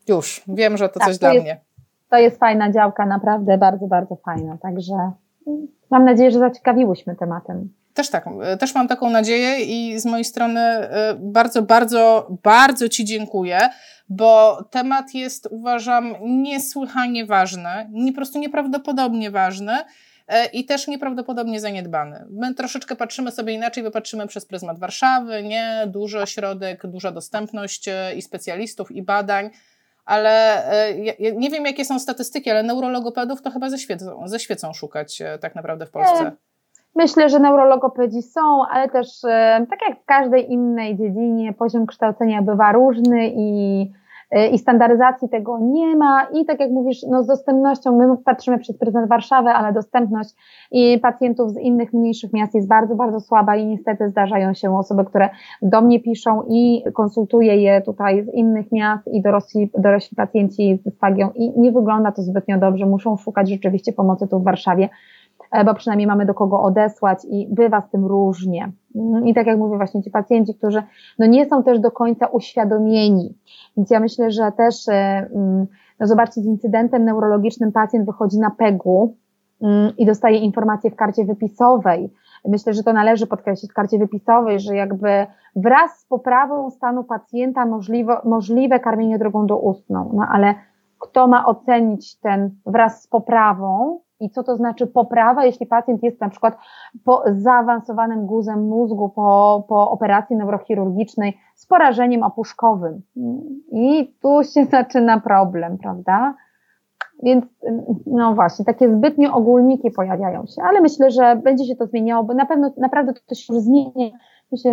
już, 0.09 0.43
wiem, 0.47 0.77
że 0.77 0.89
to 0.89 0.99
tak, 0.99 1.07
coś 1.07 1.17
to 1.17 1.19
dla 1.19 1.33
jest, 1.33 1.43
mnie. 1.43 1.61
To 2.09 2.17
jest 2.17 2.39
fajna 2.39 2.71
działka, 2.71 3.05
naprawdę 3.05 3.57
bardzo, 3.57 3.87
bardzo 3.87 4.15
fajna. 4.15 4.57
Także 4.61 4.93
mam 5.91 6.05
nadzieję, 6.05 6.31
że 6.31 6.39
zaciekawiłyśmy 6.39 7.15
tematem. 7.15 7.69
Też 7.93 8.09
tak, 8.09 8.25
też 8.59 8.75
mam 8.75 8.87
taką 8.87 9.09
nadzieję 9.09 9.59
i 9.59 9.99
z 9.99 10.05
mojej 10.05 10.25
strony 10.25 10.61
y, 10.61 10.89
bardzo, 11.19 11.61
bardzo, 11.61 12.27
bardzo 12.43 12.89
Ci 12.89 13.05
dziękuję, 13.05 13.59
bo 14.09 14.63
temat 14.71 15.13
jest, 15.13 15.47
uważam, 15.51 16.15
niesłychanie 16.21 17.25
ważny, 17.25 17.89
nie, 17.91 18.11
po 18.11 18.15
prostu 18.15 18.39
nieprawdopodobnie 18.39 19.31
ważny 19.31 19.73
y, 19.73 20.45
i 20.53 20.65
też 20.65 20.87
nieprawdopodobnie 20.87 21.59
zaniedbany. 21.59 22.25
My 22.29 22.53
troszeczkę 22.53 22.95
patrzymy 22.95 23.31
sobie 23.31 23.53
inaczej, 23.53 23.83
bo 23.83 23.91
patrzymy 23.91 24.27
przez 24.27 24.45
pryzmat 24.45 24.79
Warszawy, 24.79 25.43
nie? 25.43 25.83
Duży 25.87 26.19
ośrodek, 26.19 26.87
duża 26.87 27.11
dostępność 27.11 27.89
i 28.15 28.21
specjalistów, 28.21 28.91
i 28.91 29.03
badań 29.03 29.49
ale 30.05 30.65
e, 30.71 30.97
ja 31.19 31.31
nie 31.35 31.49
wiem, 31.49 31.65
jakie 31.65 31.85
są 31.85 31.99
statystyki, 31.99 32.49
ale 32.51 32.63
neurologopedów 32.63 33.41
to 33.41 33.51
chyba 33.51 33.69
ze 33.69 33.77
świecą, 33.77 34.27
ze 34.27 34.39
świecą 34.39 34.73
szukać 34.73 35.21
e, 35.21 35.37
tak 35.37 35.55
naprawdę 35.55 35.85
w 35.85 35.91
Polsce. 35.91 36.31
Myślę, 36.95 37.29
że 37.29 37.39
neurologopedzi 37.39 38.21
są, 38.21 38.65
ale 38.71 38.89
też 38.89 39.23
e, 39.23 39.65
tak 39.69 39.79
jak 39.89 40.01
w 40.01 40.05
każdej 40.05 40.51
innej 40.51 40.97
dziedzinie, 40.97 41.53
poziom 41.53 41.85
kształcenia 41.85 42.41
bywa 42.41 42.71
różny 42.71 43.31
i 43.35 43.87
E, 43.87 44.04
i 44.51 44.57
standaryzacji 44.57 45.29
tego 45.29 45.59
nie 45.61 45.95
ma 45.95 46.23
i 46.33 46.45
tak 46.45 46.59
jak 46.59 46.71
mówisz, 46.71 46.97
no 47.09 47.23
z 47.23 47.27
dostępnością, 47.27 47.97
my 47.97 48.17
patrzymy 48.25 48.59
przez 48.59 48.77
pryzmat 48.77 49.09
Warszawy, 49.09 49.49
ale 49.49 49.73
dostępność 49.73 50.29
i 50.71 50.99
pacjentów 50.99 51.51
z 51.51 51.57
innych 51.57 51.93
mniejszych 51.93 52.33
miast 52.33 52.55
jest 52.55 52.67
bardzo, 52.67 52.95
bardzo 52.95 53.19
słaba 53.19 53.55
i 53.55 53.65
niestety 53.65 54.09
zdarzają 54.09 54.53
się 54.53 54.77
osoby, 54.77 55.05
które 55.05 55.29
do 55.61 55.81
mnie 55.81 55.99
piszą 55.99 56.43
i 56.49 56.83
konsultuję 56.93 57.57
je 57.57 57.81
tutaj 57.81 58.25
z 58.25 58.33
innych 58.33 58.71
miast 58.71 59.07
i 59.07 59.21
dorośli, 59.21 59.71
dorośli 59.77 60.15
pacjenci 60.15 60.77
z 60.81 60.83
dysfagią 60.83 61.29
i 61.35 61.59
nie 61.59 61.71
wygląda 61.71 62.11
to 62.11 62.21
zbytnio 62.21 62.57
dobrze, 62.57 62.85
muszą 62.85 63.17
szukać 63.17 63.49
rzeczywiście 63.49 63.93
pomocy 63.93 64.27
tu 64.27 64.39
w 64.39 64.43
Warszawie. 64.43 64.89
E, 65.51 65.65
bo 65.65 65.73
przynajmniej 65.73 66.07
mamy 66.07 66.25
do 66.25 66.33
kogo 66.33 66.61
odesłać 66.61 67.19
i 67.29 67.47
bywa 67.51 67.81
z 67.81 67.89
tym 67.89 68.05
różnie. 68.05 68.71
I 69.25 69.33
tak 69.33 69.47
jak 69.47 69.57
mówię, 69.57 69.77
właśnie 69.77 70.03
ci 70.03 70.11
pacjenci, 70.11 70.55
którzy 70.55 70.83
no 71.19 71.25
nie 71.25 71.45
są 71.45 71.63
też 71.63 71.79
do 71.79 71.91
końca 71.91 72.27
uświadomieni. 72.27 73.37
Więc 73.77 73.89
ja 73.89 73.99
myślę, 73.99 74.31
że 74.31 74.51
też, 74.51 74.87
e, 74.87 74.93
mm, 74.93 75.67
no 75.99 76.07
zobaczcie, 76.07 76.41
z 76.41 76.45
incydentem 76.45 77.05
neurologicznym 77.05 77.71
pacjent 77.71 78.05
wychodzi 78.05 78.39
na 78.39 78.51
PEG-u 78.51 79.15
mm, 79.61 79.97
i 79.97 80.05
dostaje 80.05 80.37
informację 80.37 80.91
w 80.91 80.95
karcie 80.95 81.25
wypisowej. 81.25 82.13
Myślę, 82.47 82.73
że 82.73 82.83
to 82.83 82.93
należy 82.93 83.27
podkreślić 83.27 83.71
w 83.71 83.73
karcie 83.73 83.97
wypisowej, 83.97 84.59
że 84.59 84.75
jakby 84.75 85.27
wraz 85.55 85.99
z 85.99 86.05
poprawą 86.05 86.71
stanu 86.71 87.03
pacjenta 87.03 87.65
możliwe, 87.65 88.17
możliwe 88.25 88.79
karmienie 88.79 89.19
drogą 89.19 89.45
doustną. 89.45 90.11
No 90.13 90.27
ale 90.31 90.55
kto 90.99 91.27
ma 91.27 91.45
ocenić 91.45 92.19
ten 92.19 92.55
wraz 92.65 93.03
z 93.03 93.07
poprawą, 93.07 93.99
i 94.19 94.29
co 94.29 94.43
to 94.43 94.55
znaczy 94.57 94.87
poprawa, 94.87 95.45
jeśli 95.45 95.65
pacjent 95.65 96.03
jest 96.03 96.21
na 96.21 96.29
przykład 96.29 96.57
po 97.05 97.23
zaawansowanym 97.31 98.25
guzem 98.25 98.67
mózgu 98.67 99.09
po, 99.09 99.63
po 99.69 99.91
operacji 99.91 100.35
neurochirurgicznej 100.35 101.37
z 101.55 101.65
porażeniem 101.65 102.23
opuszkowym. 102.23 103.01
I 103.71 104.13
tu 104.21 104.43
się 104.43 104.65
zaczyna 104.77 105.19
problem, 105.19 105.77
prawda? 105.77 106.33
Więc 107.23 107.45
no 108.05 108.35
właśnie, 108.35 108.65
takie 108.65 108.89
zbytnio 108.89 109.33
ogólniki 109.33 109.91
pojawiają 109.91 110.45
się, 110.45 110.63
ale 110.63 110.81
myślę, 110.81 111.11
że 111.11 111.35
będzie 111.35 111.65
się 111.65 111.75
to 111.75 111.87
zmieniało, 111.87 112.23
bo 112.23 112.33
na 112.33 112.45
pewno 112.45 112.73
naprawdę 112.77 113.13
to 113.13 113.35
się 113.35 113.53
już 113.53 113.63
zmieni 113.63 114.13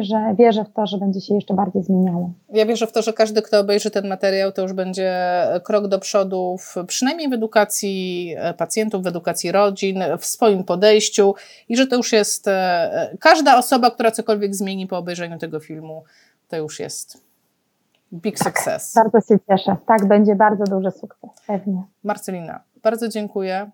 że 0.02 0.34
wierzę 0.38 0.64
w 0.64 0.72
to, 0.72 0.86
że 0.86 0.98
będzie 0.98 1.20
się 1.20 1.34
jeszcze 1.34 1.54
bardziej 1.54 1.82
zmieniało. 1.82 2.30
Ja 2.52 2.66
wierzę 2.66 2.86
w 2.86 2.92
to, 2.92 3.02
że 3.02 3.12
każdy, 3.12 3.42
kto 3.42 3.60
obejrzy 3.60 3.90
ten 3.90 4.08
materiał, 4.08 4.52
to 4.52 4.62
już 4.62 4.72
będzie 4.72 5.12
krok 5.64 5.88
do 5.88 5.98
przodu, 5.98 6.56
w, 6.58 6.86
przynajmniej 6.86 7.28
w 7.28 7.32
edukacji 7.32 8.34
e, 8.38 8.54
pacjentów, 8.54 9.02
w 9.02 9.06
edukacji 9.06 9.52
rodzin, 9.52 10.02
w 10.18 10.24
swoim 10.24 10.64
podejściu 10.64 11.34
i 11.68 11.76
że 11.76 11.86
to 11.86 11.96
już 11.96 12.12
jest 12.12 12.48
e, 12.48 13.16
każda 13.20 13.58
osoba, 13.58 13.90
która 13.90 14.10
cokolwiek 14.10 14.54
zmieni 14.54 14.86
po 14.86 14.98
obejrzeniu 14.98 15.38
tego 15.38 15.60
filmu, 15.60 16.04
to 16.48 16.56
już 16.56 16.80
jest 16.80 17.22
big 18.12 18.38
tak, 18.38 18.58
success. 18.58 18.94
Bardzo 18.94 19.20
się 19.20 19.38
cieszę. 19.48 19.76
Tak, 19.86 20.08
będzie 20.08 20.34
bardzo 20.34 20.64
duży 20.64 20.90
sukces, 20.90 21.30
pewnie. 21.46 21.82
Marcelina, 22.04 22.60
bardzo 22.82 23.08
dziękuję. 23.08 23.70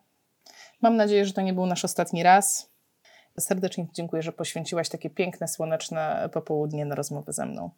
Mam 0.83 0.97
nadzieję, 0.97 1.27
że 1.27 1.33
to 1.33 1.41
nie 1.41 1.53
był 1.53 1.67
nasz 1.67 1.85
ostatni 1.85 2.23
raz. 2.23 2.68
Serdecznie 3.39 3.87
dziękuję, 3.93 4.23
że 4.23 4.33
poświęciłaś 4.33 4.89
takie 4.89 5.11
piękne, 5.11 5.49
słoneczne 5.49 6.29
popołudnie 6.33 6.85
na 6.85 6.95
rozmowę 6.95 7.33
ze 7.33 7.47
mną. 7.47 7.71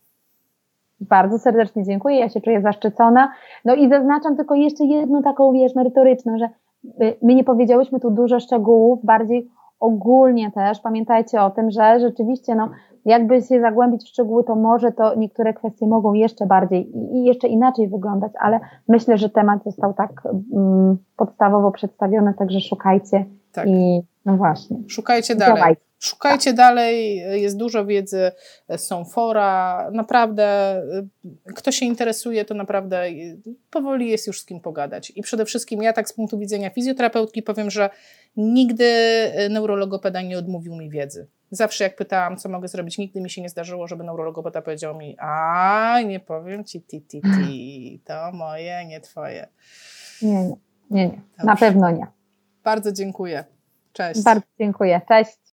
Bardzo 1.01 1.39
serdecznie 1.39 1.85
dziękuję, 1.85 2.19
ja 2.19 2.29
się 2.29 2.41
czuję 2.41 2.61
zaszczycona. 2.61 3.33
No 3.65 3.75
i 3.75 3.89
zaznaczam 3.89 4.37
tylko 4.37 4.55
jeszcze 4.55 4.85
jedną 4.85 5.23
taką, 5.23 5.53
wiesz, 5.53 5.75
merytoryczną, 5.75 6.39
że 6.39 6.49
y, 6.85 7.17
my 7.23 7.35
nie 7.35 7.45
powiedziałyśmy 7.45 8.01
tu 8.01 8.11
dużo 8.11 8.41
szczegółów, 8.41 9.05
bardziej 9.05 9.51
ogólnie 9.81 10.51
też 10.51 10.81
pamiętajcie 10.81 11.43
o 11.43 11.51
tym, 11.51 11.71
że 11.71 12.01
rzeczywiście, 12.01 12.55
no, 12.55 12.71
jakby 13.05 13.43
się 13.43 13.61
zagłębić 13.61 14.05
w 14.05 14.09
szczegóły, 14.09 14.45
to 14.45 14.55
może 14.55 14.93
to 14.93 15.15
niektóre 15.15 15.55
kwestie 15.55 15.87
mogą 15.87 16.13
jeszcze 16.13 16.47
bardziej 16.47 16.93
i 17.17 17.25
jeszcze 17.25 17.49
inaczej 17.49 17.89
wyglądać, 17.89 18.33
ale 18.41 18.61
myślę, 18.89 19.19
że 19.19 19.29
temat 19.29 19.65
został 19.65 19.95
tak 19.95 20.23
um, 20.25 20.99
podstawowo 21.17 21.71
przedstawiony, 21.71 22.35
także 22.35 22.61
szukajcie 22.61 23.25
tak. 23.53 23.69
i 23.69 24.01
no 24.25 24.37
właśnie. 24.37 24.77
Szukajcie 24.89 25.35
dalej. 25.35 25.77
Szukajcie 25.99 26.51
tak. 26.51 26.57
dalej, 26.57 27.17
jest 27.43 27.57
dużo 27.57 27.87
wiedzy, 27.87 28.33
są 28.77 29.05
fora, 29.05 29.91
naprawdę 29.93 30.77
kto 31.55 31.73
się 31.73 31.87
interesuje, 31.87 32.45
to 32.45 32.55
naprawdę 32.55 33.05
powoli 33.71 34.11
jest 34.11 34.27
już 34.27 34.41
z 34.41 34.45
kim 34.45 34.61
pogadać. 34.61 35.13
I 35.17 35.23
przede 35.23 35.45
wszystkim 35.45 35.83
ja 35.83 35.93
tak 35.93 36.09
z 36.09 36.13
punktu 36.13 36.39
widzenia 36.39 36.71
fizjoterapeutki 36.71 37.43
powiem, 37.43 37.71
że 37.71 37.91
nigdy 38.37 38.93
neurologopeda 39.51 40.23
nie 40.23 40.39
odmówił 40.39 40.77
mi 40.77 40.91
wiedzy. 40.91 41.29
Zawsze 41.51 41.85
jak 41.85 41.97
pytałam, 41.97 42.37
co 42.37 42.49
mogę 42.49 42.69
zrobić, 42.69 42.99
nigdy 42.99 43.21
mi 43.21 43.31
się 43.31 43.43
nie 43.43 43.49
zdarzyło, 43.49 43.87
żeby 43.87 44.05
neurologopeda 44.05 44.63
powiedział 44.63 44.97
mi, 44.97 45.17
a 45.19 46.01
nie 46.07 46.21
powiem 46.21 46.65
ci 46.65 46.83
ti, 46.83 47.03
ti, 47.03 47.21
ti, 47.21 48.03
to 48.05 48.33
moje, 48.33 48.87
nie 48.87 49.01
twoje. 49.01 49.49
Nie, 50.23 50.45
nie, 50.45 50.57
nie, 50.91 51.09
nie. 51.09 51.21
na 51.45 51.57
pewno 51.57 51.91
nie. 51.91 52.07
Bardzo 52.65 52.93
dziękuję. 52.93 53.45
Cześć. 53.93 54.23
Bardzo 54.23 54.47
dziękuję. 54.59 55.01
Cześć. 55.09 55.41